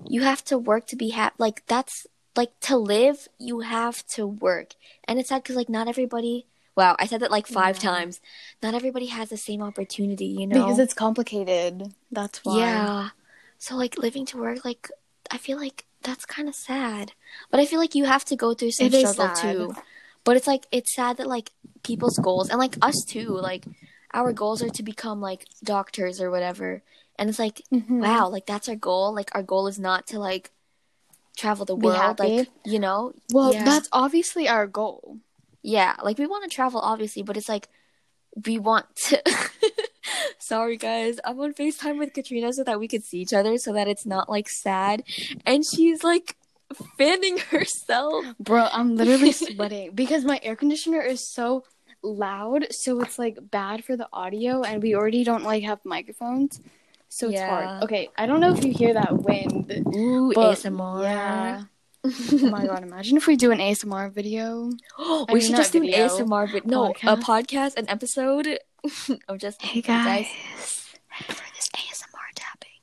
you 0.07 0.22
have 0.24 0.43
to 0.45 0.57
work 0.57 0.88
to 0.88 0.95
be 0.95 1.09
happy. 1.09 1.36
Like 1.38 1.65
that's 1.68 2.07
like 2.36 2.59
to 2.61 2.78
live, 2.78 3.28
you 3.39 3.61
have 3.61 4.05
to 4.07 4.28
work, 4.28 4.74
and 5.07 5.20
it's 5.20 5.30
sad 5.30 5.43
because 5.43 5.55
like 5.55 5.70
not 5.70 5.88
everybody. 5.88 6.45
Wow, 6.76 6.95
I 6.99 7.07
said 7.07 7.22
that 7.22 7.32
like 7.32 7.47
five 7.47 7.78
Yeah. 7.78 7.89
times. 7.89 8.22
Not 8.61 8.76
everybody 8.76 9.07
has 9.07 9.30
the 9.30 9.38
same 9.38 9.63
opportunity, 9.63 10.26
you 10.26 10.45
know. 10.45 10.61
Because 10.61 10.78
it's 10.80 10.93
complicated. 10.93 11.93
That's 12.11 12.45
why. 12.45 12.59
Yeah. 12.59 13.09
So 13.57 13.76
like 13.76 13.97
living 13.97 14.26
to 14.28 14.38
work, 14.38 14.63
like 14.63 14.89
I 15.32 15.38
feel 15.38 15.57
like 15.57 15.86
that's 16.03 16.26
kind 16.26 16.47
of 16.47 16.55
sad. 16.55 17.13
But 17.49 17.59
I 17.59 17.65
feel 17.65 17.80
like 17.80 17.95
you 17.95 18.05
have 18.05 18.26
to 18.26 18.36
go 18.36 18.53
through 18.53 18.72
some 18.72 18.88
It 18.88 18.93
struggle 18.93 19.36
too. 19.36 19.76
But 20.24 20.38
it's 20.38 20.45
like 20.47 20.68
it's 20.72 20.93
sad 20.93 21.18
that 21.18 21.28
like 21.28 21.51
people's 21.84 22.20
goals 22.20 22.49
and 22.49 22.59
like 22.59 22.76
us 22.82 23.03
too, 23.07 23.30
like 23.30 23.65
our 24.13 24.33
goals 24.33 24.61
are 24.63 24.69
to 24.69 24.83
become 24.83 25.21
like 25.21 25.45
doctors 25.63 26.21
or 26.21 26.31
whatever. 26.31 26.81
And 27.19 27.29
it's 27.29 27.39
like, 27.39 27.61
Mhm. 27.73 27.99
wow, 28.01 28.29
like 28.29 28.45
that's 28.45 28.69
our 28.69 28.75
goal. 28.75 29.13
Like 29.13 29.29
our 29.33 29.43
goal 29.43 29.67
is 29.67 29.79
not 29.79 30.07
to 30.07 30.19
like 30.19 30.51
travel 31.35 31.65
the 31.65 31.75
Be 31.75 31.87
world, 31.87 32.19
like 32.19 32.47
you 32.65 32.79
know. 32.79 33.13
Well, 33.31 33.53
Yeah. 33.53 33.63
that's 33.63 33.89
obviously 33.91 34.47
our 34.47 34.67
goal. 34.67 35.17
Yeah, 35.61 35.95
like 36.03 36.17
we 36.17 36.27
want 36.27 36.43
to 36.49 36.55
travel 36.55 36.79
obviously, 36.79 37.23
but 37.23 37.37
it's 37.37 37.49
like 37.49 37.67
we 38.45 38.59
want 38.59 38.85
to 39.07 39.21
Sorry 40.39 40.77
guys, 40.77 41.19
I'm 41.25 41.39
on 41.39 41.53
FaceTime 41.53 41.97
with 41.97 42.13
Katrina 42.13 42.53
so 42.53 42.63
that 42.63 42.79
we 42.79 42.87
could 42.87 43.03
see 43.03 43.19
each 43.19 43.33
other 43.33 43.57
so 43.57 43.73
that 43.73 43.87
it's 43.87 44.05
not 44.05 44.29
like 44.29 44.47
sad. 44.47 45.03
And 45.45 45.63
she's 45.65 46.03
like 46.03 46.37
fanning 46.97 47.37
herself. 47.51 48.25
Bro, 48.39 48.69
I'm 48.71 48.95
literally 48.95 49.31
sweating 49.33 49.91
because 49.93 50.23
my 50.23 50.39
air 50.43 50.55
conditioner 50.55 51.01
is 51.01 51.27
so 51.27 51.63
loud, 52.03 52.67
so 52.71 53.01
it's 53.01 53.17
like 53.19 53.37
bad 53.51 53.83
for 53.83 53.95
the 53.97 54.07
audio 54.13 54.61
and 54.61 54.81
we 54.81 54.91
mm-hmm. 54.91 54.99
already 54.99 55.23
don't 55.23 55.43
like 55.43 55.63
have 55.63 55.79
microphones. 55.83 56.61
So 57.09 57.27
it's 57.27 57.35
Yeah. 57.35 57.49
hard. 57.49 57.83
Okay, 57.83 58.09
I 58.17 58.25
don't 58.25 58.39
know 58.39 58.53
if 58.53 58.63
you 58.63 58.73
hear 58.73 58.93
that 58.93 59.13
wind. 59.23 59.71
Ooh, 59.95 60.31
But, 60.35 60.57
ASMR. 60.57 61.03
Yeah. 61.03 61.63
oh 62.05 62.49
my 62.49 62.65
god, 62.65 62.83
imagine 62.83 63.17
if 63.17 63.27
we 63.27 63.35
do 63.35 63.51
an 63.51 63.59
ASMR 63.59 64.09
video. 64.11 64.65
we 64.99 65.05
I 65.29 65.33
mean, 65.33 65.41
should 65.41 65.55
just 65.55 65.71
do 65.73 65.81
an 65.81 65.89
ASMR 65.89 66.51
but 66.51 66.65
no, 66.65 66.85
a 66.91 66.93
podcast. 66.93 67.21
podcast, 67.21 67.75
an 67.77 67.89
episode 67.89 68.59
of 69.27 69.37
just 69.39 69.61
Hey 69.61 69.81
guys. 69.81 70.27
guys. 70.27 70.95
for 71.27 71.45
this 71.55 71.69
ASMR 71.75 72.29
tapping. 72.35 72.79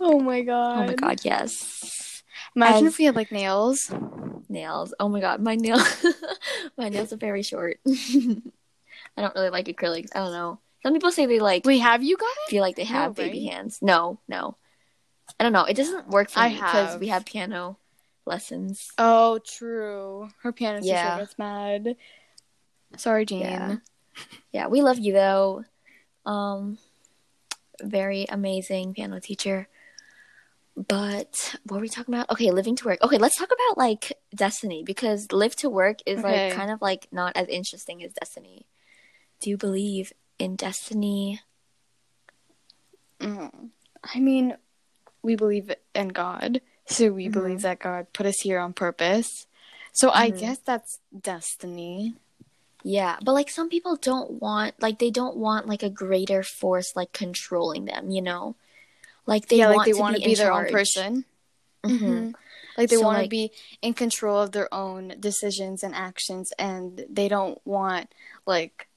Oh 0.00 0.20
my 0.20 0.42
god. 0.42 0.78
Oh 0.78 0.86
my 0.86 0.94
god, 0.94 1.20
yes. 1.24 1.99
Imagine 2.56 2.86
As- 2.86 2.92
if 2.94 2.98
we 2.98 3.04
had 3.04 3.16
like 3.16 3.30
nails. 3.32 3.92
Nails. 4.48 4.92
Oh 4.98 5.08
my 5.08 5.20
god, 5.20 5.40
my 5.40 5.54
nail 5.54 5.78
my 6.76 6.88
nails 6.88 7.12
are 7.12 7.16
very 7.16 7.42
short. 7.42 7.78
I 7.86 9.22
don't 9.22 9.34
really 9.34 9.50
like 9.50 9.66
acrylics. 9.66 10.10
I 10.14 10.18
don't 10.20 10.32
know. 10.32 10.58
Some 10.82 10.92
people 10.92 11.12
say 11.12 11.26
they 11.26 11.40
like 11.40 11.64
Wait, 11.64 11.78
have 11.78 12.02
you 12.02 12.16
got 12.16 12.30
it? 12.46 12.50
feel 12.50 12.62
like 12.62 12.76
they 12.76 12.84
No, 12.84 12.88
have 12.90 13.14
baby 13.14 13.44
right? 13.46 13.52
hands. 13.54 13.78
No, 13.82 14.18
no. 14.28 14.56
I 15.38 15.44
don't 15.44 15.52
know. 15.52 15.64
It 15.64 15.76
doesn't 15.76 16.08
work 16.08 16.30
for 16.30 16.40
I 16.40 16.48
me 16.48 16.54
because 16.56 16.98
we 16.98 17.08
have 17.08 17.24
piano 17.24 17.78
lessons. 18.26 18.90
Oh, 18.98 19.38
true. 19.38 20.28
Her 20.42 20.52
piano 20.52 20.80
teacher 20.80 20.92
Yeah. 20.94 21.18
gets 21.18 21.38
mad. 21.38 21.96
Sorry, 22.96 23.24
Jean. 23.26 23.40
Yeah. 23.42 23.76
Yeah, 24.52 24.66
we 24.66 24.82
love 24.82 24.98
you 24.98 25.12
though. 25.12 25.64
Um 26.26 26.78
very 27.82 28.26
amazing 28.28 28.94
piano 28.94 29.20
teacher. 29.20 29.68
But 30.76 31.56
what 31.64 31.76
were 31.76 31.82
we 31.82 31.88
talking 31.88 32.14
about? 32.14 32.30
Okay, 32.30 32.50
living 32.50 32.76
to 32.76 32.86
work. 32.86 33.02
Okay, 33.02 33.18
let's 33.18 33.36
talk 33.36 33.50
about 33.52 33.76
like 33.78 34.12
destiny 34.34 34.82
because 34.84 35.30
live 35.32 35.54
to 35.56 35.68
work 35.68 35.98
is 36.06 36.18
Okay. 36.18 36.48
like 36.48 36.56
kind 36.56 36.70
of 36.70 36.80
like 36.80 37.08
not 37.12 37.36
as 37.36 37.48
interesting 37.48 38.02
as 38.02 38.12
destiny. 38.12 38.66
Do 39.40 39.50
you 39.50 39.56
believe 39.56 40.12
in 40.38 40.56
destiny? 40.56 41.40
Mm. 43.20 43.70
I 44.02 44.20
mean, 44.20 44.56
we 45.22 45.36
believe 45.36 45.74
in 45.94 46.08
God, 46.08 46.60
so 46.86 47.10
we 47.12 47.28
Mhm. 47.28 47.32
believe 47.32 47.62
that 47.62 47.78
God 47.80 48.12
put 48.12 48.26
us 48.26 48.40
here 48.40 48.58
on 48.58 48.72
purpose. 48.72 49.46
So 49.92 50.10
I 50.10 50.30
Mhm. 50.30 50.38
guess 50.40 50.58
that's 50.58 51.00
destiny. 51.18 52.14
Yeah, 52.82 53.18
but 53.22 53.32
like 53.32 53.50
some 53.50 53.68
people 53.68 53.96
don't 53.96 54.40
want 54.40 54.80
like 54.80 54.98
they 54.98 55.10
don't 55.10 55.36
want 55.36 55.66
like 55.66 55.82
a 55.82 55.90
greater 55.90 56.42
force 56.42 56.96
like 56.96 57.12
controlling 57.12 57.84
them, 57.84 58.10
you 58.10 58.22
know? 58.22 58.56
Like 59.26 59.48
they 59.48 59.56
yeah, 59.56 59.66
want 59.66 59.78
like 59.78 59.86
they 59.86 59.92
to 59.92 59.98
want 59.98 60.16
be, 60.16 60.22
to 60.22 60.28
be 60.28 60.34
their 60.34 60.52
own 60.52 60.66
person. 60.68 61.24
Mhm. 61.84 61.98
Mhm. 62.00 62.34
Like 62.76 62.88
they 62.90 62.96
So, 62.96 63.02
want 63.02 63.16
to 63.16 63.22
like- 63.22 63.30
be 63.30 63.52
in 63.82 63.94
control 63.94 64.40
of 64.40 64.52
their 64.52 64.72
own 64.72 65.14
decisions 65.20 65.82
and 65.82 65.94
actions, 65.94 66.52
and 66.58 67.04
they 67.08 67.28
don't 67.28 67.60
want 67.66 68.12
like, 68.46 68.88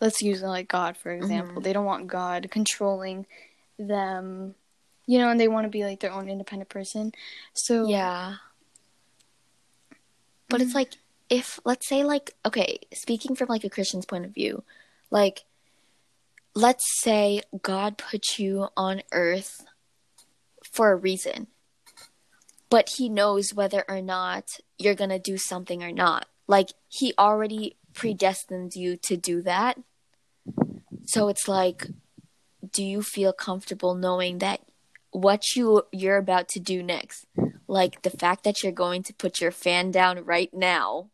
let's 0.00 0.22
use 0.22 0.42
like 0.42 0.68
God 0.68 0.96
for 0.96 1.12
example. 1.12 1.60
Mhm. 1.60 1.64
They 1.64 1.72
don't 1.72 1.84
want 1.84 2.06
God 2.06 2.48
controlling 2.50 3.26
them, 3.78 4.54
you 5.06 5.18
know, 5.18 5.28
and 5.30 5.38
they 5.40 5.48
want 5.48 5.64
to 5.64 5.68
be 5.70 5.84
like 5.84 6.00
their 6.00 6.12
own 6.12 6.28
independent 6.28 6.68
person. 6.70 7.12
So 7.52 7.86
Yeah. 7.88 8.36
But 10.48 10.60
it's 10.62 10.74
like 10.74 10.92
if 11.30 11.58
let's 11.64 11.88
say 11.88 12.04
like 12.04 12.34
okay, 12.46 12.78
speaking 12.92 13.34
from 13.34 13.48
like 13.48 13.64
a 13.64 13.70
Christian's 13.70 14.06
point 14.06 14.24
of 14.24 14.32
view, 14.32 14.62
like 15.10 15.44
let's 16.54 16.84
say 17.00 17.42
God 17.62 17.98
put 17.98 18.38
you 18.38 18.68
on 18.76 19.02
earth 19.12 19.64
for 20.70 20.92
a 20.92 20.96
reason. 20.96 21.48
But 22.70 22.90
he 22.96 23.08
knows 23.08 23.54
whether 23.54 23.84
or 23.88 24.00
not 24.00 24.58
you're 24.78 24.94
going 24.94 25.10
to 25.10 25.18
do 25.18 25.36
something 25.36 25.82
or 25.82 25.92
not. 25.92 26.26
Like 26.46 26.70
he 26.88 27.14
already 27.18 27.76
predestined 27.92 28.74
you 28.74 28.96
to 29.04 29.16
do 29.16 29.42
that. 29.42 29.78
So 31.06 31.28
it's 31.28 31.48
like 31.48 31.86
do 32.72 32.82
you 32.82 33.02
feel 33.02 33.32
comfortable 33.32 33.94
knowing 33.94 34.38
that 34.38 34.60
what 35.10 35.42
you 35.54 35.82
you're 35.92 36.16
about 36.16 36.48
to 36.48 36.58
do 36.58 36.82
next 36.82 37.26
like 37.68 38.02
the 38.02 38.10
fact 38.10 38.42
that 38.42 38.62
you're 38.62 38.72
going 38.72 39.02
to 39.02 39.14
put 39.14 39.40
your 39.40 39.52
fan 39.52 39.90
down 39.90 40.24
right 40.24 40.52
now 40.52 41.10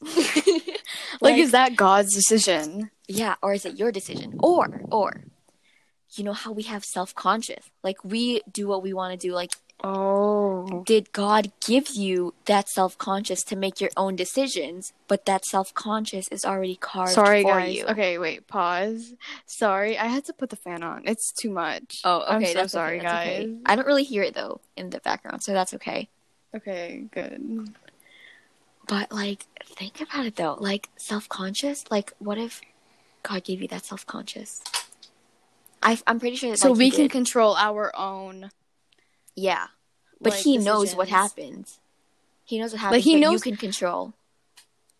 like, 1.20 1.36
is 1.36 1.52
that 1.52 1.76
God's 1.76 2.14
decision? 2.14 2.90
Yeah 3.08 3.34
or 3.42 3.52
is 3.54 3.64
it 3.64 3.78
your 3.78 3.92
decision 3.92 4.34
or 4.40 4.82
or 4.90 5.22
you 6.16 6.24
know 6.24 6.32
how 6.32 6.52
we 6.52 6.62
have 6.64 6.84
self-conscious 6.84 7.70
like 7.82 8.02
we 8.04 8.40
do 8.50 8.66
what 8.68 8.82
we 8.82 8.92
want 8.92 9.12
to 9.18 9.26
do 9.28 9.32
like 9.34 9.52
Oh, 9.84 10.82
did 10.86 11.12
god 11.12 11.52
give 11.64 11.90
you 11.90 12.32
that 12.46 12.66
self-conscious 12.68 13.42
to 13.44 13.54
make 13.56 13.78
your 13.78 13.90
own 13.96 14.16
decisions 14.16 14.94
but 15.06 15.26
that 15.26 15.44
self-conscious 15.44 16.28
is 16.28 16.46
already 16.46 16.76
carved 16.76 17.12
sorry 17.12 17.42
for 17.42 17.50
guys. 17.60 17.76
you 17.76 17.84
Okay, 17.84 18.16
wait, 18.18 18.46
pause. 18.48 19.12
Sorry, 19.44 19.98
I 19.98 20.06
had 20.06 20.24
to 20.24 20.32
put 20.32 20.48
the 20.48 20.56
fan 20.56 20.82
on. 20.82 21.02
It's 21.04 21.30
too 21.40 21.50
much. 21.50 22.00
oh 22.04 22.22
okay 22.22 22.34
I'm 22.34 22.44
so 22.46 22.54
that's 22.54 22.72
sorry, 22.72 22.96
okay, 22.98 23.06
that's 23.06 23.26
guys. 23.26 23.42
okay. 23.44 23.56
i 23.66 23.76
don't 23.76 23.86
really 23.86 24.02
hear 24.04 24.22
it 24.22 24.34
though 24.34 24.60
in 24.78 24.88
the 24.90 25.00
background 25.00 25.42
so 25.42 25.52
that's 25.52 25.74
okay 25.74 26.08
Okay, 26.54 27.04
good. 27.10 27.68
But 28.88 29.12
like, 29.12 29.44
think 29.64 30.00
about 30.00 30.24
it 30.26 30.36
though. 30.36 30.56
Like 30.58 30.88
self-conscious. 30.96 31.90
Like, 31.90 32.12
what 32.18 32.38
if 32.38 32.62
God 33.28 33.44
gave 33.44 33.60
you 33.62 33.68
that 33.68 33.84
self 33.84 34.06
conscious. 34.06 34.62
I 35.82 35.98
I'm 36.06 36.18
pretty 36.20 36.36
sure. 36.36 36.50
That, 36.50 36.58
So 36.58 36.70
like, 36.70 36.78
we 36.78 36.90
can 36.90 37.02
did. 37.02 37.10
control 37.10 37.54
our 37.56 37.94
own. 37.96 38.50
yeah, 39.34 39.66
but 40.20 40.32
like, 40.32 40.42
he 40.42 40.58
knows 40.58 40.94
what 40.94 41.08
decisions. 41.08 41.32
happens. 41.32 41.80
He 42.44 42.58
knows 42.58 42.72
what 42.72 42.80
happens. 42.80 43.04
he 43.04 43.14
but 43.14 43.20
knows- 43.20 43.32
you 43.46 43.52
can 43.52 43.56
control. 43.56 44.14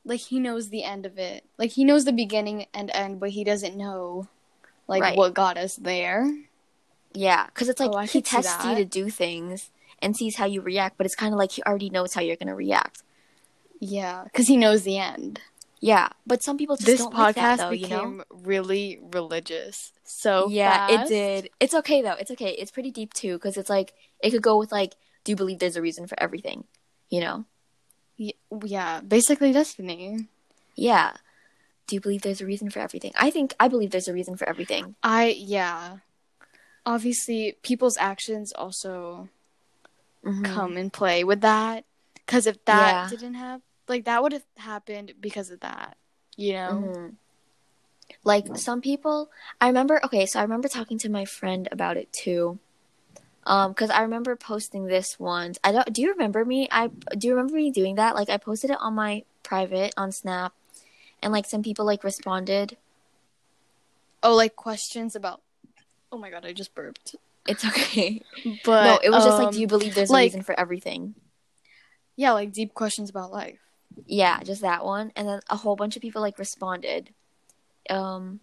Like 0.05 0.21
he 0.21 0.39
knows 0.39 0.69
the 0.69 0.85
end 0.85 1.05
of 1.05 1.19
it. 1.19 1.45
Like 1.59 1.73
he 1.73 1.85
knows 1.85 2.05
the 2.05 2.13
beginning 2.13 2.67
and 2.73 2.91
end, 2.95 3.19
but 3.19 3.31
he 3.31 3.43
doesn't 3.43 3.77
know, 3.77 4.29
like 4.87 5.03
Right. 5.03 5.17
what 5.17 5.35
got 5.35 5.57
us 5.59 5.75
there. 5.77 6.33
Yeah, 7.13 7.47
because 7.47 7.69
it's 7.69 7.81
like 7.81 7.91
Oh, 7.93 7.99
he 8.01 8.23
tests 8.23 8.65
you 8.65 8.75
to 8.77 8.85
do 8.85 9.11
things 9.11 9.71
and 10.01 10.15
sees 10.17 10.37
how 10.37 10.45
you 10.47 10.61
react, 10.61 10.97
but 10.97 11.07
it's 11.07 11.17
kind 11.17 11.33
of 11.33 11.39
like 11.39 11.53
he 11.53 11.63
already 11.65 11.91
knows 11.91 12.15
how 12.15 12.21
you're 12.21 12.37
gonna 12.37 12.55
react. 12.55 13.03
Yeah, 13.81 14.25
because 14.25 14.47
he 14.47 14.57
knows 14.57 14.83
the 14.85 14.99
end. 14.99 15.41
Yeah, 15.81 16.09
but 16.27 16.43
some 16.43 16.57
people 16.57 16.77
just 16.77 16.87
this 16.87 17.01
don't 17.01 17.13
podcast 17.13 17.17
like 17.17 17.35
that, 17.37 17.57
though. 17.59 17.71
became 17.71 17.91
You 18.13 18.17
know. 18.19 18.25
really 18.31 18.99
religious. 19.13 19.93
So 20.05 20.49
yeah, 20.49 20.87
fast. 20.89 21.11
it 21.11 21.15
did. 21.15 21.51
It's 21.61 21.75
okay 21.75 22.01
though. 22.03 22.15
It's 22.19 22.31
okay. 22.31 22.51
It's 22.51 22.71
pretty 22.71 22.91
deep 22.91 23.13
too, 23.13 23.35
because 23.35 23.57
it's 23.57 23.69
like 23.71 23.93
it 24.21 24.31
could 24.31 24.43
go 24.43 24.57
with 24.59 24.73
like, 24.73 24.95
do 25.25 25.33
you 25.33 25.37
believe 25.37 25.59
there's 25.59 25.77
a 25.77 25.83
reason 25.83 26.07
for 26.07 26.19
everything? 26.21 26.65
You 27.11 27.21
know. 27.21 27.45
Yeah, 28.65 29.01
basically 29.03 29.53
destiny. 29.53 30.29
Yeah. 30.75 31.13
Do 31.87 31.95
you 31.95 32.01
believe 32.01 32.23
there's 32.23 32.41
a 32.41 32.47
reason 32.47 32.71
for 32.71 32.81
everything? 32.81 33.13
I 33.15 33.31
think 33.31 33.55
I 33.61 33.69
believe 33.69 33.91
there's 33.91 34.09
a 34.09 34.15
reason 34.15 34.37
for 34.37 34.49
everything. 34.49 34.97
I 35.03 35.37
yeah. 35.39 35.99
Obviously, 36.87 37.57
people's 37.63 37.97
actions 37.99 38.53
also 38.53 39.29
Mhm. 40.25 40.45
come 40.45 40.77
and 40.77 40.93
play 40.93 41.23
with 41.25 41.43
that. 41.43 41.85
Because 42.15 42.47
if 42.47 42.65
that 42.65 42.91
Yeah. 42.93 43.09
didn't 43.11 43.35
have, 43.35 43.61
like, 43.89 44.05
that 44.05 44.23
would 44.23 44.33
have 44.33 44.45
happened 44.57 45.15
because 45.21 45.51
of 45.51 45.61
that. 45.61 45.97
You 46.37 46.53
know? 46.55 46.93
Mhm. 46.97 47.17
Like 48.25 48.57
some 48.57 48.81
people, 48.81 49.31
I 49.61 49.67
remember. 49.69 50.05
Okay, 50.05 50.27
so 50.27 50.39
I 50.39 50.43
remember 50.43 50.69
talking 50.69 50.99
to 50.99 51.09
my 51.09 51.25
friend 51.25 51.69
about 51.73 51.97
it 51.97 52.13
too. 52.13 52.59
Um, 53.45 53.73
because 53.73 53.91
I 53.91 54.03
remember 54.03 54.35
posting 54.37 54.87
this 54.87 55.19
once. 55.21 55.59
I 55.63 55.73
don't. 55.73 55.93
Do 55.93 56.03
you 56.03 56.11
remember 56.13 56.45
me? 56.45 56.69
I 56.71 56.89
do 57.17 57.29
you 57.29 57.35
remember 57.35 57.55
me 57.57 57.71
doing 57.71 57.95
that? 57.97 58.15
Like 58.15 58.29
I 58.29 58.37
posted 58.37 58.71
it 58.71 58.79
on 58.81 58.95
my 58.95 59.25
private 59.43 59.95
on 59.97 60.11
Snap, 60.13 60.53
and 61.23 61.33
like 61.33 61.47
some 61.47 61.63
people 61.63 61.85
like 61.85 62.03
responded. 62.05 62.77
Oh, 64.23 64.35
like 64.35 64.57
questions 64.57 65.15
about. 65.15 65.43
Oh 66.11 66.19
my 66.19 66.31
god, 66.31 66.45
I 66.45 66.53
just 66.53 66.75
burped. 66.75 67.17
It's 67.47 67.65
okay. 67.65 68.23
But 68.65 68.85
no, 68.85 68.99
it 69.03 69.11
was 69.11 69.25
just 69.25 69.39
like, 69.39 69.49
um, 69.49 69.53
do 69.55 69.61
you 69.61 69.67
believe 69.67 69.95
there's 69.95 70.11
a 70.11 70.15
reason 70.15 70.43
for 70.43 70.59
everything? 70.59 71.15
Yeah, 72.17 72.33
like 72.33 72.53
deep 72.53 72.75
questions 72.75 73.11
about 73.11 73.33
life. 73.33 73.59
Yeah, 74.05 74.43
just 74.43 74.61
that 74.61 74.85
one, 74.85 75.13
and 75.17 75.27
then 75.27 75.41
a 75.49 75.57
whole 75.57 75.77
bunch 75.77 75.97
of 75.97 76.03
people 76.03 76.21
like 76.21 76.39
responded. 76.39 77.15
Um, 77.89 78.41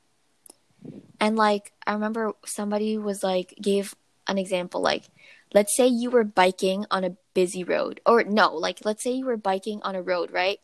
and 1.19 1.35
like 1.35 1.73
I 1.85 1.93
remember 1.93 2.33
somebody 2.45 2.97
was 2.97 3.23
like 3.23 3.53
gave 3.61 3.95
an 4.27 4.37
example 4.37 4.81
like, 4.81 5.05
let's 5.53 5.75
say 5.75 5.87
you 5.87 6.09
were 6.09 6.23
biking 6.23 6.85
on 6.89 7.03
a 7.03 7.17
busy 7.33 7.63
road, 7.63 8.01
or 8.05 8.23
no, 8.23 8.55
like 8.55 8.79
let's 8.83 9.03
say 9.03 9.11
you 9.11 9.25
were 9.25 9.37
biking 9.37 9.81
on 9.83 9.95
a 9.95 10.01
road, 10.01 10.31
right? 10.31 10.59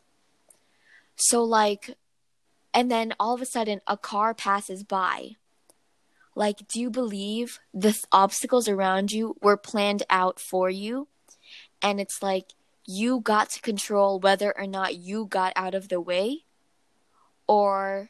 So 1.16 1.44
like, 1.44 1.96
and 2.74 2.90
then 2.90 3.14
all 3.20 3.36
of 3.36 3.42
a 3.42 3.46
sudden 3.46 3.82
a 3.86 3.98
car 3.98 4.34
passes 4.34 4.84
by. 4.84 5.36
Like, 6.36 6.68
do 6.68 6.80
you 6.80 6.90
believe 6.90 7.60
the 7.74 7.92
th- 7.92 8.06
obstacles 8.12 8.70
around 8.70 9.12
you 9.12 9.36
were 9.42 9.58
planned 9.58 10.04
out 10.10 10.40
for 10.40 10.70
you? 10.70 11.08
And 11.82 12.00
it's 12.00 12.22
like 12.22 12.54
you 12.90 13.20
got 13.20 13.52
to 13.52 13.62
control 13.62 14.20
whether 14.20 14.52
or 14.58 14.66
not 14.66 14.96
you 14.96 15.28
got 15.28 15.54
out 15.56 15.76
of 15.76 15.90
the 15.90 16.02
way, 16.02 16.44
or 17.46 18.10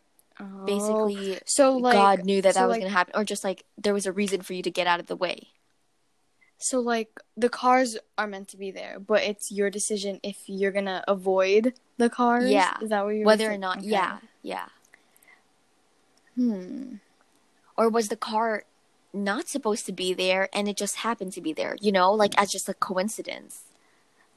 basically 0.66 1.36
Oh, 1.36 1.40
so 1.46 1.76
like 1.76 1.96
God 1.96 2.24
knew 2.24 2.42
that 2.42 2.54
so, 2.54 2.62
that 2.62 2.68
was 2.68 2.76
like, 2.76 2.82
going 2.82 2.92
to 2.92 2.98
happen, 2.98 3.14
or 3.18 3.26
just 3.26 3.44
like 3.44 3.66
there 3.78 3.94
was 3.94 4.06
a 4.06 4.14
reason 4.14 4.42
for 4.42 4.54
you 4.54 4.64
to 4.64 4.72
get 4.72 4.88
out 4.88 5.02
of 5.02 5.08
the 5.08 5.18
way. 5.18 5.50
So 6.60 6.80
like 6.80 7.10
the 7.36 7.50
cars 7.50 7.98
are 8.18 8.26
meant 8.26 8.48
to 8.50 8.58
be 8.58 8.72
there, 8.72 9.00
but 9.00 9.22
it's 9.22 9.52
your 9.52 9.70
decision 9.70 10.22
if 10.24 10.38
you're 10.48 10.72
gonna 10.72 11.04
avoid 11.10 11.74
the 11.98 12.10
cars. 12.10 12.50
Yeah. 12.50 12.78
is 12.82 12.90
that 12.90 13.04
what 13.04 13.16
you're 13.16 13.26
Whether 13.26 13.52
or 13.52 13.58
not, 13.58 13.80
Okay. 13.80 13.88
yeah, 13.88 14.20
yeah. 14.44 14.68
Hmm. 16.36 16.96
Or 17.78 17.90
was 17.90 18.08
the 18.08 18.16
car 18.16 18.64
not 19.14 19.50
supposed 19.50 19.86
to 19.88 19.92
be 19.92 20.14
there 20.14 20.48
and 20.54 20.70
it 20.70 20.78
just 20.78 20.98
happened 20.98 21.34
to 21.34 21.42
be 21.42 21.52
there, 21.52 21.76
you 21.82 21.92
know, 21.92 22.14
like 22.14 22.38
as 22.38 22.50
just 22.50 22.70
a 22.70 22.74
coincidence? 22.74 23.64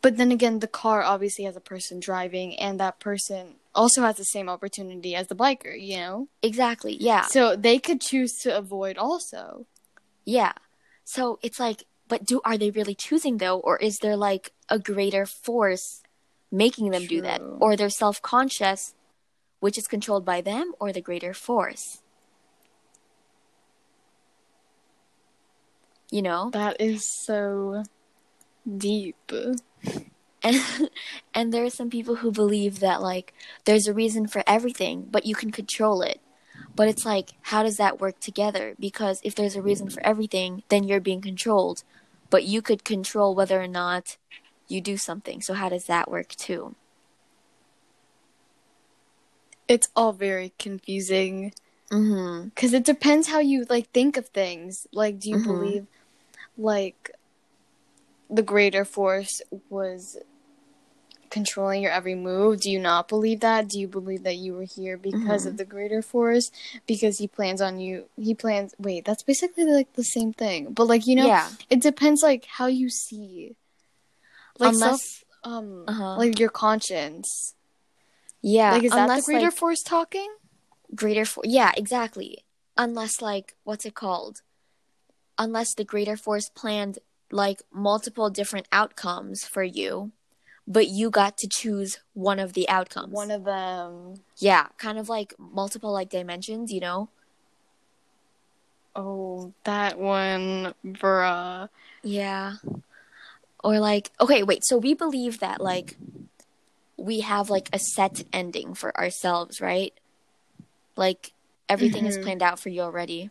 But 0.02 0.16
then 0.16 0.32
again, 0.32 0.58
the 0.58 0.66
car 0.66 1.02
obviously 1.02 1.44
has 1.44 1.56
a 1.56 1.60
person 1.60 2.00
driving, 2.00 2.58
and 2.58 2.78
that 2.80 2.98
person 2.98 3.54
also 3.74 4.02
has 4.02 4.16
the 4.16 4.24
same 4.24 4.48
opportunity 4.48 5.14
as 5.14 5.28
the 5.28 5.36
biker. 5.36 5.80
You 5.80 5.96
know, 5.96 6.28
Exactly, 6.42 6.96
yeah, 7.00 7.26
so 7.26 7.56
they 7.56 7.78
could 7.78 8.00
choose 8.00 8.32
to 8.42 8.56
avoid 8.56 8.98
also. 8.98 9.66
yeah. 10.24 10.52
So 11.04 11.38
it's 11.42 11.58
like, 11.58 11.84
but 12.08 12.24
do 12.24 12.40
are 12.44 12.58
they 12.58 12.70
really 12.70 12.94
choosing 12.94 13.38
though, 13.38 13.58
or 13.60 13.76
is 13.78 13.98
there 14.02 14.16
like 14.16 14.52
a 14.68 14.78
greater 14.78 15.24
force 15.26 16.02
making 16.50 16.90
them 16.90 17.06
do 17.06 17.20
that, 17.22 17.40
or 17.60 17.76
they're 17.76 17.88
self 17.90 18.20
conscious, 18.22 18.94
which 19.60 19.78
is 19.78 19.86
controlled 19.86 20.24
by 20.24 20.40
them, 20.40 20.74
or 20.80 20.92
the 20.92 21.00
greater 21.00 21.32
force? 21.34 22.02
You 26.10 26.22
know, 26.22 26.50
That 26.50 26.80
is 26.80 27.02
so 27.24 27.84
deep. 28.68 29.32
And 30.42 30.90
and 31.34 31.52
there 31.52 31.64
are 31.64 31.70
some 31.70 31.90
people 31.90 32.16
who 32.16 32.30
believe 32.32 32.80
that 32.80 33.02
like 33.02 33.32
there's 33.64 33.86
a 33.86 33.94
reason 33.94 34.26
for 34.26 34.42
everything 34.46 35.06
but 35.10 35.26
you 35.26 35.34
can 35.34 35.50
control 35.50 36.02
it. 36.02 36.20
But 36.74 36.88
it's 36.88 37.04
like 37.04 37.30
how 37.42 37.62
does 37.62 37.76
that 37.76 38.00
work 38.00 38.18
together? 38.20 38.74
Because 38.78 39.20
if 39.22 39.34
there's 39.34 39.56
a 39.56 39.62
reason 39.62 39.90
for 39.90 40.04
everything 40.06 40.62
then 40.68 40.84
you're 40.84 41.00
being 41.00 41.20
controlled. 41.20 41.84
But 42.30 42.44
you 42.44 42.62
could 42.62 42.84
control 42.84 43.34
whether 43.34 43.60
or 43.60 43.68
not 43.68 44.16
you 44.68 44.80
do 44.80 44.96
something. 44.96 45.42
So 45.42 45.54
how 45.54 45.68
does 45.68 45.84
that 45.84 46.10
work 46.10 46.28
too? 46.28 46.74
It's 49.68 49.88
all 49.94 50.12
very 50.12 50.52
confusing. 50.58 51.52
Mm-hmm. 51.90 52.48
Because 52.48 52.72
it 52.72 52.84
depends 52.84 53.28
how 53.28 53.38
you 53.38 53.66
like 53.68 53.90
think 53.90 54.16
of 54.16 54.28
things. 54.28 54.86
Like, 54.92 55.18
do 55.18 55.30
you 55.30 55.36
Mhm. 55.36 55.44
believe 55.44 55.86
like 56.56 57.10
the 58.30 58.42
greater 58.42 58.84
force 58.84 59.42
was 59.68 60.16
controlling 61.32 61.82
your 61.82 61.90
every 61.90 62.14
move? 62.14 62.60
Do 62.60 62.70
you 62.70 62.78
not 62.78 63.08
believe 63.08 63.40
that? 63.40 63.68
Do 63.68 63.80
you 63.80 63.88
believe 63.88 64.22
that 64.22 64.36
you 64.36 64.52
were 64.54 64.68
here 64.76 64.96
because 64.96 65.46
of 65.46 65.56
the 65.56 65.64
greater 65.64 66.02
force? 66.02 66.52
Because 66.86 67.18
he 67.18 67.26
plans 67.26 67.60
on 67.60 67.80
you. 67.80 68.04
He 68.16 68.34
plans. 68.34 68.74
Wait, 68.78 69.04
that's 69.04 69.24
basically 69.24 69.64
like 69.64 69.90
the 69.94 70.04
same 70.04 70.32
thing. 70.32 70.72
But 70.72 70.86
like 70.92 71.06
you 71.06 71.16
know, 71.16 71.26
yeah 71.26 71.48
it 71.70 71.80
depends 71.80 72.22
like 72.22 72.44
how 72.44 72.66
you 72.66 72.88
see. 72.88 73.56
Like 74.58 74.74
unless 74.74 75.00
self, 75.00 75.24
um, 75.52 75.84
Uh-huh. 75.88 76.16
like 76.18 76.38
your 76.38 76.50
conscience. 76.50 77.54
yeah 78.42 78.74
like 78.74 78.84
is 78.84 78.92
that 78.92 79.08
the 79.16 79.22
greater 79.22 79.46
like, 79.46 79.54
force 79.54 79.82
talking? 79.82 80.30
greater 80.94 81.24
force 81.24 81.48
yeah 81.48 81.72
exactly 81.76 82.44
unless 82.76 83.22
like 83.22 83.56
what's 83.64 83.86
it 83.86 83.94
called 83.94 84.42
unless 85.38 85.74
the 85.74 85.84
greater 85.84 86.16
force 86.16 86.50
planned 86.54 86.98
like 87.30 87.62
multiple 87.72 88.28
different 88.28 88.68
outcomes 88.70 89.44
for 89.44 89.64
you 89.64 90.12
but 90.66 90.88
you 90.88 91.10
got 91.10 91.36
to 91.38 91.48
choose 91.50 91.98
one 92.14 92.38
of 92.38 92.52
the 92.52 92.68
outcomes 92.68 93.12
One 93.12 93.30
of 93.30 93.44
them. 93.44 94.14
yeah 94.38 94.68
kind 94.78 94.98
of 94.98 95.08
like 95.08 95.34
multiple 95.38 95.92
like 95.92 96.08
dimensions 96.10 96.70
you 96.72 96.80
know 96.80 97.08
Oh, 98.94 99.54
that 99.64 99.98
one, 99.98 100.74
bruh. 100.84 101.68
yeah 102.02 102.56
or 103.64 103.78
like 103.78 104.10
okay 104.20 104.42
wait 104.42 104.64
so 104.64 104.76
we 104.76 104.92
believe 104.92 105.38
that 105.40 105.60
like 105.62 105.96
we 106.98 107.20
have 107.20 107.48
like 107.48 107.70
a 107.72 107.78
set 107.78 108.22
ending 108.32 108.74
for 108.74 108.94
ourselves 108.98 109.60
right 109.60 109.94
like 110.96 111.32
everything 111.68 112.04
is 112.06 112.18
Mhm. 112.18 112.22
planned 112.22 112.42
out 112.42 112.58
for 112.60 112.68
you 112.68 112.80
already 112.82 113.30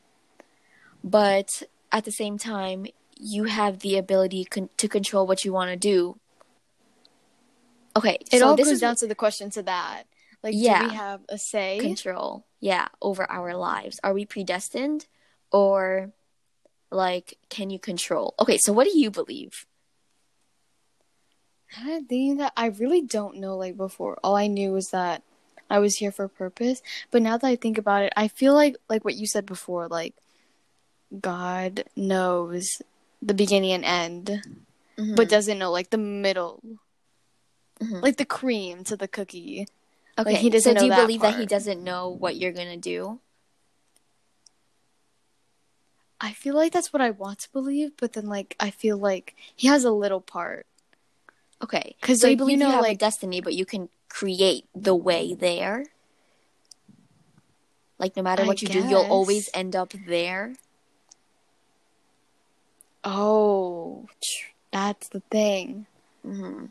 but 1.04 1.64
at 1.92 2.06
the 2.06 2.12
same 2.12 2.38
time 2.38 2.88
you 3.20 3.44
have 3.44 3.80
the 3.80 3.98
ability 3.98 4.46
con- 4.46 4.70
to 4.78 4.88
control 4.88 5.28
what 5.28 5.44
you 5.46 5.52
want 5.54 5.70
to 5.70 5.76
do 5.78 6.18
okay 7.96 8.18
It 8.32 8.40
so 8.40 8.48
all 8.48 8.56
this 8.56 8.68
goes 8.68 8.76
is 8.76 8.82
down 8.82 8.96
to 8.98 9.08
the 9.08 9.16
question 9.16 9.50
to 9.52 9.64
that. 9.64 10.04
Like, 10.44 10.56
Yeah. 10.58 10.82
do 10.82 10.88
we 10.90 10.96
have 10.96 11.22
a 11.30 11.38
say? 11.38 11.80
control 11.80 12.46
yeah 12.60 12.88
over 13.02 13.30
our 13.30 13.56
lives 13.56 14.00
are 14.04 14.14
we 14.14 14.26
predestined 14.26 15.08
or 15.52 16.12
like 16.92 17.38
can 17.50 17.70
you 17.70 17.80
control 17.80 18.34
okay 18.40 18.58
so 18.58 18.74
what 18.74 18.86
do 18.86 18.98
you 18.98 19.10
believe 19.12 19.66
I 21.78 22.02
think 22.08 22.40
that 22.40 22.54
I 22.58 22.68
really 22.68 23.02
don't 23.02 23.38
know. 23.38 23.56
Like 23.58 23.78
before, 23.78 24.18
all 24.24 24.36
I 24.36 24.48
knew 24.48 24.72
was 24.72 24.90
that 24.90 25.24
I 25.70 25.80
was 25.80 25.96
here 25.96 26.12
for 26.12 26.26
a 26.26 26.30
purpose. 26.30 26.82
But 27.12 27.22
now 27.22 27.38
that 27.38 27.48
I 27.48 27.56
think 27.56 27.78
about 27.78 28.04
it, 28.04 28.14
I 28.16 28.28
feel 28.28 28.54
like 28.54 28.76
like 28.90 29.06
what 29.06 29.16
you 29.16 29.26
said 29.28 29.46
before. 29.46 29.88
Like 29.88 30.16
God 31.20 31.86
knows 31.96 32.82
the 33.22 33.34
beginning 33.34 33.72
and 33.72 33.86
end, 33.86 34.42
but 34.96 35.04
mm-hmm. 35.04 35.24
doesn't 35.24 35.60
know 35.60 35.72
like 35.72 35.90
the 35.90 35.98
middle, 35.98 36.62
Mhm. 37.82 38.04
like 38.04 38.18
the 38.18 38.26
cream 38.26 38.84
to 38.86 38.96
the 38.96 39.08
cookie. 39.08 39.68
okay 40.18 40.36
he 40.36 40.50
doesn't 40.50 40.76
so 40.76 40.80
do 40.80 40.86
you 40.86 40.92
that 40.92 41.02
believe 41.02 41.22
that 41.22 41.36
he 41.36 41.46
doesn't 41.46 41.84
know 41.84 42.10
what 42.10 42.36
you're 42.38 42.52
gonna 42.54 42.78
do 42.78 43.20
I 46.24 46.34
feel 46.34 46.54
like 46.54 46.72
that's 46.72 46.94
what 46.94 47.02
I 47.02 47.10
want 47.10 47.40
to 47.40 47.52
believe, 47.52 47.94
but 47.98 48.14
then 48.14 48.28
like 48.28 48.56
I 48.60 48.70
feel 48.70 48.96
like 48.98 49.36
he 49.56 49.68
has 49.68 49.84
a 49.84 49.92
little 49.92 50.22
part. 50.22 50.68
Okay. 51.64 51.96
'Cause, 52.02 52.22
so 52.22 52.28
you 52.28 52.32
like, 52.34 52.34
you 52.34 52.38
believe 52.38 52.60
you, 52.60 52.66
know, 52.68 52.72
have 52.84 52.86
a 52.86 52.96
destiny, 52.96 53.42
but 53.42 53.56
you 53.56 53.66
can 53.66 53.90
create 54.08 54.66
the 54.76 54.94
way 54.96 55.34
there. 55.34 55.86
Like 57.98 58.16
no 58.16 58.22
matter 58.22 58.44
I 58.44 58.48
what 58.48 58.62
you 58.62 58.68
do, 58.68 58.80
you'll 58.88 59.02
always 59.02 59.50
end 59.54 59.76
up 59.76 59.94
there. 60.06 60.54
Oh, 63.04 64.08
that's 64.72 65.08
the 65.10 65.22
thing. 65.32 65.88
hmm 66.24 66.66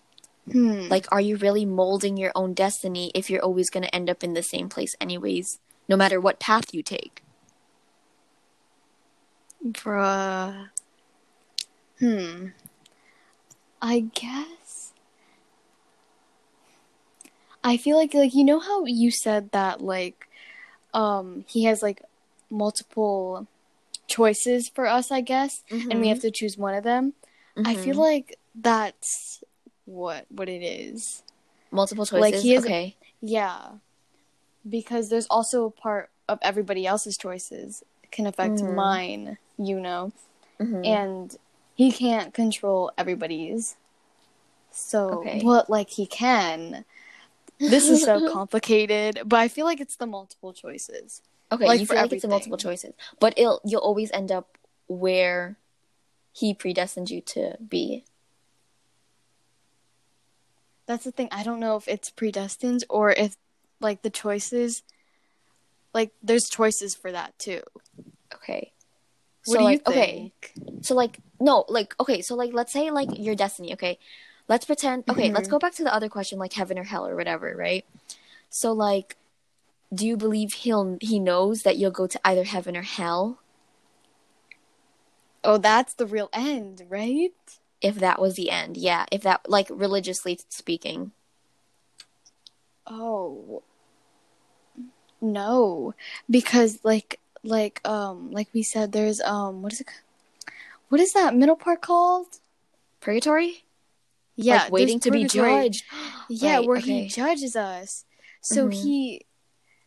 Hmm. 0.53 0.89
Like, 0.89 1.07
are 1.13 1.21
you 1.21 1.37
really 1.37 1.65
molding 1.65 2.17
your 2.17 2.33
own 2.35 2.55
destiny 2.55 3.13
if 3.15 3.31
you're 3.31 3.43
always 3.43 3.71
going 3.71 3.85
to 3.85 3.95
end 3.95 4.11
up 4.11 4.25
in 4.25 4.35
the 4.35 4.43
same 4.43 4.69
place, 4.69 4.97
anyways, 5.01 5.59
no 5.89 5.97
matter 5.97 6.21
what 6.21 6.41
path 6.41 6.75
you 6.75 6.83
take? 6.83 7.23
Bruh. 9.65 10.69
Hmm. 11.99 12.47
I 13.83 14.01
guess. 14.15 14.93
I 17.63 17.77
feel 17.77 17.97
like 17.97 18.15
like 18.15 18.35
you 18.35 18.45
know 18.45 18.59
how 18.59 18.85
you 18.87 19.11
said 19.11 19.51
that 19.53 19.81
like 19.83 20.29
um 20.95 21.45
he 21.47 21.65
has 21.65 21.83
like 21.83 22.03
multiple 22.51 23.47
choices 24.07 24.69
for 24.69 24.87
us, 24.87 25.11
I 25.11 25.21
guess, 25.21 25.63
and 25.71 26.01
we 26.01 26.09
have 26.09 26.21
to 26.21 26.31
choose 26.31 26.57
one 26.57 26.75
of 26.75 26.85
them. 26.85 27.13
I 27.65 27.75
feel 27.75 27.97
Mhm. 27.97 27.99
like 27.99 28.39
that's 28.55 29.40
what 29.91 30.27
what 30.31 30.49
it 30.49 30.63
is. 30.63 31.23
multiple 31.73 32.05
choices. 32.07 32.21
like, 32.21 32.35
he 32.43 32.51
has- 32.53 32.65
okay. 32.65 32.97
Yeah. 33.21 33.73
Because 34.69 35.09
there's 35.09 35.27
also 35.29 35.65
a 35.67 35.71
part 35.71 36.11
of 36.29 36.39
everybody 36.43 36.87
else's 36.87 37.17
choices 37.17 37.83
can 38.11 38.27
affect 38.27 38.57
Mhm. 38.57 38.75
mine, 38.75 39.39
you 39.59 39.79
know. 39.81 40.13
Mhm. 40.59 40.85
and 40.87 41.37
he 41.75 41.91
can't 41.93 42.35
control 42.35 42.91
everybody's. 42.99 43.77
So, 44.71 45.21
Okay. 45.21 45.41
well, 45.45 45.65
like 45.69 45.91
he 45.91 46.07
can. 46.07 46.85
This 47.59 47.89
is 47.89 48.05
so 48.05 48.21
complicated, 48.33 49.23
but 49.25 49.39
I 49.39 49.49
feel 49.49 49.65
like 49.65 49.81
it's 49.81 49.97
the 49.97 50.07
multiple 50.07 50.53
choices. 50.53 51.23
okay, 51.53 51.67
like, 51.67 51.81
you 51.81 51.87
feel 51.87 51.97
like 51.97 52.13
it's 52.13 52.23
the 52.23 52.29
multiple 52.29 52.59
choices, 52.59 52.95
but 53.19 53.33
it'll 53.39 53.61
you'll 53.65 53.81
always 53.81 54.11
end 54.13 54.31
up 54.31 54.57
where 54.89 55.57
he 56.33 56.53
predestined 56.55 57.11
you 57.11 57.21
to 57.23 57.57
be. 57.67 58.05
That's 60.91 61.05
the 61.05 61.13
thing. 61.13 61.29
I 61.31 61.45
don't 61.45 61.61
know 61.61 61.77
if 61.77 61.87
it's 61.87 62.11
predestined 62.11 62.83
or 62.91 63.13
if 63.13 63.37
like 63.81 64.03
the 64.03 64.11
choices 64.11 64.83
like 65.95 66.11
there's 66.21 66.49
choices 66.51 66.97
for 66.97 67.13
that 67.13 67.39
too. 67.39 67.63
Okay. 68.35 68.73
What 69.45 69.55
so 69.55 69.59
do 69.61 69.65
like 69.67 69.89
you 69.89 69.93
okay, 69.93 70.33
so 70.81 70.97
like 70.97 71.21
no, 71.39 71.65
like 71.69 71.95
okay, 72.01 72.23
so 72.23 72.35
like 72.35 72.53
let's 72.53 72.73
say 72.73 72.91
like 72.91 73.17
your 73.17 73.37
destiny, 73.37 73.73
okay? 73.75 74.01
Let's 74.49 74.65
pretend 74.65 75.05
okay, 75.09 75.31
let's 75.31 75.47
Mhm. 75.47 75.53
go 75.53 75.61
back 75.61 75.75
to 75.75 75.85
the 75.85 75.95
other 75.95 76.09
question 76.09 76.41
like 76.41 76.55
heaven 76.55 76.77
or 76.77 76.83
hell 76.83 77.07
or 77.07 77.15
whatever, 77.15 77.55
right? 77.57 77.85
So 78.49 78.73
like 78.73 79.15
do 79.95 80.09
you 80.09 80.17
believe 80.17 80.55
he'll 80.55 80.99
he 81.01 81.21
knows 81.21 81.63
that 81.63 81.77
you'll 81.77 81.93
go 81.93 82.09
to 82.09 82.21
either 82.25 82.43
heaven 82.43 82.77
or 82.77 82.83
hell 82.83 83.39
Oh, 85.45 85.57
that's 85.57 85.95
the 85.95 86.05
real 86.07 86.29
end, 86.33 86.83
right? 86.89 87.60
If 87.81 87.97
that 87.97 88.21
was 88.21 88.35
the 88.35 88.51
end? 88.51 88.77
Yeah, 88.77 89.07
if 89.11 89.23
that 89.23 89.49
like 89.49 89.69
religiously 89.71 90.39
speaking. 90.49 91.13
Oh. 92.87 93.63
No, 95.21 95.95
because 96.29 96.79
like 96.83 97.21
like 97.43 97.87
um 97.87 98.31
like 98.31 98.49
we 98.53 98.63
said 98.63 98.93
there's 98.93 99.21
um 99.21 99.63
what 99.63 99.73
is 99.73 99.81
it 99.81 99.89
what 100.89 101.01
is 101.01 101.13
that 101.13 101.35
middle 101.35 101.57
part 101.57 101.81
called? 101.83 102.27
Purgatory? 103.01 103.65
Yeah, 104.37 104.65
like 104.65 104.73
waiting 104.73 105.01
to 105.01 105.11
be 105.11 105.25
judged. 105.25 105.85
Yeah, 106.33 106.59
Right, 106.59 106.67
where 106.69 106.79
okay. 106.79 107.03
he 107.03 107.09
judges 107.09 107.57
us. 107.57 108.05
So 108.41 108.69
Mhm. 108.69 108.83
he 108.83 109.27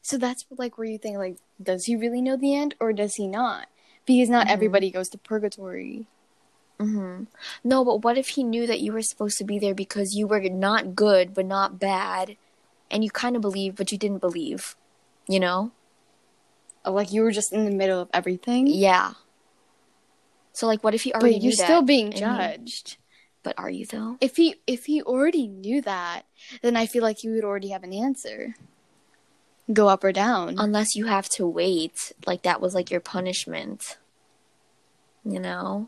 so 0.01 0.17
that's 0.17 0.45
like 0.51 0.77
where 0.77 0.87
you 0.87 0.97
think 0.97 1.17
like 1.17 1.37
does 1.61 1.85
he 1.85 1.95
really 1.95 2.21
know 2.21 2.35
the 2.35 2.53
end 2.53 2.75
or 2.79 2.91
does 2.91 3.15
he 3.15 3.27
not? 3.27 3.67
Because 4.05 4.29
not 4.29 4.47
Mhm. 4.47 4.51
everybody 4.51 4.91
goes 4.91 5.07
to 5.09 5.17
purgatory. 5.17 6.05
Hmm 6.79 7.23
No, 7.63 7.85
but 7.85 8.03
what 8.03 8.17
if 8.17 8.29
he 8.29 8.43
knew 8.43 8.65
that 8.67 8.81
you 8.81 8.91
were 8.93 9.01
supposed 9.01 9.37
to 9.37 9.43
be 9.43 9.59
there 9.59 9.75
because 9.75 10.15
you 10.15 10.27
were 10.27 10.41
not 10.41 10.95
good 10.95 11.33
but 11.33 11.45
not 11.45 11.79
bad, 11.79 12.37
and 12.91 13.03
you 13.03 13.09
kind 13.11 13.35
of 13.35 13.41
believe 13.41 13.75
but 13.75 13.91
you 13.91 13.97
didn't 13.97 14.19
believe, 14.19 14.75
you 15.27 15.39
know? 15.39 15.71
Like 16.85 17.13
you 17.13 17.21
were 17.21 17.31
just 17.31 17.53
in 17.53 17.65
the 17.65 17.71
middle 17.71 18.01
of 18.01 18.09
everything. 18.13 18.67
Yeah. 18.67 19.13
So 20.51 20.67
like, 20.67 20.83
what 20.83 20.93
if 20.93 21.03
he 21.03 21.13
already 21.13 21.35
but 21.35 21.41
you're 21.41 21.51
knew 21.51 21.55
that, 21.57 21.65
still 21.65 21.81
being 21.81 22.07
and 22.07 22.13
he- 22.15 22.19
judged. 22.19 22.97
but 23.41 23.55
are 23.57 23.69
you 23.69 23.85
though? 23.85 24.17
If 24.19 24.35
he 24.35 24.55
if 24.67 24.85
he 24.85 25.01
already 25.01 25.47
knew 25.47 25.81
that, 25.81 26.23
then 26.61 26.75
I 26.75 26.85
feel 26.85 27.01
like 27.01 27.19
he 27.19 27.29
would 27.29 27.43
already 27.43 27.69
have 27.69 27.83
an 27.83 27.93
answer. 27.93 28.55
Go 29.71 29.87
up 29.87 30.03
or 30.03 30.11
down. 30.11 30.55
Unless 30.59 30.95
you 30.95 31.05
have 31.05 31.29
to 31.29 31.47
wait, 31.47 32.11
like 32.27 32.43
that 32.43 32.59
was 32.59 32.75
like 32.75 32.91
your 32.91 32.99
punishment. 32.99 33.97
You 35.23 35.39
know? 35.39 35.87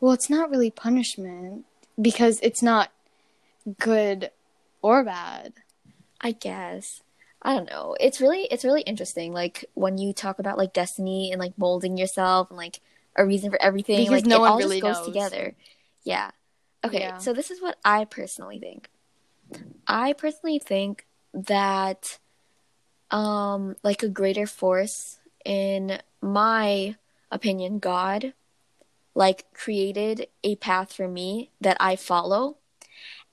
Well, 0.00 0.12
it's 0.12 0.30
not 0.30 0.50
really 0.50 0.70
punishment 0.70 1.64
because 2.00 2.40
it's 2.42 2.62
not 2.62 2.90
good 3.78 4.30
or 4.82 5.04
bad. 5.04 5.52
I 6.20 6.32
guess. 6.32 7.02
I 7.42 7.54
don't 7.54 7.68
know. 7.70 7.96
It's 7.98 8.20
really 8.20 8.42
it's 8.50 8.64
really 8.64 8.82
interesting. 8.82 9.32
Like 9.32 9.64
when 9.74 9.98
you 9.98 10.12
talk 10.12 10.38
about 10.38 10.58
like 10.58 10.72
destiny 10.72 11.30
and 11.32 11.40
like 11.40 11.56
molding 11.56 11.96
yourself 11.96 12.50
and 12.50 12.56
like 12.58 12.80
a 13.16 13.24
reason 13.24 13.50
for 13.50 13.60
everything. 13.62 13.96
Because 13.98 14.22
like 14.22 14.26
no 14.26 14.36
it 14.36 14.40
one 14.40 14.50
all 14.52 14.58
really 14.58 14.80
just 14.80 14.82
goes 14.82 14.96
knows. 14.98 15.06
together. 15.06 15.54
Yeah. 16.04 16.30
Okay, 16.84 17.00
Yeah. 17.00 17.18
so 17.18 17.32
this 17.32 17.50
is 17.50 17.60
what 17.60 17.76
I 17.84 18.04
personally 18.04 18.58
think. 18.58 18.88
I 19.86 20.12
personally 20.12 20.58
think 20.58 21.06
that 21.32 22.18
um 23.10 23.76
like 23.82 24.02
a 24.02 24.08
greater 24.08 24.46
force 24.46 25.18
in 25.44 26.00
my 26.20 26.96
opinion, 27.30 27.78
God 27.78 28.34
like 29.14 29.52
created 29.52 30.28
a 30.44 30.56
path 30.56 30.92
for 30.92 31.08
me 31.08 31.50
that 31.60 31.76
I 31.80 31.96
follow. 31.96 32.56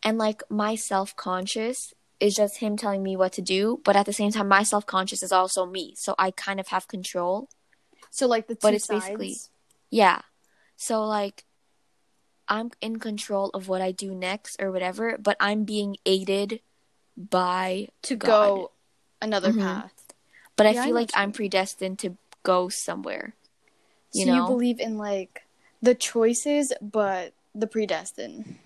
And 0.03 0.17
like 0.17 0.43
my 0.49 0.75
self 0.75 1.15
conscious 1.15 1.93
is 2.19 2.35
just 2.35 2.57
him 2.57 2.77
telling 2.77 3.03
me 3.03 3.15
what 3.15 3.33
to 3.33 3.41
do, 3.41 3.79
but 3.83 3.95
at 3.95 4.05
the 4.05 4.13
same 4.13 4.31
time 4.31 4.47
my 4.47 4.63
self 4.63 4.85
conscious 4.85 5.21
is 5.23 5.31
also 5.31 5.65
me. 5.65 5.93
So 5.97 6.15
I 6.17 6.31
kind 6.31 6.59
of 6.59 6.67
have 6.69 6.87
control. 6.87 7.49
So 8.09 8.27
like 8.27 8.47
the 8.47 8.55
two 8.55 8.59
But 8.61 8.73
it's 8.73 8.85
sides. 8.85 9.05
basically- 9.05 9.35
Yeah. 9.91 10.21
So 10.75 11.03
like 11.03 11.45
I'm 12.47 12.71
in 12.81 12.97
control 12.99 13.49
of 13.53 13.67
what 13.67 13.81
I 13.81 13.91
do 13.91 14.15
next 14.15 14.61
or 14.61 14.71
whatever, 14.71 15.17
but 15.19 15.35
I'm 15.39 15.63
being 15.65 15.97
aided 16.05 16.61
by 17.17 17.89
to 18.03 18.15
God. 18.15 18.29
go 18.29 18.71
another 19.21 19.51
Mhm. 19.51 19.61
path. 19.61 19.93
but 20.55 20.65
I 20.65 20.71
Yeah, 20.71 20.81
I 20.81 20.85
feel 20.85 20.93
know 20.95 21.01
like 21.01 21.11
I'm 21.13 21.31
predestined 21.31 21.99
to 21.99 22.17
go 22.41 22.67
somewhere. 22.69 23.35
So 24.11 24.21
You 24.21 24.33
you, 24.33 24.45
believe 24.47 24.79
in 24.79 24.97
like 24.97 25.43
the 25.81 25.95
choices, 25.95 26.73
but 26.81 27.33
the 27.53 27.67
predestined 27.67 28.57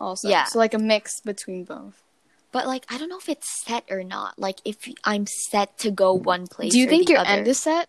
also. 0.00 0.28
Yeah. 0.28 0.44
So 0.44 0.58
like 0.58 0.74
a 0.74 0.78
mix 0.78 1.20
between 1.20 1.64
both. 1.64 2.02
But 2.52 2.66
like 2.66 2.86
I 2.88 2.98
don't 2.98 3.08
know 3.08 3.18
if 3.18 3.28
it's 3.28 3.64
set 3.64 3.84
or 3.90 4.02
not. 4.02 4.38
Like 4.38 4.60
if 4.64 4.76
I'm 5.04 5.26
set 5.26 5.78
to 5.78 5.90
go 5.90 6.14
one 6.14 6.46
place. 6.46 6.72
Do 6.72 6.78
you 6.78 6.86
or 6.86 6.90
think 6.90 7.08
your 7.08 7.18
other. 7.18 7.28
end 7.28 7.48
is 7.48 7.60
set? 7.60 7.88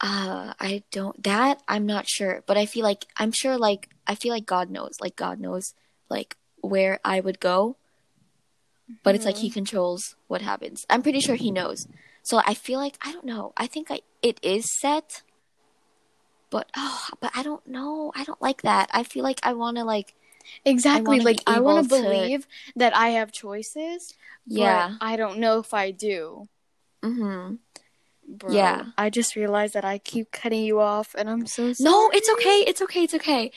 Uh, 0.00 0.52
I 0.60 0.82
don't. 0.90 1.22
That 1.22 1.62
I'm 1.68 1.86
not 1.86 2.08
sure, 2.08 2.42
but 2.46 2.56
I 2.56 2.66
feel 2.66 2.82
like 2.82 3.06
I'm 3.16 3.32
sure. 3.32 3.56
Like 3.56 3.88
I 4.06 4.14
feel 4.14 4.32
like 4.32 4.46
God 4.46 4.70
knows. 4.70 4.96
Like 5.00 5.16
God 5.16 5.40
knows, 5.40 5.74
like 6.10 6.36
where 6.60 7.00
I 7.04 7.20
would 7.20 7.40
go. 7.40 7.76
But 9.02 9.14
it's 9.14 9.24
like 9.24 9.38
He 9.38 9.50
controls 9.50 10.16
what 10.28 10.42
happens. 10.42 10.84
I'm 10.90 11.02
pretty 11.02 11.20
sure 11.20 11.34
He 11.34 11.50
knows. 11.50 11.88
So 12.22 12.40
I 12.44 12.54
feel 12.54 12.78
like 12.78 12.98
I 13.02 13.12
don't 13.12 13.24
know. 13.24 13.52
I 13.56 13.66
think 13.66 13.90
I 13.90 14.00
it 14.22 14.38
is 14.42 14.66
set. 14.80 15.22
But 16.56 16.70
oh, 16.76 17.08
but 17.20 17.30
I 17.34 17.42
don't 17.42 17.66
know. 17.66 18.12
I 18.14 18.24
don't 18.24 18.40
like 18.40 18.62
that. 18.62 18.88
I 18.92 19.02
feel 19.02 19.22
like 19.22 19.40
I 19.42 19.52
want 19.52 19.76
to 19.76 19.84
like 19.84 20.14
Exactly. 20.64 21.18
wanna 21.18 21.22
Like 21.24 21.42
I 21.46 21.60
want 21.60 21.82
to 21.82 21.88
believe 21.88 22.46
that 22.76 22.96
I 22.96 23.10
have 23.10 23.32
choices. 23.32 24.14
yeah. 24.46 24.96
But 24.98 25.04
I 25.06 25.16
don't 25.16 25.38
know 25.38 25.58
if 25.58 25.74
I 25.74 25.90
do. 25.90 26.48
Bro, 28.28 28.52
Yeah. 28.52 28.86
I 28.98 29.10
just 29.10 29.36
realized 29.36 29.74
that 29.74 29.84
I 29.84 29.98
keep 29.98 30.32
cutting 30.32 30.64
you 30.64 30.80
off, 30.80 31.14
and 31.16 31.28
I'm 31.30 31.46
so 31.46 31.72
sorry. 31.72 31.90
No, 31.90 32.10
it's 32.12 32.28
okay. 32.30 32.64
It's 32.66 32.82
okay. 32.82 33.02
It's 33.04 33.14
okay. 33.14 33.52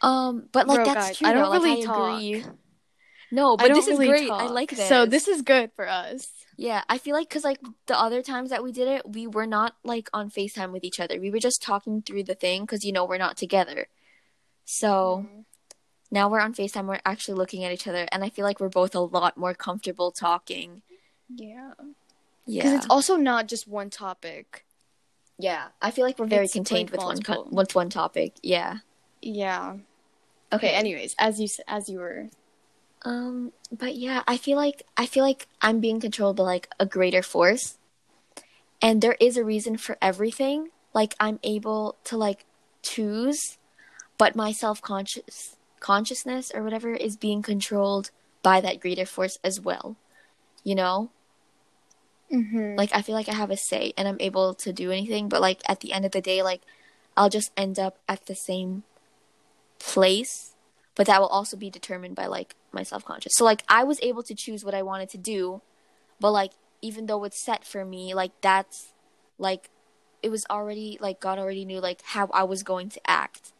Um, 0.00 0.48
but 0.52 0.66
like 0.66 0.76
Bro, 0.76 0.84
that's 0.86 1.08
guys, 1.08 1.18
true. 1.18 1.28
I 1.28 1.32
don't 1.32 1.44
though. 1.44 1.50
Like, 1.50 1.62
really 1.62 1.82
I 1.82 1.84
talk. 1.84 2.22
agree. 2.22 2.44
No, 3.30 3.54
I 3.54 3.56
but 3.56 3.74
this 3.74 3.86
really 3.86 4.06
is 4.06 4.12
great. 4.12 4.28
talk. 4.28 4.42
I 4.42 4.46
like 4.46 4.70
this. 4.70 4.88
So 4.88 5.04
this 5.06 5.28
is 5.28 5.42
good 5.42 5.72
for 5.76 5.88
us. 5.88 6.37
Yeah, 6.60 6.82
I 6.88 6.98
feel 6.98 7.14
like 7.14 7.28
because 7.28 7.44
like 7.44 7.60
the 7.86 7.96
other 7.98 8.20
times 8.20 8.50
that 8.50 8.64
we 8.64 8.72
did 8.72 8.88
it, 8.88 9.08
we 9.08 9.28
were 9.28 9.46
not 9.46 9.76
like 9.84 10.10
on 10.12 10.28
Facetime 10.28 10.72
with 10.72 10.82
each 10.82 10.98
other. 10.98 11.20
We 11.20 11.30
were 11.30 11.38
just 11.38 11.62
talking 11.62 12.02
through 12.02 12.24
the 12.24 12.34
thing 12.34 12.62
because 12.64 12.84
you 12.84 12.90
know 12.90 13.04
we're 13.04 13.16
not 13.16 13.36
together. 13.36 13.86
So 14.64 15.24
Mm-hmm. 15.24 15.40
now 16.10 16.28
we're 16.28 16.40
on 16.40 16.52
Facetime. 16.54 16.86
We're 16.86 16.98
actually 17.06 17.34
looking 17.38 17.62
at 17.64 17.72
each 17.72 17.86
other, 17.86 18.08
and 18.10 18.24
I 18.24 18.28
feel 18.28 18.44
like 18.44 18.58
we're 18.58 18.68
both 18.68 18.94
a 18.96 19.00
lot 19.00 19.36
more 19.36 19.54
comfortable 19.54 20.10
talking. 20.10 20.82
Yeah. 21.32 21.74
Yeah. 22.44 22.62
Because 22.64 22.72
it's 22.78 22.86
also 22.90 23.14
not 23.16 23.46
just 23.46 23.68
one 23.68 23.88
topic. 23.88 24.64
Yeah, 25.38 25.68
I 25.80 25.92
feel 25.92 26.04
like 26.04 26.18
we're 26.18 26.26
very 26.26 26.46
It's 26.46 26.54
contained 26.54 26.90
with 26.90 27.00
one 27.00 27.22
co- 27.22 27.46
with 27.52 27.76
one 27.76 27.88
topic. 27.88 28.32
Yeah. 28.42 28.78
Yeah. 29.22 29.76
Okay. 30.52 30.70
Anyways, 30.70 31.14
as 31.20 31.40
you 31.40 31.46
as 31.68 31.88
you 31.88 32.00
were. 32.00 32.30
Um, 33.04 33.52
but 33.70 33.94
yeah, 33.96 34.22
I 34.26 34.36
feel 34.36 34.56
like 34.56 34.82
I 34.96 35.06
feel 35.06 35.24
like 35.24 35.46
I'm 35.62 35.80
being 35.80 36.00
controlled 36.00 36.36
by 36.36 36.44
like 36.44 36.68
a 36.78 36.86
greater 36.86 37.22
force. 37.22 37.78
And 38.80 39.02
there 39.02 39.16
is 39.20 39.36
a 39.36 39.44
reason 39.44 39.76
for 39.76 39.96
everything. 40.00 40.70
Like 40.94 41.14
I'm 41.20 41.38
able 41.42 41.96
to 42.04 42.16
like 42.16 42.44
choose, 42.82 43.58
but 44.18 44.36
my 44.36 44.52
self-conscious 44.52 45.56
consciousness 45.80 46.50
or 46.54 46.62
whatever 46.62 46.92
is 46.92 47.16
being 47.16 47.42
controlled 47.42 48.10
by 48.42 48.60
that 48.60 48.80
greater 48.80 49.06
force 49.06 49.38
as 49.44 49.60
well. 49.60 49.96
You 50.64 50.74
know? 50.74 51.10
Mm-hmm. 52.32 52.76
Like 52.76 52.90
I 52.92 53.02
feel 53.02 53.14
like 53.14 53.28
I 53.28 53.34
have 53.34 53.50
a 53.50 53.56
say 53.56 53.92
and 53.96 54.06
I'm 54.06 54.20
able 54.20 54.54
to 54.54 54.72
do 54.72 54.90
anything, 54.90 55.28
but 55.28 55.40
like 55.40 55.62
at 55.68 55.80
the 55.80 55.92
end 55.92 56.04
of 56.04 56.12
the 56.12 56.20
day 56.20 56.42
like 56.42 56.62
I'll 57.16 57.28
just 57.28 57.50
end 57.56 57.78
up 57.78 57.98
at 58.08 58.26
the 58.26 58.34
same 58.34 58.84
place, 59.78 60.54
but 60.98 61.06
that 61.06 61.20
will 61.20 61.28
also 61.28 61.56
be 61.56 61.70
determined 61.70 62.16
by 62.16 62.26
like 62.26 62.56
my 62.72 62.82
self-conscious. 62.82 63.32
So 63.36 63.44
like 63.44 63.62
I 63.68 63.84
was 63.84 64.00
able 64.02 64.24
to 64.24 64.34
choose 64.34 64.64
what 64.64 64.74
I 64.74 64.82
wanted 64.82 65.08
to 65.10 65.18
do, 65.18 65.62
but 66.18 66.32
like 66.32 66.50
even 66.82 67.06
though 67.06 67.22
it's 67.22 67.42
set 67.42 67.64
for 67.64 67.84
me, 67.84 68.14
like 68.14 68.32
that's 68.40 68.92
like 69.38 69.70
it 70.24 70.30
was 70.30 70.44
already 70.50 70.98
like 71.00 71.20
God 71.20 71.38
already 71.38 71.64
knew 71.64 71.78
like 71.78 72.02
how 72.02 72.28
I 72.34 72.42
was 72.42 72.64
going 72.64 72.88
to 72.90 73.00
act 73.08 73.52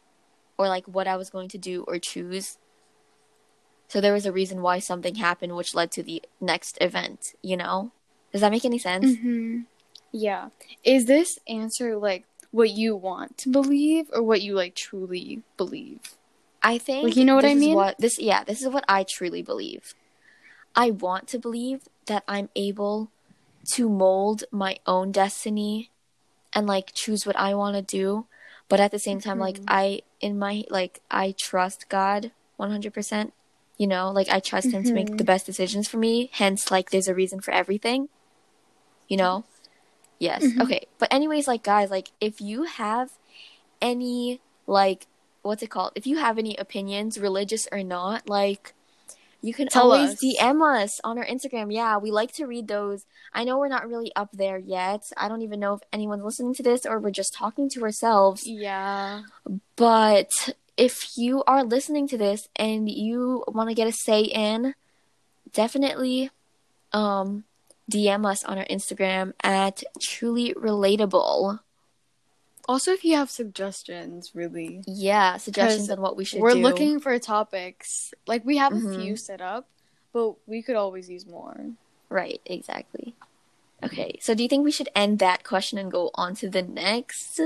or 0.57 0.67
like 0.67 0.85
what 0.85 1.07
I 1.07 1.15
was 1.15 1.29
going 1.29 1.47
to 1.49 1.57
do 1.57 1.85
or 1.87 1.97
choose. 1.97 2.57
So 3.87 4.01
there 4.01 4.13
was 4.13 4.25
a 4.25 4.33
reason 4.33 4.61
why 4.61 4.79
something 4.79 5.15
happened 5.15 5.55
which 5.55 5.73
led 5.73 5.91
to 5.93 6.03
the 6.03 6.21
next 6.41 6.77
event, 6.81 7.33
you 7.41 7.55
know? 7.55 7.93
Does 8.33 8.41
that 8.41 8.51
make 8.51 8.65
any 8.65 8.77
sense? 8.79 9.05
Mm-hmm. 9.05 9.61
Yeah. 10.11 10.49
Is 10.83 11.05
this 11.05 11.39
answer 11.47 11.95
like 11.95 12.25
what 12.51 12.69
you 12.69 12.97
want 12.97 13.37
to 13.37 13.49
believe 13.49 14.07
or 14.11 14.21
what 14.21 14.41
you 14.41 14.55
like 14.55 14.75
truly 14.75 15.41
believe? 15.55 16.01
I 16.61 16.77
think 16.77 17.03
Like, 17.05 17.15
you 17.15 17.25
know 17.25 17.35
what 17.35 17.43
this 17.43 17.51
I 17.51 17.59
mean? 17.59 17.75
what 17.75 17.95
this 17.99 18.19
yeah, 18.19 18.43
this 18.43 18.61
is 18.61 18.67
what 18.69 18.85
I 18.87 19.05
truly 19.07 19.41
believe. 19.41 19.93
I 20.75 20.91
want 20.91 21.27
to 21.29 21.39
believe 21.39 21.87
that 22.05 22.23
I'm 22.27 22.49
able 22.55 23.11
to 23.73 23.89
mold 23.89 24.43
my 24.51 24.77
own 24.85 25.11
destiny 25.11 25.91
and 26.53 26.67
like 26.67 26.91
choose 26.93 27.25
what 27.25 27.35
I 27.37 27.53
want 27.53 27.75
to 27.75 27.81
do, 27.81 28.27
but 28.67 28.79
at 28.79 28.91
the 28.91 28.99
same 28.99 29.19
time 29.19 29.39
like 29.39 29.59
Mhm. 29.59 29.65
I 29.67 30.01
in 30.19 30.37
my 30.37 30.65
like 30.69 31.01
I 31.09 31.33
trust 31.39 31.89
God 31.89 32.31
100%. 32.57 33.33
You 33.77 33.87
know, 33.87 34.11
like 34.11 34.27
I 34.27 34.41
trust 34.41 34.71
him 34.71 34.83
to 34.83 34.93
make 34.93 35.15
the 35.17 35.23
best 35.23 35.45
decisions 35.45 35.87
for 35.87 35.95
me, 35.97 36.29
hence 36.33 36.69
like 36.69 36.89
there's 36.89 37.07
a 37.07 37.15
reason 37.15 37.39
for 37.39 37.51
everything. 37.51 38.09
You 39.07 39.15
know? 39.17 39.45
Yes. 40.19 40.43
Mhm. 40.43 40.61
Okay. 40.63 40.87
But 40.97 41.13
anyways, 41.13 41.47
like 41.47 41.63
guys, 41.63 41.89
like 41.89 42.11
if 42.19 42.41
you 42.41 42.63
have 42.63 43.11
any 43.81 44.41
like 44.67 45.07
what's 45.41 45.63
it 45.63 45.69
called? 45.69 45.93
If 45.95 46.05
you 46.07 46.17
have 46.17 46.37
any 46.37 46.55
opinions, 46.57 47.19
religious 47.19 47.67
or 47.71 47.83
not, 47.83 48.29
like 48.29 48.73
you 49.41 49.53
can 49.53 49.67
Tell 49.67 49.91
always 49.93 50.11
us. 50.11 50.19
DM 50.23 50.83
us 50.83 50.99
on 51.03 51.17
our 51.17 51.25
Instagram. 51.25 51.73
Yeah, 51.73 51.97
we 51.97 52.11
like 52.11 52.33
to 52.33 52.45
read 52.45 52.67
those. 52.67 53.05
I 53.33 53.45
know 53.45 53.57
we're 53.57 53.69
not 53.69 53.87
really 53.87 54.11
up 54.15 54.29
there 54.33 54.57
yet. 54.57 55.03
I 55.15 55.29
don't 55.29 55.41
even 55.41 55.59
know 55.59 55.75
if 55.75 55.81
anyone's 55.93 56.23
listening 56.23 56.53
to 56.55 56.63
this 56.63 56.85
or 56.85 56.99
we're 56.99 57.11
just 57.11 57.33
talking 57.33 57.69
to 57.69 57.83
ourselves. 57.83 58.45
Yeah. 58.45 59.21
But 59.75 60.29
if 60.75 61.17
you 61.17 61.43
are 61.47 61.63
listening 61.63 62.07
to 62.09 62.17
this 62.17 62.49
and 62.55 62.89
you 62.89 63.43
want 63.47 63.69
to 63.69 63.75
get 63.75 63.87
a 63.87 63.93
say 63.93 64.21
in, 64.21 64.75
definitely 65.53 66.31
um 66.91 67.45
DM 67.89 68.29
us 68.29 68.43
on 68.43 68.57
our 68.57 68.65
Instagram 68.65 69.33
at 69.41 69.83
truly 70.01 70.53
relatable. 70.53 71.59
Also, 72.69 72.91
if 72.91 73.03
you 73.03 73.15
have 73.15 73.31
suggestions, 73.31 74.35
really, 74.35 74.83
Yeah, 74.85 75.37
suggestions 75.37 75.89
on 75.89 75.99
what 75.99 76.15
we 76.15 76.23
should 76.23 76.39
we're 76.39 76.53
do. 76.53 76.61
looking 76.61 76.99
for 76.99 77.17
topics. 77.17 78.13
Like 78.27 78.45
we 78.45 78.57
have 78.57 78.71
Mhm. 78.73 78.91
a 78.91 78.95
few 78.95 79.15
set 79.17 79.41
up, 79.41 79.67
but 80.13 80.35
we 80.47 80.61
could 80.61 80.75
always 80.75 81.09
use 81.09 81.25
more. 81.25 81.71
Right, 82.09 82.39
exactly. 82.45 83.15
Okay, 83.81 84.19
so 84.21 84.35
do 84.35 84.43
you 84.43 84.49
think 84.49 84.63
we 84.63 84.71
should 84.71 84.89
end 84.93 85.17
that 85.17 85.43
question 85.43 85.79
and 85.79 85.91
go 85.91 86.11
on 86.13 86.35
to 86.35 86.47
the 86.47 86.61
next? 86.61 87.41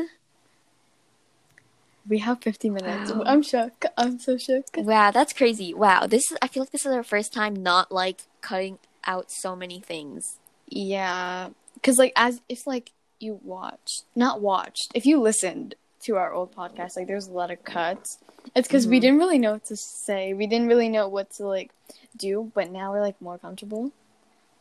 We 2.05 2.17
have 2.17 2.41
50 2.41 2.69
minutes. 2.69 3.09
Wow. 3.11 3.23
I'm 3.25 3.41
shook. 3.43 3.85
I'm 3.97 4.19
so 4.19 4.37
shook. 4.37 4.65
Wow, 4.75 5.11
that's 5.11 5.31
crazy. 5.31 5.73
Wow, 5.73 6.05
this 6.05 6.29
is 6.31 6.37
I 6.41 6.49
feel 6.49 6.63
like 6.63 6.71
this 6.71 6.85
is 6.85 6.91
our 6.91 7.01
first 7.01 7.31
time 7.31 7.53
not 7.55 7.93
like 7.93 8.23
cutting 8.41 8.77
out 9.05 9.31
so 9.31 9.55
many 9.55 9.79
things. 9.79 10.39
Yeah, 10.67 11.51
because 11.75 11.97
like 11.97 12.11
as 12.17 12.41
if 12.49 12.67
like 12.67 12.91
you 13.23 13.39
watched, 13.43 14.03
not 14.15 14.41
watched, 14.41 14.91
if 14.93 15.05
you 15.05 15.19
listened 15.19 15.75
to 16.01 16.17
our 16.17 16.33
old 16.33 16.53
podcast, 16.53 16.97
like 16.97 17.07
there's 17.07 17.27
a 17.27 17.31
lot 17.31 17.49
of 17.49 17.63
cuts. 17.63 18.19
It's 18.55 18.67
because 18.67 18.85
we 18.87 18.97
Mhm. 18.97 19.01
didn't 19.01 19.19
really 19.19 19.39
know 19.39 19.53
what 19.53 19.65
to 19.65 19.77
say. 19.77 20.33
We 20.33 20.47
didn't 20.47 20.67
really 20.67 20.89
know 20.89 21.07
what 21.07 21.31
to 21.35 21.47
like 21.47 21.71
do, 22.17 22.51
but 22.53 22.69
now 22.69 22.91
we're 22.91 23.01
like 23.01 23.19
more 23.21 23.37
comfortable. 23.37 23.91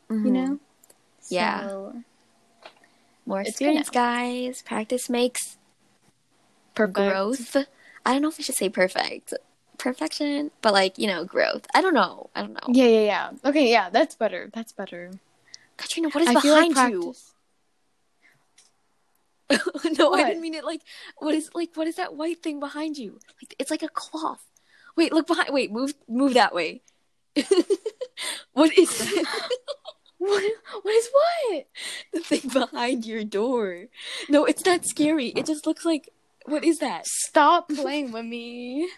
You 0.08 0.16
Mhm. 0.16 0.32
know? 0.32 0.58
Yeah. 1.28 1.68
So, 1.68 2.02
More 3.26 3.40
experience, 3.40 3.88
guys. 3.90 4.62
Practice 4.62 5.08
makes 5.08 5.56
perfect. 6.74 6.94
growth. 6.96 7.56
I 8.04 8.12
don't 8.12 8.22
know 8.22 8.28
if 8.28 8.38
I 8.38 8.42
should 8.42 8.56
say 8.56 8.68
perfect. 8.68 9.34
Perfection, 9.78 10.50
but 10.60 10.72
like, 10.72 10.98
you 10.98 11.06
know, 11.06 11.24
growth. 11.24 11.66
I 11.74 11.80
don't 11.80 11.94
know. 11.94 12.30
I 12.34 12.42
don't 12.42 12.52
know. 12.52 12.68
Yeah, 12.68 12.86
yeah, 12.86 13.00
yeah. 13.00 13.30
Okay, 13.44 13.70
yeah, 13.70 13.90
that's 13.90 14.14
better. 14.14 14.50
That's 14.52 14.72
better. 14.72 15.12
Katrina, 15.76 16.08
what 16.10 16.22
is 16.22 16.28
I 16.28 16.40
feel 16.40 16.54
like 16.54 16.68
behind 16.70 16.92
you? 16.92 17.14
no, 19.98 20.14
I 20.14 20.24
didn't 20.24 20.42
mean 20.42 20.54
it 20.54 20.64
like 20.64 20.82
what 21.18 21.34
is 21.34 21.50
like 21.54 21.70
what 21.74 21.86
is 21.86 21.96
that 21.96 22.14
white 22.14 22.42
thing 22.42 22.60
behind 22.60 22.96
you? 22.96 23.18
Like 23.40 23.54
it's 23.58 23.70
like 23.70 23.82
a 23.82 23.88
cloth. 23.88 24.44
Wait, 24.96 25.12
look 25.12 25.26
behind 25.26 25.50
wait, 25.52 25.72
move 25.72 25.94
move 26.08 26.34
that 26.34 26.54
way. 26.54 26.82
what 28.52 28.76
is 28.76 28.98
that? 28.98 29.24
What? 30.18 30.52
What 30.82 30.94
is 30.94 31.10
what? 31.12 31.66
the 32.12 32.20
thing 32.20 32.48
behind 32.48 33.04
your 33.04 33.24
door? 33.24 33.86
No, 34.28 34.44
it's 34.44 34.64
not 34.64 34.84
scary. 34.84 35.26
It 35.34 35.46
just 35.46 35.66
looks 35.66 35.84
like 35.84 36.10
what 36.46 36.62
is 36.62 36.78
that? 36.78 37.06
Stop 37.06 37.68
playing 37.68 38.12
with 38.12 38.24
me. 38.24 38.88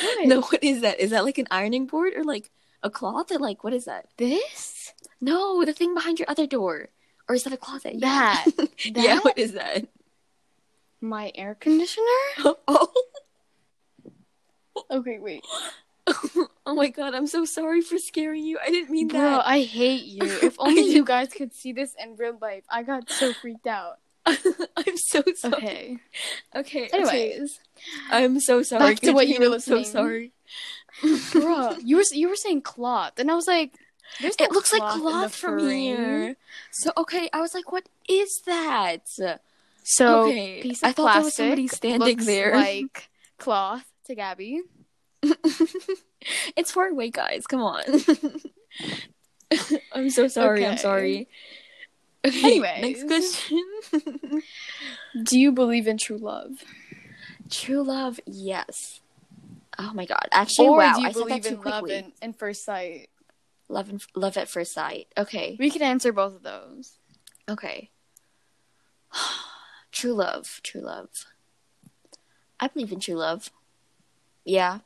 What? 0.00 0.28
No, 0.28 0.42
what 0.42 0.62
is 0.62 0.82
that? 0.82 1.00
Is 1.00 1.10
that 1.10 1.24
like 1.24 1.38
an 1.38 1.48
ironing 1.50 1.86
board 1.86 2.12
or 2.14 2.22
like 2.22 2.52
a 2.84 2.90
cloth 2.90 3.32
or 3.32 3.38
like 3.40 3.64
what 3.64 3.72
is 3.72 3.86
that? 3.86 4.06
This? 4.16 4.92
No, 5.20 5.64
the 5.64 5.72
thing 5.72 5.92
behind 5.92 6.20
your 6.20 6.30
other 6.30 6.46
door. 6.46 6.90
Or 7.30 7.34
is 7.34 7.44
that 7.44 7.52
a 7.52 7.56
closet? 7.56 8.00
That. 8.00 8.44
yeah, 8.84 9.14
That? 9.14 9.24
what 9.24 9.38
is 9.38 9.52
that? 9.52 9.86
My 11.00 11.30
air 11.36 11.54
conditioner? 11.54 12.04
Oh. 12.66 12.92
Okay, 14.90 15.20
wait. 15.20 15.44
oh 16.66 16.74
my 16.74 16.88
god, 16.88 17.14
I'm 17.14 17.28
so 17.28 17.44
sorry 17.44 17.82
for 17.82 17.98
scaring 17.98 18.42
you. 18.42 18.58
I 18.60 18.70
didn't 18.70 18.90
mean 18.90 19.06
Bro, 19.06 19.20
that. 19.20 19.44
Bro, 19.44 19.52
I 19.52 19.62
hate 19.62 20.02
you. 20.02 20.24
If 20.24 20.56
only 20.58 20.90
you 20.90 21.04
guys 21.04 21.28
could 21.32 21.54
see 21.54 21.72
this 21.72 21.94
in 22.02 22.16
real 22.16 22.36
life. 22.40 22.64
I 22.68 22.82
got 22.82 23.08
so 23.08 23.32
freaked 23.32 23.68
out. 23.68 23.98
I'm 24.26 24.96
so 24.96 25.22
sorry. 25.36 25.60
Okay. 25.60 25.98
Okay. 26.56 26.88
Anyways, 26.92 27.60
I'm 28.10 28.40
so 28.40 28.64
sorry. 28.64 28.94
Back 28.94 29.02
to 29.02 29.12
what 29.12 29.28
you 29.28 29.38
were 29.38 29.54
I'm 29.54 29.60
so 29.60 29.84
sorry. 29.84 30.32
bro, 31.32 31.76
you 31.78 31.98
were 31.98 32.04
you 32.10 32.28
were 32.28 32.36
saying 32.36 32.62
cloth, 32.62 33.18
and 33.18 33.30
I 33.30 33.34
was 33.34 33.46
like, 33.46 33.74
"There's 34.20 34.38
no 34.38 34.46
It 34.46 34.52
looks 34.52 34.72
like 34.72 34.82
cloth 34.82 35.34
from 35.34 35.58
here. 35.58 36.36
So 36.70 36.92
okay, 36.96 37.28
I 37.32 37.40
was 37.40 37.54
like, 37.54 37.72
what 37.72 37.88
is 38.08 38.42
that? 38.46 39.08
So 39.82 40.28
Okay, 40.28 40.60
piece 40.62 40.82
of 40.82 40.88
I 40.88 40.92
thought 40.92 41.14
there 41.14 41.24
was 41.24 41.34
somebody 41.34 41.68
standing 41.68 42.18
there. 42.18 42.56
like 42.56 43.10
cloth 43.38 43.86
to 44.06 44.14
Gabby. 44.14 44.62
it's 46.56 46.72
far 46.72 46.88
away, 46.88 47.10
guys. 47.10 47.46
Come 47.46 47.62
on. 47.62 47.82
I'm 49.92 50.10
so 50.10 50.28
sorry. 50.28 50.64
I'm 50.64 50.76
sorry. 50.76 51.28
Okay, 52.24 52.58
next 52.58 53.06
question. 53.06 53.64
Do 55.24 55.38
you 55.38 55.52
believe 55.52 55.86
in 55.86 55.96
true 55.96 56.18
love, 56.18 56.52
True 57.50 57.82
love, 57.82 58.20
yes. 58.26 59.00
Oh 59.78 59.92
my 59.92 60.04
god. 60.04 60.28
Actually, 60.30 60.68
or 60.68 60.78
wow, 60.78 60.94
do 60.94 61.02
you 61.02 61.08
I 61.08 61.12
believe 61.12 61.46
in 61.46 61.62
love 61.62 61.84
in 61.88 62.32
first 62.34 62.64
sight? 62.64 63.08
Love 63.70 63.88
and 63.88 64.02
love 64.16 64.36
at 64.36 64.48
first 64.48 64.72
sight. 64.72 65.06
Okay. 65.16 65.56
We 65.58 65.70
can 65.70 65.82
answer 65.82 66.12
both 66.12 66.34
of 66.34 66.42
those. 66.42 66.98
Okay. 67.48 67.90
true 69.92 70.12
love. 70.12 70.60
True 70.64 70.80
love. 70.80 71.08
I 72.58 72.66
believe 72.66 72.90
in 72.92 72.98
true 72.98 73.14
love. 73.14 73.50
Yeah. 74.44 74.80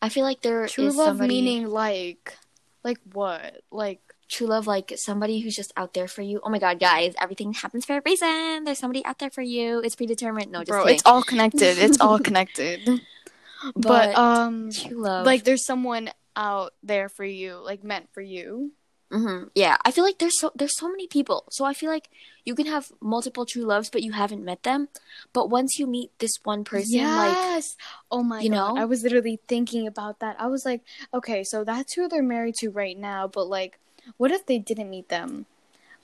I 0.00 0.08
feel 0.08 0.22
like 0.24 0.42
there 0.42 0.64
is 0.64 0.72
True 0.72 0.90
love 0.90 1.18
somebody 1.18 1.42
meaning 1.42 1.66
like, 1.66 2.36
like 2.84 2.98
what? 3.12 3.62
Like 3.72 4.00
true 4.28 4.46
love 4.46 4.66
like 4.66 4.92
somebody 4.96 5.40
who's 5.40 5.56
just 5.56 5.72
out 5.76 5.94
there 5.94 6.08
for 6.08 6.22
you. 6.22 6.40
Oh 6.44 6.48
my 6.48 6.58
god, 6.58 6.78
guys, 6.78 7.14
everything 7.20 7.52
happens 7.52 7.84
for 7.84 7.98
a 7.98 8.02
reason. 8.04 8.64
There's 8.64 8.78
somebody 8.78 9.04
out 9.04 9.18
there 9.18 9.30
for 9.30 9.42
you. 9.42 9.80
It's 9.80 9.96
predetermined. 9.96 10.50
No, 10.50 10.60
just 10.60 10.68
bro, 10.68 10.82
kidding. 10.82 10.94
it's 10.94 11.02
all 11.04 11.22
connected. 11.22 11.78
It's 11.78 12.00
all 12.00 12.18
connected. 12.18 12.80
but, 13.74 13.82
But 13.82 14.14
um, 14.16 14.70
true 14.70 15.02
love. 15.02 15.26
like 15.26 15.44
there's 15.44 15.64
someone 15.64 16.10
out 16.36 16.74
there 16.82 17.08
for 17.08 17.24
you, 17.24 17.56
like 17.56 17.84
meant 17.84 18.08
for 18.12 18.20
you. 18.22 18.72
hmm 19.12 19.44
Yeah, 19.54 19.76
I 19.84 19.90
feel 19.90 20.04
like 20.04 20.18
there's 20.18 20.38
so 20.40 20.50
there's 20.54 20.76
so 20.78 20.88
many 20.88 21.06
people. 21.06 21.44
So 21.50 21.64
I 21.64 21.74
feel 21.74 21.90
like 21.90 22.08
you 22.44 22.54
can 22.54 22.66
have 22.66 22.90
multiple 23.00 23.44
true 23.44 23.64
loves, 23.64 23.90
but 23.90 24.02
you 24.02 24.12
haven't 24.12 24.44
met 24.44 24.62
them. 24.62 24.88
But 25.32 25.50
once 25.50 25.78
you 25.78 25.86
meet 25.86 26.10
this 26.18 26.32
one 26.44 26.64
person, 26.64 27.14
like 27.14 27.64
oh 28.10 28.22
my 28.22 28.42
you 28.42 28.48
god. 28.50 28.56
know? 28.56 28.76
I 28.78 28.84
was 28.86 29.02
literally 29.02 29.40
thinking 29.48 29.86
about 29.86 30.20
that. 30.20 30.36
I 30.40 30.46
was 30.46 30.64
like, 30.64 30.80
okay, 31.12 31.44
so 31.44 31.64
that's 31.64 31.92
who 31.94 32.08
they're 32.08 32.22
married 32.22 32.54
to 32.60 32.70
right 32.70 32.96
now, 32.98 33.28
but 33.28 33.46
like 33.46 33.78
what 34.16 34.30
if 34.30 34.46
they 34.46 34.58
didn't 34.58 34.90
meet 34.90 35.08
them? 35.08 35.46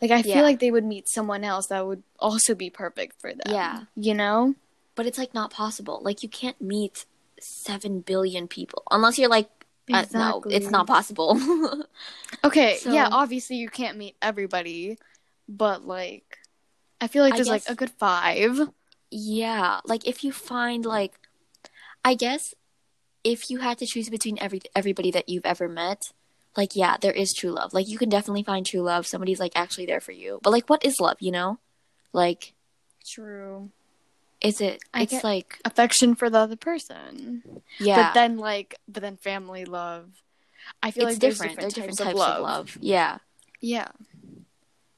Like 0.00 0.10
I 0.10 0.22
Yeah. 0.22 0.34
feel 0.34 0.42
like 0.44 0.60
they 0.60 0.70
would 0.70 0.84
meet 0.84 1.08
someone 1.08 1.42
else 1.44 1.66
that 1.68 1.86
would 1.86 2.02
also 2.20 2.54
be 2.54 2.70
perfect 2.70 3.20
for 3.20 3.32
them. 3.32 3.52
Yeah. 3.52 3.84
You 3.96 4.14
know? 4.14 4.54
but 4.98 5.06
it's 5.06 5.18
like 5.18 5.32
not 5.32 5.52
possible. 5.54 6.00
Like 6.02 6.24
you 6.24 6.28
can't 6.28 6.60
meet 6.60 7.06
seven 7.40 8.00
billion 8.00 8.48
people 8.48 8.82
unless 8.90 9.16
you're 9.16 9.30
like 9.30 9.48
uh, 9.94 10.04
no, 10.12 10.42
it's 10.46 10.70
not 10.70 10.86
possible. 10.86 11.38
Okay, 12.44 12.76
So- 12.76 12.92
yeah, 12.92 13.08
obviously 13.10 13.56
you 13.56 13.68
can't 13.68 13.96
meet 13.98 14.16
everybody, 14.22 14.98
but 15.48 15.84
like 15.84 16.38
I 17.00 17.08
feel 17.08 17.22
like 17.24 17.34
there's 17.34 17.48
like 17.48 17.68
a 17.68 17.74
good 17.74 17.90
five. 17.90 18.58
yeah, 19.10 19.80
like 19.84 20.06
if 20.06 20.22
you 20.22 20.32
find 20.32 20.84
like, 20.84 21.14
I 22.04 22.14
guess 22.14 22.54
if 23.24 23.50
you 23.50 23.58
had 23.58 23.78
to 23.78 23.86
choose 23.86 24.08
between 24.08 24.38
every 24.40 24.60
everybody 24.74 25.10
that 25.10 25.28
you've 25.28 25.46
ever 25.46 25.68
met, 25.68 26.12
like 26.56 26.76
yeah, 26.76 26.96
there 27.00 27.12
is 27.12 27.32
true 27.32 27.50
love. 27.50 27.72
Like 27.74 27.88
you 27.88 27.98
can 27.98 28.08
definitely 28.08 28.42
find 28.44 28.64
true 28.64 28.82
love. 28.82 29.06
Somebody's 29.06 29.40
like 29.40 29.52
actually 29.56 29.86
there 29.86 30.00
for 30.00 30.12
you. 30.12 30.38
But 30.42 30.50
like, 30.50 30.68
what 30.70 30.84
is 30.84 31.00
love? 31.00 31.16
You 31.20 31.32
know, 31.32 31.58
like 32.12 32.54
True. 33.06 33.70
Is 34.40 34.60
it? 34.60 34.80
I 34.94 35.02
it's 35.02 35.24
like 35.24 35.58
Affection 35.64 36.14
for 36.14 36.30
the 36.30 36.38
other 36.38 36.56
person. 36.56 37.42
yeah, 37.78 38.08
But 38.08 38.14
then 38.14 38.38
like 38.38 38.76
but 38.86 39.02
then 39.02 39.16
family 39.16 39.64
love. 39.64 40.10
I 40.82 40.90
feel 40.90 41.04
it's 41.06 41.14
like 41.14 41.20
there's 41.20 41.34
different. 41.38 41.58
different, 41.58 41.74
They're 41.74 41.84
types, 41.84 41.96
different 41.96 42.00
of, 42.00 42.06
types 42.06 42.18
love. 42.18 42.36
of 42.36 42.42
love. 42.42 42.78
Yeah. 42.80 43.18
Yeah. 43.60 43.88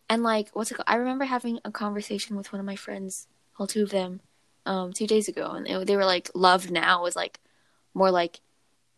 And 0.09 0.23
like, 0.23 0.49
what's 0.55 0.71
it 0.71 0.75
called? 0.75 0.85
I 0.89 0.97
remember 0.97 1.25
having 1.25 1.61
a 1.65 1.71
conversation 1.71 2.37
with 2.37 2.53
one 2.53 2.59
of 2.61 2.67
my 2.67 2.75
friends, 2.77 3.29
well, 3.59 3.69
two 3.69 3.85
of 3.85 3.91
them, 3.91 4.21
um, 4.67 4.93
two 4.93 5.07
days 5.07 5.29
ago, 5.29 5.53
and 5.53 5.65
they, 5.67 5.85
they 5.85 5.97
were 5.97 6.05
like, 6.05 6.31
"Love 6.35 6.71
now 6.71 7.07
is 7.07 7.15
like 7.15 7.39
more 7.95 8.11
like 8.11 8.41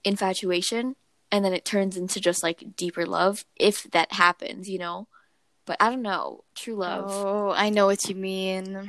infatuation, 0.04 0.96
and 1.30 1.44
then 1.44 1.52
it 1.52 1.64
turns 1.64 1.96
into 1.96 2.18
just 2.20 2.42
like 2.42 2.76
deeper 2.76 3.04
love 3.06 3.44
if 3.56 3.84
that 3.90 4.12
happens, 4.12 4.68
you 4.70 4.78
know." 4.78 5.06
But 5.66 5.76
I 5.80 5.90
don't 5.90 6.02
know, 6.02 6.44
true 6.56 6.74
love, 6.74 7.06
Oh, 7.08 7.50
I 7.52 7.70
know 7.70 7.86
what 7.86 8.08
you 8.08 8.14
mean. 8.16 8.88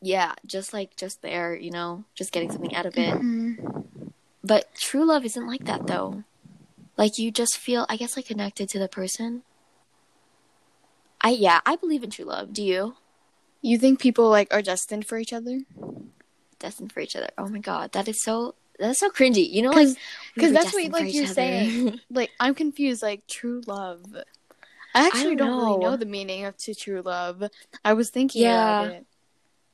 Yeah, 0.00 0.34
just 0.44 0.72
like 0.72 0.96
just 0.96 1.22
there, 1.22 1.54
you 1.56 1.70
know, 1.70 2.04
just 2.14 2.32
getting 2.32 2.50
something 2.50 2.74
out 2.74 2.86
of 2.86 2.96
it. 2.98 3.14
Mhm. 3.16 4.12
But 4.44 4.74
true 4.74 5.04
love 5.04 5.24
isn't 5.24 5.46
like 5.46 5.64
that 5.64 5.86
though. 5.86 6.24
Like 6.96 7.18
you 7.18 7.30
just 7.30 7.58
feel, 7.58 7.84
I 7.88 7.96
guess, 7.96 8.16
like 8.16 8.26
connected 8.26 8.68
to 8.70 8.78
the 8.78 8.88
person. 8.88 9.42
I 11.20 11.30
yeah, 11.30 11.60
I 11.66 11.76
believe 11.76 12.02
in 12.04 12.10
true 12.10 12.24
love. 12.26 12.52
Do 12.52 12.62
you? 12.62 12.96
You 13.62 13.78
think 13.78 13.98
people 14.00 14.28
like 14.30 14.52
are 14.52 14.62
destined 14.62 15.06
for 15.06 15.18
each 15.18 15.32
other? 15.32 15.60
destined 16.58 16.90
for 16.92 17.00
each 17.00 17.14
other. 17.16 17.28
Oh 17.36 17.48
my 17.48 17.58
god, 17.58 17.92
that 17.92 18.08
is 18.08 18.22
so 18.22 18.54
that 18.78 18.90
is 18.90 18.98
so 18.98 19.10
cringy. 19.10 19.50
You 19.50 19.62
know, 19.62 19.70
like 19.70 19.96
Because 20.34 20.50
we 20.50 20.54
that's 20.56 20.72
what 20.72 20.92
like 20.92 21.12
you're 21.14 21.24
other. 21.24 21.34
saying. 21.34 22.00
Like 22.10 22.30
I'm 22.38 22.54
confused. 22.54 23.02
Like 23.02 23.26
true 23.26 23.62
love. 23.66 24.04
I 24.94 25.06
actually 25.06 25.36
don't 25.36 25.48
don't, 25.50 25.58
really 25.58 25.76
know. 25.76 25.90
know 25.90 25.96
the 25.96 26.06
meaning 26.06 26.44
of 26.44 26.56
to 26.58 26.74
true 26.74 27.02
love. 27.02 27.42
I 27.84 27.92
was 27.92 28.10
thinking 28.10 28.42
Yeah. 28.42 28.82
about 28.82 28.92
it 28.94 29.06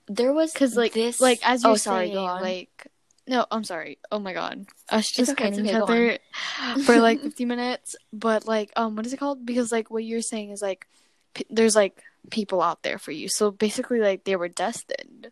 there 0.08 0.32
was 0.32 0.52
because 0.52 0.76
like 0.76 0.92
this. 0.92 1.20
like 1.20 1.40
as 1.42 1.62
you're 1.62 1.72
oh, 1.72 1.76
sorry, 1.76 2.06
saying 2.06 2.14
go 2.14 2.24
on. 2.24 2.42
like 2.42 2.86
no 3.26 3.46
I'm 3.50 3.64
sorry. 3.64 3.98
Oh 4.10 4.18
my 4.18 4.32
god. 4.32 4.66
Us 4.88 5.10
just 5.10 5.32
okay, 5.32 5.50
kidding 5.50 5.66
each 5.66 5.74
other 5.74 6.18
for 6.84 6.98
like 6.98 7.20
50 7.22 7.44
minutes 7.44 7.96
but 8.12 8.46
like 8.46 8.72
um 8.76 8.96
what 8.96 9.06
is 9.06 9.12
it 9.12 9.18
called? 9.18 9.46
Because 9.46 9.70
like 9.70 9.90
what 9.90 10.04
you're 10.04 10.22
saying 10.22 10.50
is 10.50 10.62
like 10.62 10.86
p- 11.34 11.46
there's 11.50 11.76
like 11.76 12.02
people 12.30 12.60
out 12.62 12.82
there 12.82 12.98
for 12.98 13.12
you. 13.12 13.28
So 13.28 13.50
basically 13.50 14.00
like 14.00 14.24
they 14.24 14.36
were 14.36 14.48
destined. 14.48 15.30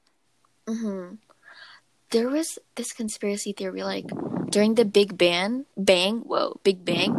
Hmm 0.68 1.14
There 2.10 2.28
was 2.28 2.58
this 2.74 2.92
conspiracy 2.92 3.52
theory, 3.52 3.82
like 3.82 4.06
during 4.50 4.74
the 4.74 4.84
Big 4.84 5.16
Bang, 5.16 5.66
bang, 5.76 6.20
whoa, 6.26 6.58
Big 6.64 6.84
Bang, 6.84 7.14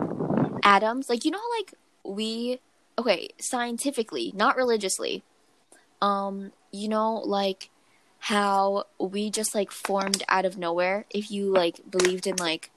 atoms, 0.64 1.08
like 1.10 1.24
you 1.24 1.32
know, 1.32 1.40
how, 1.40 1.52
like 1.58 1.74
we, 2.04 2.60
okay, 3.00 3.30
scientifically, 3.40 4.34
not 4.36 4.58
religiously, 4.58 5.24
um, 6.02 6.52
you 6.72 6.88
know, 6.90 7.16
like 7.26 7.70
how 8.20 8.86
we 9.00 9.30
just 9.30 9.54
like 9.56 9.72
formed 9.72 10.24
out 10.30 10.46
of 10.46 10.58
nowhere. 10.58 11.06
If 11.10 11.32
you 11.32 11.52
like 11.52 11.80
believed 11.90 12.28
in 12.28 12.36
like 12.38 12.72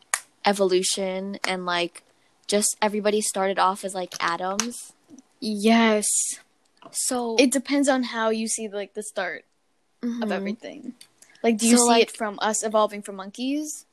evolution 0.45 1.39
and 1.47 1.65
like 1.67 2.03
just 2.47 2.77
everybody 2.83 3.21
started 3.21 3.59
off 3.59 3.85
as 3.85 3.95
like 3.95 4.15
atoms. 4.21 4.93
yes 5.41 6.07
So 6.93 7.37
it 7.39 7.51
depends 7.51 7.89
on 7.89 8.03
how 8.05 8.29
you 8.31 8.47
see 8.49 8.69
like 8.69 8.93
the 8.95 9.03
start 9.03 9.45
of 10.03 10.11
Mhm. 10.29 10.33
everything 10.33 10.95
like 11.43 11.57
do 11.59 11.67
you 11.67 11.77
So, 11.79 11.85
see 11.85 11.89
like- 11.89 12.03
it 12.03 12.17
from 12.17 12.39
us 12.43 12.63
evolving 12.63 13.03
from 13.03 13.17
monkeys 13.17 13.87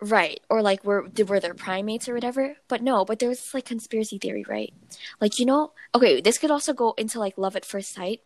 Right. 0.00 0.38
Or 0.48 0.62
like 0.62 0.84
were 0.84 1.10
were 1.26 1.40
there 1.40 1.54
primates 1.54 2.08
or 2.08 2.14
whatever? 2.14 2.56
But 2.68 2.82
no, 2.82 3.04
but 3.04 3.18
there 3.18 3.28
was 3.28 3.40
this 3.40 3.52
like 3.52 3.64
conspiracy 3.64 4.16
theory, 4.16 4.44
right? 4.48 4.72
Like, 5.20 5.40
you 5.40 5.44
know, 5.44 5.72
okay, 5.92 6.20
this 6.20 6.38
could 6.38 6.52
also 6.52 6.72
go 6.72 6.94
into 6.96 7.18
like 7.18 7.36
love 7.36 7.56
at 7.56 7.64
first 7.64 7.94
sight. 7.98 8.20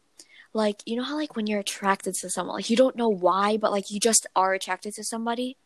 Like, 0.55 0.83
you 0.85 0.97
know 0.97 1.03
how 1.03 1.17
like 1.17 1.35
when 1.35 1.47
you're 1.47 1.61
attracted 1.61 2.15
to 2.17 2.31
someone, 2.31 2.57
like 2.57 2.71
you 2.71 2.77
don't 2.77 2.97
know 2.97 3.09
why, 3.09 3.57
but 3.57 3.73
like 3.73 3.91
you 3.91 3.99
just 3.99 4.27
are 4.37 4.53
attracted 4.53 4.95
to 4.95 5.05
somebody. 5.05 5.57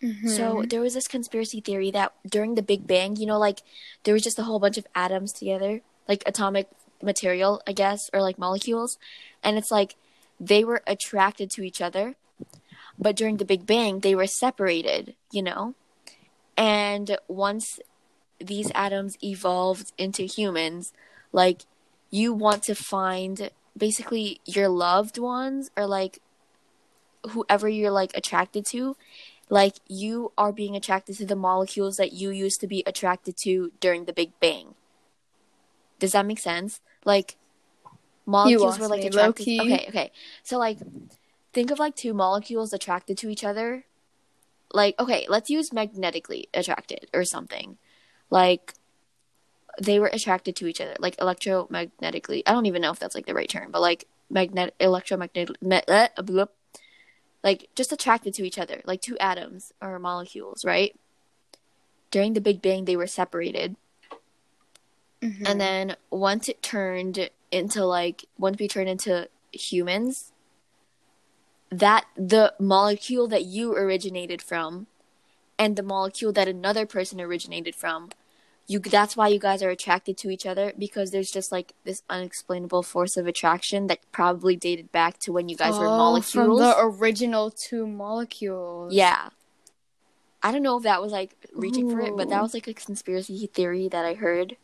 So 0.00 0.08
mm-hmm. 0.08 0.68
there 0.68 0.80
was 0.80 0.94
this 0.94 1.06
conspiracy 1.06 1.60
theory 1.60 1.90
that 1.90 2.14
during 2.26 2.54
the 2.54 2.62
Big 2.62 2.86
Bang, 2.86 3.16
you 3.16 3.26
know, 3.26 3.38
like 3.38 3.60
there 4.04 4.14
was 4.14 4.22
just 4.22 4.38
a 4.38 4.44
whole 4.44 4.58
bunch 4.58 4.78
of 4.78 4.86
atoms 4.94 5.30
together, 5.30 5.82
like 6.08 6.22
atomic 6.24 6.68
material, 7.02 7.60
I 7.66 7.72
guess, 7.72 8.08
or 8.14 8.22
like 8.22 8.38
molecules, 8.38 8.96
and 9.44 9.58
it's 9.58 9.70
like 9.70 9.96
they 10.40 10.64
were 10.64 10.82
attracted 10.86 11.50
to 11.50 11.62
each 11.62 11.82
other, 11.82 12.14
but 12.98 13.14
during 13.14 13.36
the 13.36 13.44
Big 13.44 13.66
Bang, 13.66 14.00
they 14.00 14.14
were 14.14 14.26
separated, 14.26 15.16
you 15.32 15.42
know, 15.42 15.74
and 16.56 17.18
once 17.28 17.78
these 18.38 18.70
atoms 18.74 19.18
evolved 19.22 19.92
into 19.98 20.22
humans, 20.22 20.94
like 21.30 21.66
you 22.10 22.32
want 22.32 22.62
to 22.62 22.74
find 22.74 23.50
basically 23.76 24.40
your 24.44 24.68
loved 24.68 25.18
ones 25.18 25.70
or 25.76 25.86
like 25.86 26.20
whoever 27.30 27.68
you're 27.68 27.90
like 27.90 28.16
attracted 28.16 28.64
to 28.66 28.96
like 29.50 29.74
you 29.88 30.32
are 30.38 30.52
being 30.52 30.76
attracted 30.76 31.16
to 31.16 31.26
the 31.26 31.36
molecules 31.36 31.96
that 31.96 32.12
you 32.12 32.30
used 32.30 32.60
to 32.60 32.68
be 32.68 32.84
attracted 32.86 33.36
to 33.38 33.72
during 33.80 34.04
the 34.04 34.12
Big 34.12 34.30
Bang. 34.40 34.74
Does 35.98 36.12
that 36.12 36.24
make 36.24 36.38
sense? 36.38 36.80
Like 37.04 37.36
molecules 38.24 38.78
were 38.78 38.86
like 38.86 39.00
me, 39.00 39.08
attracted. 39.08 39.42
Okay, 39.42 39.86
okay. 39.88 40.12
So 40.44 40.56
like 40.56 40.78
think 41.52 41.72
of 41.72 41.80
like 41.80 41.96
two 41.96 42.14
molecules 42.14 42.72
attracted 42.72 43.18
to 43.18 43.28
each 43.28 43.42
other. 43.42 43.84
Like 44.72 44.98
okay, 45.00 45.26
let's 45.28 45.50
use 45.50 45.72
magnetically 45.72 46.48
attracted 46.54 47.10
or 47.12 47.24
something. 47.24 47.76
Like 48.30 48.74
they 49.80 49.98
were 49.98 50.10
attracted 50.12 50.54
to 50.56 50.66
each 50.66 50.80
other, 50.80 50.94
like 50.98 51.16
electromagnetically. 51.16 52.42
I 52.46 52.52
don't 52.52 52.66
even 52.66 52.82
know 52.82 52.92
if 52.92 52.98
that's 52.98 53.14
like 53.14 53.26
the 53.26 53.34
right 53.34 53.48
term, 53.48 53.70
but 53.70 53.80
like 53.80 54.06
magnet 54.28 54.74
electromagnetic 54.78 55.60
me- 55.62 55.82
uh, 55.88 56.08
bloop. 56.18 56.48
like 57.42 57.68
just 57.74 57.92
attracted 57.92 58.34
to 58.34 58.44
each 58.46 58.58
other, 58.58 58.82
like 58.84 59.00
two 59.00 59.16
atoms 59.18 59.72
or 59.80 59.98
molecules, 59.98 60.64
right? 60.64 60.94
During 62.10 62.34
the 62.34 62.40
Big 62.40 62.60
Bang, 62.60 62.84
they 62.84 62.96
were 62.96 63.06
separated, 63.06 63.76
Mm-hmm. 65.22 65.44
and 65.46 65.60
then 65.60 65.96
once 66.10 66.48
it 66.48 66.62
turned 66.62 67.28
into 67.50 67.84
like 67.84 68.24
once 68.38 68.58
we 68.58 68.68
turned 68.68 68.88
into 68.88 69.28
humans, 69.52 70.32
that 71.70 72.06
the 72.16 72.54
molecule 72.58 73.28
that 73.28 73.44
you 73.44 73.74
originated 73.74 74.40
from, 74.42 74.86
and 75.58 75.76
the 75.76 75.82
molecule 75.82 76.32
that 76.32 76.48
another 76.48 76.86
person 76.86 77.20
originated 77.20 77.74
from, 77.74 78.10
you 78.66 78.78
that's 78.78 79.16
why 79.16 79.26
you 79.28 79.38
guys 79.40 79.62
are 79.62 79.70
attracted 79.70 80.16
to 80.18 80.30
each 80.30 80.46
other 80.46 80.72
because 80.78 81.10
there's 81.10 81.30
just 81.30 81.50
like 81.50 81.72
this 81.84 82.02
unexplainable 82.08 82.82
force 82.84 83.16
of 83.16 83.26
attraction 83.26 83.88
that 83.88 83.98
probably 84.12 84.54
dated 84.54 84.92
back 84.92 85.18
to 85.18 85.32
when 85.32 85.48
you 85.48 85.56
guys 85.56 85.76
were 85.78 85.86
Oh, 85.86 85.96
molecules. 85.96 86.30
from 86.32 86.58
the 86.58 86.74
original 86.78 87.50
two 87.50 87.86
molecules 87.86 88.92
Yeah. 88.94 89.30
I 90.42 90.52
don't 90.52 90.62
know 90.62 90.76
if 90.78 90.84
that 90.84 91.02
was 91.02 91.12
like 91.12 91.34
reaching 91.52 91.90
for 91.90 92.00
it, 92.00 92.16
but 92.16 92.30
that 92.30 92.40
was 92.40 92.54
like 92.54 92.66
a 92.66 92.72
conspiracy 92.72 93.46
theory 93.52 93.88
that 93.88 94.06
I 94.06 94.14
heard. 94.14 94.56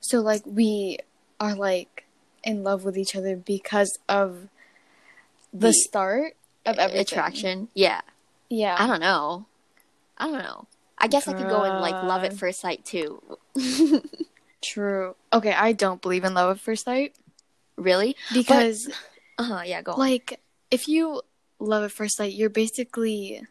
So 0.00 0.20
like 0.20 0.42
we 0.46 0.98
are 1.40 1.54
like 1.54 2.04
in 2.44 2.62
love 2.62 2.84
with 2.84 2.96
each 2.96 3.16
other 3.16 3.34
because 3.34 3.98
of 4.08 4.48
the, 5.52 5.68
The 5.68 5.72
start 5.72 6.34
of 6.66 6.78
everything. 6.78 7.00
Attraction. 7.00 7.68
Yeah. 7.74 8.02
Yeah. 8.48 8.76
I 8.78 8.86
don't 8.86 9.00
know. 9.00 9.46
I 10.16 10.26
don't 10.26 10.38
know. 10.38 10.66
I 11.00 11.06
guess 11.08 11.28
I 11.28 11.32
could 11.32 11.48
go 11.48 11.64
in 11.64 11.80
like 11.80 12.02
love 12.02 12.24
at 12.24 12.34
first 12.34 12.60
sight 12.60 12.84
too. 12.84 13.22
True. 14.62 15.14
Okay, 15.32 15.52
I 15.52 15.72
don't 15.72 16.02
believe 16.02 16.24
in 16.24 16.34
love 16.34 16.56
at 16.56 16.60
first 16.60 16.84
sight 16.84 17.14
really? 17.76 18.16
because 18.32 18.88
Uh 19.38 19.44
huh. 19.44 19.62
Yeah. 19.64 19.82
Go 19.82 19.92
on. 19.92 19.98
like 19.98 20.40
if 20.70 20.88
you 20.88 21.22
love 21.58 21.84
at 21.84 21.92
first 21.92 22.16
sight, 22.16 22.32
you're 22.34 22.50
basically 22.50 23.42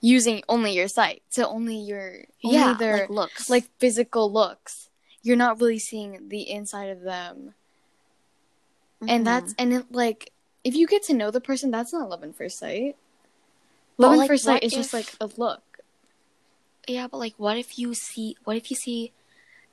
using 0.00 0.42
only 0.48 0.72
your 0.72 0.88
sight. 0.88 1.22
So 1.28 1.46
only 1.46 1.76
your 1.76 2.24
only 2.44 2.56
yeah. 2.56 2.74
their 2.74 2.98
like 3.00 3.10
looks. 3.10 3.50
like 3.50 3.68
physical 3.78 4.32
looks. 4.32 4.88
you're 5.22 5.36
not 5.36 5.60
really 5.60 5.78
seeing 5.78 6.28
the 6.28 6.50
inside 6.50 6.88
of 6.90 7.02
them. 7.02 7.54
Mhm. 9.02 9.10
And 9.10 9.26
that's 9.26 9.54
and 9.58 9.72
it, 9.72 9.92
like 9.92 10.32
if 10.64 10.74
you 10.74 10.86
get 10.86 11.02
to 11.04 11.14
know 11.14 11.30
the 11.30 11.40
person, 11.40 11.70
that's 11.70 11.92
not 11.92 12.08
love 12.08 12.24
at 12.24 12.34
first 12.34 12.58
sight. 12.58 12.96
Love 13.98 14.12
at 14.12 14.18
like, 14.18 14.28
first 14.28 14.44
sight 14.44 14.62
is 14.62 14.72
just 14.72 14.92
like 14.92 15.12
a 15.20 15.28
look. 15.36 15.62
Yeah, 16.88 17.06
but 17.06 17.18
like, 17.18 17.34
what 17.36 17.56
if 17.56 17.78
you 17.78 17.94
see, 17.94 18.36
what 18.44 18.56
if 18.56 18.70
you 18.70 18.76
see 18.76 19.12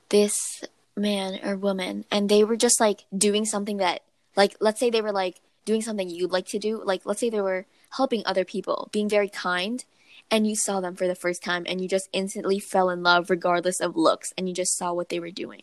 this 0.08 0.62
man 0.96 1.40
or 1.44 1.56
woman 1.56 2.04
and 2.10 2.28
they 2.28 2.44
were 2.44 2.56
just 2.56 2.80
like 2.80 3.04
doing 3.16 3.44
something 3.44 3.78
that, 3.78 4.02
like, 4.36 4.56
let's 4.60 4.78
say 4.78 4.90
they 4.90 5.02
were 5.02 5.12
like 5.12 5.40
doing 5.64 5.82
something 5.82 6.08
you'd 6.08 6.32
like 6.32 6.46
to 6.46 6.58
do. 6.58 6.82
Like, 6.84 7.02
let's 7.04 7.20
say 7.20 7.30
they 7.30 7.40
were 7.40 7.66
helping 7.96 8.22
other 8.24 8.44
people, 8.44 8.88
being 8.92 9.08
very 9.08 9.28
kind, 9.28 9.84
and 10.30 10.46
you 10.46 10.54
saw 10.54 10.80
them 10.80 10.94
for 10.94 11.06
the 11.08 11.14
first 11.14 11.42
time 11.42 11.64
and 11.66 11.80
you 11.80 11.88
just 11.88 12.08
instantly 12.12 12.58
fell 12.58 12.90
in 12.90 13.02
love 13.02 13.30
regardless 13.30 13.80
of 13.80 13.96
looks 13.96 14.32
and 14.38 14.48
you 14.48 14.54
just 14.54 14.76
saw 14.76 14.92
what 14.92 15.08
they 15.08 15.18
were 15.20 15.30
doing. 15.30 15.62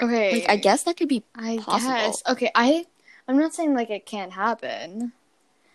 Okay. 0.00 0.40
Like, 0.40 0.50
I 0.50 0.56
guess 0.56 0.82
that 0.82 0.96
could 0.96 1.08
be, 1.08 1.22
I 1.34 1.58
possible. 1.58 1.94
guess. 1.94 2.22
Okay, 2.28 2.50
I 2.54 2.86
I'm 3.28 3.38
not 3.38 3.54
saying 3.54 3.74
like 3.74 3.90
it 3.90 4.06
can't 4.06 4.32
happen. 4.32 5.12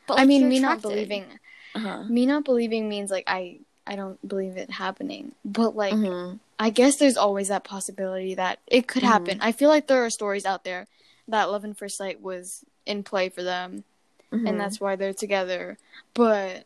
but 0.07 0.19
I 0.19 0.25
mean, 0.25 0.47
me 0.47 0.59
not 0.59 0.81
believing 0.81 1.25
Uh-huh. 1.73 2.03
me 2.03 2.25
not 2.25 2.43
believing 2.45 2.89
means 2.89 3.09
like 3.11 3.23
I 3.27 3.59
I 3.87 3.95
don't 3.95 4.25
believe 4.27 4.57
it 4.57 4.69
happening. 4.71 5.33
But 5.45 5.75
like 5.75 5.93
Mhm. 5.95 6.39
I 6.59 6.69
guess 6.69 6.97
there's 6.97 7.17
always 7.17 7.47
that 7.47 7.63
possibility 7.63 8.35
that 8.35 8.59
it 8.67 8.87
could 8.87 9.01
Mhm. 9.03 9.07
happen. 9.07 9.37
I 9.41 9.51
feel 9.51 9.69
like 9.69 9.87
there 9.87 10.05
are 10.05 10.09
stories 10.09 10.45
out 10.45 10.63
there 10.63 10.87
that 11.27 11.49
love 11.49 11.63
and 11.63 11.77
first 11.77 11.97
sight 11.97 12.21
was 12.21 12.63
in 12.85 13.03
play 13.03 13.29
for 13.29 13.41
them 13.43 13.83
Mhm. 14.31 14.47
and 14.49 14.59
that's 14.59 14.79
why 14.79 14.95
they're 14.95 15.13
together. 15.13 15.77
But 16.13 16.65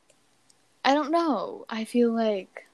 I 0.83 0.93
don't 0.93 1.11
know. 1.11 1.65
I 1.69 1.85
feel 1.85 2.11
like 2.11 2.67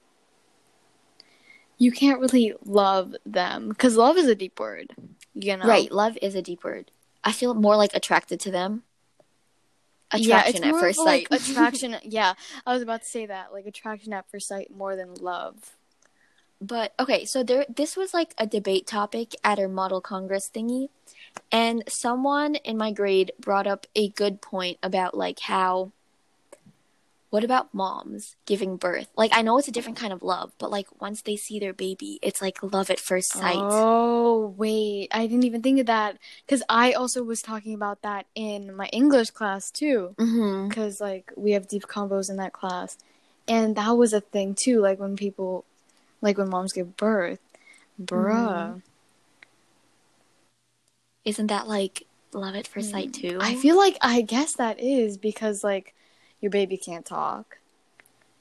you 1.78 1.90
can't 1.92 2.20
really 2.20 2.54
love 2.64 3.14
them 3.26 3.68
because 3.68 3.96
love 3.96 4.16
is 4.16 4.26
a 4.28 4.34
deep 4.34 4.58
word. 4.60 4.94
You 5.34 5.56
know, 5.56 5.66
Right, 5.66 5.90
love 5.90 6.18
is 6.20 6.34
a 6.34 6.42
deep 6.42 6.62
word. 6.64 6.90
I 7.24 7.32
feel 7.32 7.54
more 7.54 7.76
like 7.76 7.94
attracted 7.94 8.38
to 8.40 8.50
them. 8.50 8.82
Attraction 10.12 10.62
yeah, 10.62 10.68
at 10.68 10.80
first 10.80 10.98
of, 10.98 11.06
like, 11.06 11.28
attraction. 11.30 11.96
Yeah, 12.02 12.34
I 12.66 12.72
was 12.72 12.82
about 12.82 13.02
to 13.02 13.08
say 13.08 13.26
that, 13.26 13.52
like 13.52 13.66
attraction 13.66 14.12
at 14.12 14.30
first 14.30 14.48
sight 14.48 14.70
more 14.74 14.96
than 14.96 15.14
love. 15.14 15.76
But 16.60 16.92
okay, 17.00 17.24
so 17.24 17.42
there 17.42 17.66
this 17.68 17.96
was 17.96 18.14
like 18.14 18.34
a 18.38 18.46
debate 18.46 18.86
topic 18.86 19.34
at 19.42 19.58
our 19.58 19.68
model 19.68 20.00
congress 20.00 20.50
thingy 20.54 20.88
and 21.50 21.82
someone 21.88 22.54
in 22.56 22.76
my 22.76 22.92
grade 22.92 23.32
brought 23.40 23.66
up 23.66 23.86
a 23.96 24.10
good 24.10 24.40
point 24.40 24.78
about 24.82 25.16
like 25.16 25.40
how 25.40 25.90
what 27.32 27.44
about 27.44 27.72
moms 27.72 28.36
giving 28.44 28.76
birth? 28.76 29.08
Like 29.16 29.30
I 29.32 29.40
know 29.40 29.56
it's 29.56 29.66
a 29.66 29.72
different 29.72 29.96
kind 29.96 30.12
of 30.12 30.22
love, 30.22 30.52
but 30.58 30.70
like 30.70 30.86
once 31.00 31.22
they 31.22 31.34
see 31.34 31.58
their 31.58 31.72
baby, 31.72 32.18
it's 32.20 32.42
like 32.42 32.62
love 32.62 32.90
at 32.90 33.00
first 33.00 33.32
sight. 33.32 33.56
Oh 33.58 34.54
wait, 34.58 35.08
I 35.12 35.26
didn't 35.28 35.44
even 35.44 35.62
think 35.62 35.80
of 35.80 35.86
that 35.86 36.18
because 36.44 36.62
I 36.68 36.92
also 36.92 37.22
was 37.22 37.40
talking 37.40 37.72
about 37.72 38.02
that 38.02 38.26
in 38.34 38.76
my 38.76 38.84
English 38.88 39.30
class 39.30 39.70
too. 39.70 40.14
Mm-hmm. 40.18 40.68
Because 40.68 41.00
like 41.00 41.32
we 41.34 41.52
have 41.52 41.68
deep 41.68 41.84
combos 41.84 42.28
in 42.28 42.36
that 42.36 42.52
class, 42.52 42.98
and 43.48 43.76
that 43.76 43.92
was 43.92 44.12
a 44.12 44.20
thing 44.20 44.54
too. 44.54 44.82
Like 44.82 45.00
when 45.00 45.16
people, 45.16 45.64
like 46.20 46.36
when 46.36 46.50
moms 46.50 46.74
give 46.74 46.98
birth, 46.98 47.40
bruh. 47.98 48.28
Mm-hmm. 48.28 48.78
Isn't 51.24 51.46
that 51.46 51.66
like 51.66 52.06
love 52.34 52.56
at 52.56 52.66
first 52.66 52.90
sight 52.90 53.12
mm-hmm. 53.12 53.28
too? 53.30 53.38
I 53.40 53.54
feel 53.54 53.78
like 53.78 53.96
I 54.02 54.20
guess 54.20 54.52
that 54.56 54.78
is 54.80 55.16
because 55.16 55.64
like 55.64 55.94
your 56.42 56.50
baby 56.50 56.76
can't 56.76 57.06
talk. 57.06 57.58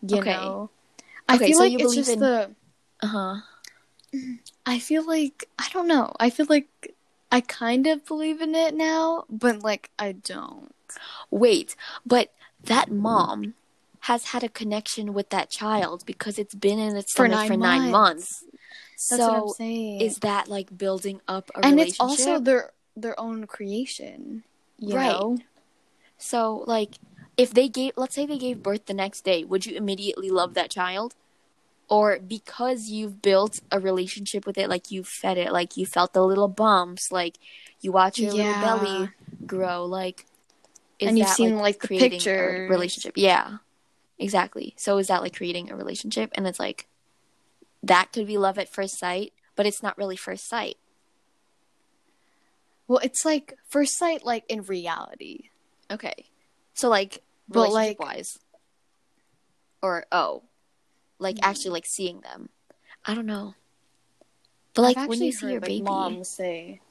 You 0.06 0.18
Okay. 0.18 0.32
know. 0.34 0.70
I 1.30 1.36
Okay, 1.36 1.48
feel 1.48 1.58
so 1.60 1.64
like 1.64 1.74
it's 1.80 1.96
just 1.96 2.10
in- 2.10 2.20
the. 2.20 2.52
Uh-huh. 3.02 3.38
I 4.66 4.80
feel 4.80 5.06
like 5.08 5.46
I 5.58 5.70
don't 5.72 5.88
know. 5.88 6.14
I 6.20 6.30
feel 6.30 6.48
like 6.50 6.94
I 7.32 7.40
kind 7.42 7.88
of 7.88 8.06
believe 8.06 8.42
in 8.42 8.54
it 8.56 8.76
now, 8.76 9.24
but 9.30 9.64
like 9.64 9.90
I 9.98 10.12
don't. 10.12 10.74
Wait, 11.30 11.76
but 12.06 12.34
that 12.66 12.92
mom 12.92 13.54
has 14.06 14.26
had 14.26 14.44
a 14.44 14.50
connection 14.50 15.14
with 15.14 15.30
that 15.30 15.50
child 15.50 16.04
because 16.06 16.38
it's 16.38 16.56
been 16.56 16.80
in 16.80 16.96
its 16.98 17.14
For 17.14 17.26
stomach 17.28 17.32
nine 17.38 17.48
for 17.48 17.58
nine 17.58 17.92
months. 17.92 18.44
That's 19.10 19.22
what 19.22 19.34
I'm 19.34 19.48
So 19.48 19.54
saying. 19.58 20.02
is 20.02 20.18
that 20.18 20.48
like 20.48 20.78
building 20.78 21.22
up 21.28 21.50
a 21.56 21.62
relationship? 21.62 21.66
and 21.70 21.78
relationship? 21.78 21.94
it's 22.20 22.22
also 22.28 22.40
their 22.40 22.72
their 22.98 23.20
own 23.20 23.48
creation. 23.48 24.44
You 24.78 24.96
Right. 24.96 25.12
know? 25.12 25.38
so 26.18 26.64
like 26.68 26.96
if 27.42 27.54
they 27.56 27.68
gave 27.68 27.94
let's 27.98 28.14
say 28.14 28.26
they 28.28 28.38
gave 28.38 28.62
birth 28.62 28.86
the 28.86 28.94
next 28.94 29.22
day, 29.26 29.44
would 29.44 29.66
you 29.66 29.76
immediately 29.76 30.30
love 30.30 30.54
that 30.54 30.70
child? 30.70 31.16
Or 31.90 32.20
because 32.20 32.90
you've 32.90 33.22
built 33.22 33.60
a 33.72 33.80
relationship 33.80 34.46
with 34.46 34.58
it, 34.58 34.70
like 34.70 34.92
you 34.92 35.04
fed 35.04 35.38
it, 35.38 35.52
like 35.52 35.76
you 35.76 35.86
felt 35.88 36.14
the 36.14 36.24
little 36.24 36.48
bumps, 36.48 37.12
like 37.12 37.38
you 37.82 37.92
watch 37.92 38.20
your 38.20 38.32
Yeah. 38.32 38.44
little 38.44 38.62
belly 38.62 39.10
grow, 39.48 39.86
like 39.86 40.26
is 41.00 41.10
And 41.10 41.18
you've 41.18 41.30
seen, 41.30 41.58
like, 41.58 41.80
the 41.82 41.88
creating 41.88 42.20
a 42.20 42.24
pictures. 42.24 42.70
relationship? 42.70 43.14
Yeah, 43.18 43.58
exactly. 44.20 44.76
So 44.78 45.00
is 45.00 45.08
that 45.08 45.24
like 45.24 45.36
creating 45.36 45.72
a 45.72 45.76
relationship? 45.76 46.30
And 46.36 46.46
it's 46.48 46.60
like 46.60 46.88
that 47.82 48.14
could 48.14 48.28
be 48.28 48.38
love 48.38 48.60
at 48.60 48.72
first 48.72 49.00
sight, 49.00 49.34
but 49.56 49.66
it's 49.66 49.82
not 49.82 49.98
really 49.98 50.16
first 50.16 50.48
sight. 50.48 50.78
Well, 52.88 53.00
it's 53.04 53.26
like 53.26 53.58
first 53.68 53.98
sight, 53.98 54.24
like 54.24 54.44
in 54.48 54.62
reality. 54.62 55.50
Okay. 55.90 56.26
So 56.74 56.88
like 56.88 57.24
But, 57.50 57.72
like- 57.72 58.00
wise. 58.00 58.40
Or 59.82 60.06
oh. 60.12 60.44
Like 61.20 61.38
actually 61.44 61.72
like 61.72 61.86
seeing 61.86 62.22
them. 62.22 62.50
I 63.06 63.14
don't 63.14 63.26
know. 63.28 63.54
But 64.74 64.82
like 64.84 65.10
when 65.10 65.22
you 65.22 65.32
see 65.32 65.46
heard, 65.48 65.52
your 65.52 65.62
like, 65.62 65.68
baby. 65.68 65.82
moms 65.84 66.30
say, 66.30 66.82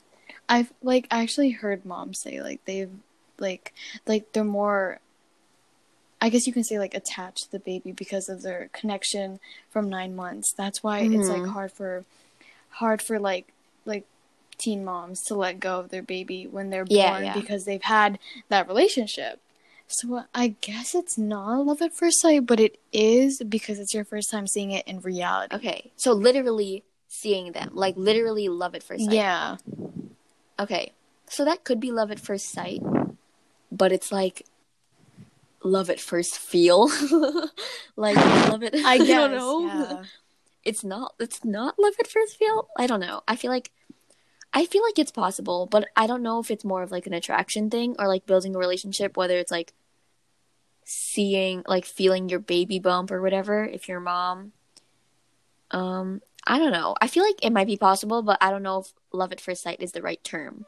I've 0.47 0.71
like 0.81 1.07
actually 1.11 1.49
heard 1.51 1.83
moms 1.85 2.21
say 2.21 2.41
like 2.41 2.63
they've 2.65 2.91
like 3.39 3.73
like 4.07 4.31
they're 4.33 4.43
more. 4.43 4.99
I 6.21 6.29
guess 6.29 6.45
you 6.47 6.53
can 6.53 6.63
say 6.63 6.77
like 6.79 6.93
attached 6.93 7.45
to 7.45 7.51
the 7.51 7.59
baby 7.59 7.91
because 7.91 8.29
of 8.29 8.41
their 8.43 8.69
connection 8.71 9.39
from 9.69 9.89
nine 9.89 10.15
months. 10.15 10.53
That's 10.55 10.81
why 10.83 10.99
it's 10.99 11.27
like 11.27 11.41
Mhm. 11.41 11.51
hard 11.53 11.71
for, 11.71 12.05
hard 12.69 13.01
for 13.01 13.19
like 13.19 13.51
like 13.85 14.05
teen 14.59 14.85
moms 14.85 15.21
to 15.23 15.35
let 15.35 15.59
go 15.59 15.79
of 15.79 15.89
their 15.89 16.03
baby 16.03 16.45
when 16.45 16.69
they're 16.69 16.85
born 16.85 16.97
Yeah, 16.97 17.19
yeah. 17.19 17.33
because 17.33 17.65
they've 17.65 17.81
had 17.83 18.19
that 18.49 18.67
relationship. 18.67 19.39
So 19.91 20.23
I 20.33 20.55
guess 20.61 20.95
it's 20.95 21.17
not 21.17 21.65
love 21.65 21.81
at 21.81 21.93
first 21.93 22.21
sight, 22.21 22.45
but 22.45 22.59
it 22.59 22.79
is 22.93 23.41
because 23.47 23.79
it's 23.79 23.93
your 23.93 24.05
first 24.05 24.31
time 24.31 24.47
seeing 24.47 24.71
it 24.71 24.87
in 24.87 24.99
reality. 25.01 25.55
Okay. 25.55 25.91
So 25.97 26.13
literally 26.13 26.83
seeing 27.07 27.51
them. 27.51 27.71
Like 27.73 27.95
literally 27.97 28.47
love 28.49 28.73
at 28.75 28.83
first 28.83 29.05
sight. 29.05 29.13
Yeah. 29.13 29.57
Okay. 30.59 30.93
So 31.27 31.45
that 31.45 31.63
could 31.63 31.79
be 31.79 31.91
love 31.91 32.11
at 32.11 32.19
first 32.19 32.49
sight. 32.51 32.81
But 33.71 33.91
it's 33.91 34.11
like 34.11 34.45
love 35.63 35.89
at 35.89 35.99
first 35.99 36.37
feel. 36.37 36.89
like 37.95 38.15
love 38.15 38.63
it 38.63 38.75
I 38.85 38.97
guess. 38.99 39.07
don't 39.07 39.31
know. 39.31 39.65
yeah. 39.67 40.03
it's 40.63 40.83
not 40.83 41.15
it's 41.19 41.43
not 41.43 41.73
love 41.79 41.93
at 41.99 42.05
first 42.05 42.37
feel 42.37 42.67
i 42.77 42.85
don't 42.85 42.99
know 42.99 43.21
i 43.27 43.35
feel 43.35 43.49
like 43.49 43.71
i 44.53 44.63
feel 44.63 44.83
like 44.83 44.99
it's 44.99 45.11
possible 45.11 45.65
but 45.65 45.87
i 45.95 46.05
don't 46.05 46.21
know 46.21 46.39
if 46.39 46.51
it's 46.51 46.63
more 46.63 46.83
of 46.83 46.91
like 46.91 47.07
an 47.07 47.13
attraction 47.13 47.67
thing 47.67 47.95
or 47.97 48.07
like 48.07 48.27
building 48.27 48.55
a 48.55 48.59
relationship 48.59 49.17
whether 49.17 49.39
it's 49.39 49.49
like 49.51 49.73
seeing 50.91 51.63
like 51.67 51.85
feeling 51.85 52.27
your 52.29 52.39
baby 52.39 52.79
bump 52.79 53.11
or 53.11 53.21
whatever 53.21 53.63
if 53.63 53.87
you're 53.87 53.99
mom 53.99 54.51
um 55.71 56.21
i 56.45 56.57
don't 56.59 56.71
know 56.73 56.95
i 57.01 57.07
feel 57.07 57.23
like 57.23 57.39
it 57.43 57.51
might 57.53 57.67
be 57.67 57.77
possible 57.77 58.21
but 58.21 58.37
i 58.41 58.51
don't 58.51 58.63
know 58.63 58.79
if 58.79 58.91
love 59.13 59.31
at 59.31 59.39
first 59.39 59.63
sight 59.63 59.81
is 59.81 59.93
the 59.93 60.01
right 60.01 60.23
term 60.23 60.65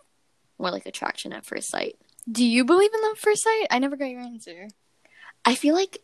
more 0.57 0.71
like 0.71 0.85
attraction 0.85 1.33
at 1.33 1.45
first 1.45 1.69
sight 1.69 1.97
Do 2.31 2.45
you 2.45 2.63
believe 2.63 2.91
in 2.93 3.01
love 3.01 3.13
at 3.13 3.17
first 3.17 3.43
sight? 3.43 3.67
I 3.69 3.79
never 3.79 3.97
got 3.97 4.05
your 4.09 4.21
answer. 4.21 4.69
I 5.43 5.55
feel 5.55 5.75
like 5.75 5.97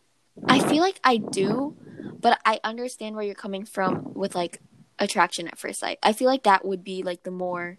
I 0.47 0.59
feel 0.59 0.81
like 0.83 0.99
I 1.03 1.15
do, 1.17 1.75
but 2.19 2.39
I 2.45 2.59
understand 2.63 3.15
where 3.15 3.23
you're 3.23 3.35
coming 3.35 3.63
from 3.65 4.13
with 4.15 4.35
like 4.35 4.59
attraction 4.97 5.47
at 5.47 5.57
first 5.57 5.79
sight. 5.79 5.97
I 6.03 6.11
feel 6.11 6.27
like 6.27 6.43
that 6.43 6.65
would 6.65 6.83
be 6.83 7.03
like 7.03 7.23
the 7.23 7.31
more 7.31 7.77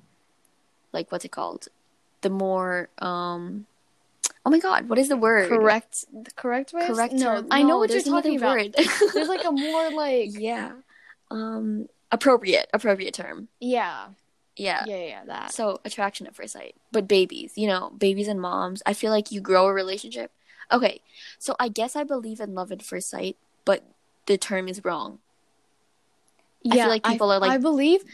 like 0.92 1.12
what's 1.12 1.24
it 1.26 1.32
called? 1.32 1.68
The 2.22 2.30
more 2.30 2.88
um 2.98 3.66
Oh 4.46 4.50
my 4.50 4.58
god, 4.58 4.88
what 4.88 4.98
is 4.98 5.08
the 5.08 5.16
word? 5.16 5.48
Correct. 5.48 6.04
The 6.12 6.30
correct 6.32 6.72
way. 6.72 6.86
Correct. 6.86 7.12
No, 7.12 7.36
term? 7.36 7.48
I 7.50 7.62
know 7.62 7.78
what 7.78 7.90
you're 7.90 8.00
talking 8.02 8.36
about. 8.36 8.56
word. 8.56 8.74
There's 9.14 9.28
like 9.28 9.44
a 9.44 9.52
more 9.52 9.90
like 9.90 10.30
yeah. 10.38 10.72
Um 11.30 11.88
appropriate, 12.10 12.68
appropriate 12.72 13.14
term. 13.14 13.48
yeah, 13.60 14.08
Yeah. 14.56 14.84
yeah, 14.86 14.96
yeah. 14.96 15.24
That. 15.26 15.52
So 15.52 15.80
attraction 15.84 16.26
at 16.26 16.34
first 16.34 16.54
sight. 16.54 16.74
But 16.90 17.06
babies, 17.06 17.52
you 17.56 17.68
know, 17.68 17.90
babies 17.96 18.26
and 18.28 18.40
moms, 18.40 18.82
I 18.86 18.94
feel 18.94 19.12
like 19.12 19.30
you 19.30 19.40
grow 19.40 19.66
a 19.68 19.72
relationship. 19.72 20.32
Okay, 20.72 21.00
so 21.38 21.54
I 21.60 21.68
guess 21.68 21.94
I 21.94 22.04
believe 22.04 22.40
in 22.40 22.54
love 22.54 22.72
at 22.72 22.82
first 22.82 23.10
sight, 23.10 23.36
but 23.64 23.84
the 24.26 24.38
term 24.38 24.68
is 24.68 24.84
wrong. 24.84 25.18
I 26.70 26.76
feel 26.76 26.88
like 26.88 27.04
people 27.04 27.30
are 27.32 27.38
like- 27.38 27.50
I 27.52 27.58
believe. 27.58 28.04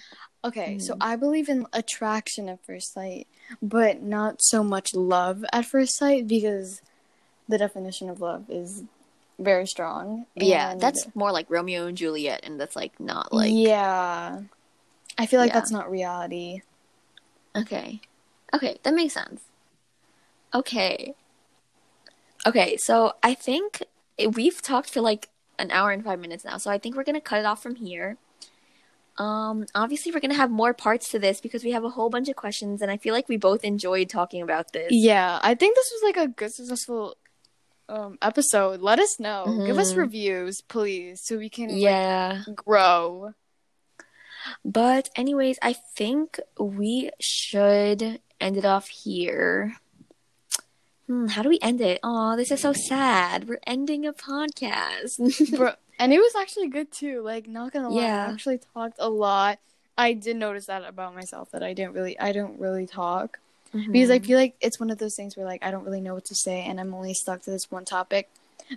Okay, 0.46 0.78
so 0.78 0.94
Mhm. 0.94 0.98
I 1.00 1.16
believe 1.16 1.48
in 1.48 1.66
attraction 1.72 2.48
at 2.48 2.64
first 2.64 2.92
sight, 2.92 3.26
but 3.60 4.00
not 4.00 4.40
so 4.42 4.62
much 4.62 4.94
love 4.94 5.44
at 5.52 5.66
first 5.66 5.96
sight 5.96 6.28
because 6.28 6.80
the 7.48 7.58
definition 7.58 8.08
of 8.08 8.20
love 8.20 8.48
is 8.48 8.84
very 9.38 9.66
strong. 9.66 10.26
yeah, 10.36 10.74
that's 10.76 11.06
more 11.14 11.32
like 11.32 11.50
Romeo 11.50 11.86
and 11.86 11.96
Juliet, 11.96 12.40
and 12.44 12.60
that's 12.60 12.76
like 12.76 12.98
not 13.00 13.32
like 13.32 13.52
yeah. 13.52 14.42
I 15.18 15.26
feel 15.26 15.40
like 15.40 15.48
Yeah. 15.48 15.54
that's 15.54 15.72
not 15.72 15.90
reality. 15.90 16.62
Okay. 17.56 18.00
Okay, 18.54 18.78
that 18.84 18.94
makes 18.94 19.14
sense. 19.14 19.42
Okay. 20.54 21.14
Okay, 22.46 22.76
so 22.76 23.14
I 23.22 23.34
think 23.34 23.82
we've 24.34 24.62
talked 24.62 24.90
for 24.90 25.00
like 25.00 25.28
an 25.58 25.70
hour 25.72 25.90
and 25.90 26.04
five 26.04 26.20
minutes 26.20 26.44
now, 26.44 26.58
so 26.58 26.70
I 26.70 26.78
think 26.78 26.94
we're 26.94 27.04
gonna 27.04 27.20
cut 27.20 27.40
it 27.40 27.46
off 27.46 27.62
from 27.62 27.74
here. 27.76 28.16
Um, 29.18 29.64
obviously, 29.74 30.12
we're 30.12 30.20
gonna 30.20 30.34
have 30.34 30.50
more 30.50 30.74
parts 30.74 31.08
to 31.10 31.18
this 31.18 31.40
because 31.40 31.64
we 31.64 31.70
have 31.72 31.84
a 31.84 31.88
whole 31.90 32.10
bunch 32.10 32.28
of 32.28 32.36
questions, 32.36 32.82
and 32.82 32.90
I 32.90 32.96
feel 32.98 33.14
like 33.14 33.28
we 33.28 33.36
both 33.38 33.64
enjoyed 33.64 34.08
talking 34.10 34.42
about 34.42 34.72
this. 34.72 34.88
Yeah, 34.90 35.38
I 35.42 35.54
think 35.54 35.74
this 35.74 35.90
was 35.94 36.02
like 36.04 36.16
a 36.22 36.28
good 36.28 36.52
successful 36.52 37.16
um 37.88 38.18
episode. 38.20 38.80
Let 38.80 38.98
us 38.98 39.18
know. 39.20 39.62
Give 39.64 39.78
us 39.78 39.92
Mhm. 39.94 39.98
reviews, 39.98 40.60
please, 40.68 41.20
so 41.24 41.38
we 41.38 41.48
can 41.48 41.68
like, 41.68 41.78
Yeah. 41.80 42.42
grow. 42.54 43.32
But 44.64 45.08
anyways, 45.16 45.58
I 45.62 45.72
think 45.96 46.38
we 46.58 47.10
should 47.20 48.20
end 48.40 48.56
it 48.56 48.64
off 48.64 48.88
here. 48.88 49.76
Hmm, 51.06 51.28
how 51.28 51.42
do 51.42 51.48
we 51.48 51.58
end 51.62 51.80
it? 51.80 52.00
Oh, 52.02 52.36
this 52.36 52.50
is 52.50 52.60
so 52.60 52.72
sad. 52.72 53.48
We're 53.48 53.60
ending 53.66 54.04
a 54.06 54.12
podcast. 54.12 55.18
Bro, 55.56 55.74
and 55.98 56.12
it 56.12 56.18
was 56.18 56.34
actually 56.36 56.68
good 56.68 56.90
too. 56.92 57.22
Like, 57.22 57.46
not 57.48 57.72
gonna 57.72 57.88
lie, 57.90 58.02
Yeah. 58.02 58.26
I 58.26 58.32
actually 58.32 58.60
talked 58.74 58.96
a 58.98 59.08
lot. 59.08 59.58
I 59.98 60.12
did 60.12 60.36
notice 60.36 60.66
that 60.66 60.84
about 60.84 61.14
myself 61.14 61.50
that 61.52 61.62
I 61.62 61.72
didn't 61.72 61.94
really, 61.94 62.18
I 62.18 62.32
don't 62.32 62.58
really 62.60 62.86
talk 62.86 63.38
because 63.90 64.10
I 64.10 64.18
Mhm. 64.18 64.26
feel 64.26 64.38
like 64.38 64.54
it's 64.60 64.78
one 64.80 64.90
of 64.90 64.98
those 64.98 65.14
things 65.16 65.36
where 65.36 65.46
like 65.46 65.64
I 65.64 65.70
don't 65.70 65.84
really 65.84 66.00
know 66.02 66.14
what 66.14 66.24
to 66.26 66.34
say 66.34 66.60
and 66.62 66.78
I'm 66.80 66.92
only 66.94 67.14
stuck 67.14 67.42
to 67.42 67.50
this 67.50 67.70
one 67.70 67.84
topic. 67.84 68.28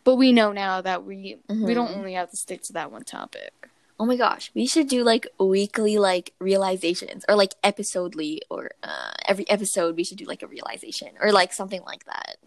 But 0.03 0.15
we 0.15 0.32
know 0.32 0.51
now 0.53 0.82
that 0.82 1.03
we 1.03 1.39
we 1.49 1.74
don't 1.74 1.89
Mhm. 1.91 1.97
only 1.97 2.13
have 2.13 2.30
to 2.32 2.38
stick 2.38 2.61
to 2.63 2.74
that 2.74 2.91
one 2.91 3.03
topic. 3.03 3.51
Oh 3.99 4.05
my 4.05 4.15
gosh, 4.15 4.49
we 4.53 4.65
should 4.65 4.88
do 4.88 5.03
like 5.03 5.28
weekly 5.39 5.97
like 5.97 6.32
realizations 6.39 7.26
or 7.28 7.36
like 7.36 7.55
episodely 7.65 8.41
or 8.49 8.72
uh, 8.82 9.11
every 9.28 9.49
episode 9.49 9.97
we 9.97 10.05
should 10.05 10.17
do 10.17 10.26
like 10.26 10.41
a 10.41 10.47
realization 10.47 11.09
or 11.20 11.34
like 11.34 11.51
something 11.51 11.82
like 11.84 12.05
that. 12.05 12.38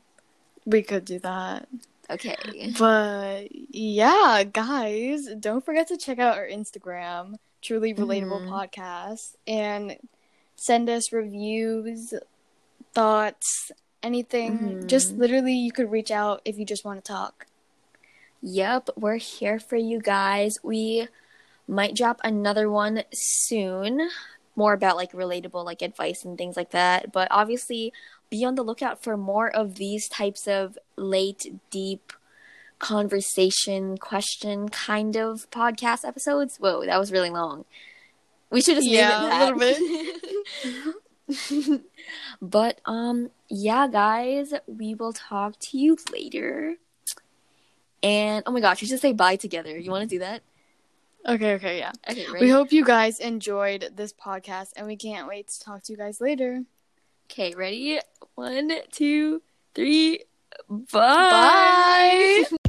We 0.64 0.82
could 0.82 1.04
do 1.04 1.18
that. 1.18 1.68
Okay. 2.11 2.36
But 2.78 3.48
yeah, 3.50 4.44
guys, 4.50 5.26
don't 5.38 5.64
forget 5.64 5.88
to 5.88 5.96
check 5.96 6.18
out 6.18 6.36
our 6.36 6.46
Instagram, 6.46 7.36
Truly 7.62 7.94
Relatable 7.94 8.46
Mhm. 8.46 8.48
Podcast, 8.48 9.36
and 9.46 9.96
send 10.57 10.90
us 10.90 11.12
reviews, 11.12 12.12
thoughts, 12.92 13.72
anything. 14.03 14.59
Mhm. 14.82 14.86
Just 14.86 15.12
literally, 15.12 15.55
you 15.55 15.72
could 15.72 15.90
reach 15.90 16.11
out 16.11 16.42
if 16.44 16.59
you 16.59 16.64
just 16.64 16.84
want 16.84 17.05
to 17.05 17.12
talk. 17.12 17.46
Yep, 18.42 18.90
we're 18.96 19.16
here 19.16 19.61
for 19.61 19.76
you 19.76 20.00
guys. 20.00 20.57
We 20.62 21.09
might 21.68 21.94
drop 21.94 22.20
another 22.24 22.68
one 22.68 23.05
soon, 23.12 24.11
more 24.57 24.72
about 24.74 24.96
like 24.96 25.12
relatable 25.12 25.64
like 25.64 25.80
advice 25.80 26.24
and 26.24 26.36
things 26.36 26.57
like 26.57 26.70
that. 26.72 27.12
But 27.12 27.28
obviously, 27.30 27.92
be 28.32 28.44
on 28.46 28.54
the 28.54 28.62
lookout 28.62 29.02
for 29.02 29.16
more 29.18 29.54
of 29.54 29.74
these 29.74 30.08
types 30.08 30.48
of 30.48 30.78
late, 30.96 31.54
deep 31.70 32.14
conversation 32.78 33.98
question 33.98 34.70
kind 34.70 35.16
of 35.16 35.48
podcast 35.50 36.02
episodes. 36.04 36.56
Whoa, 36.56 36.86
that 36.86 36.98
was 36.98 37.12
really 37.12 37.28
long. 37.28 37.66
We 38.50 38.62
should 38.62 38.76
just 38.76 38.88
Yeah, 38.88 39.20
name 39.20 39.22
it 39.22 39.36
a 39.36 39.44
little 39.44 39.58
bit. 41.68 41.82
but 42.42 42.80
um 42.86 43.30
yeah 43.50 43.86
guys, 43.86 44.54
we 44.66 44.94
will 44.94 45.12
talk 45.12 45.58
to 45.58 45.78
you 45.78 45.98
later. 46.10 46.76
And 48.02 48.42
oh 48.46 48.50
my 48.50 48.60
gosh, 48.60 48.80
we 48.80 48.88
should 48.88 49.00
say 49.00 49.12
bye 49.12 49.36
together. 49.36 49.78
You 49.78 49.90
want 49.90 50.08
to 50.08 50.14
do 50.16 50.20
that? 50.20 50.42
Okay, 51.28 51.52
okay, 51.54 51.78
yeah. 51.78 51.92
Okay, 52.10 52.26
We 52.40 52.48
hope 52.48 52.72
you 52.72 52.84
guys 52.84 53.20
enjoyed 53.20 53.92
this 53.94 54.12
podcast, 54.12 54.70
and 54.74 54.86
we 54.88 54.96
can't 54.96 55.28
wait 55.28 55.48
to 55.48 55.60
talk 55.60 55.84
to 55.84 55.92
you 55.92 55.98
guys 55.98 56.20
later. 56.20 56.64
Okay, 57.32 57.54
ready? 57.54 57.98
One, 58.34 58.70
two, 58.90 59.40
three. 59.74 60.20
Bye. 60.68 62.44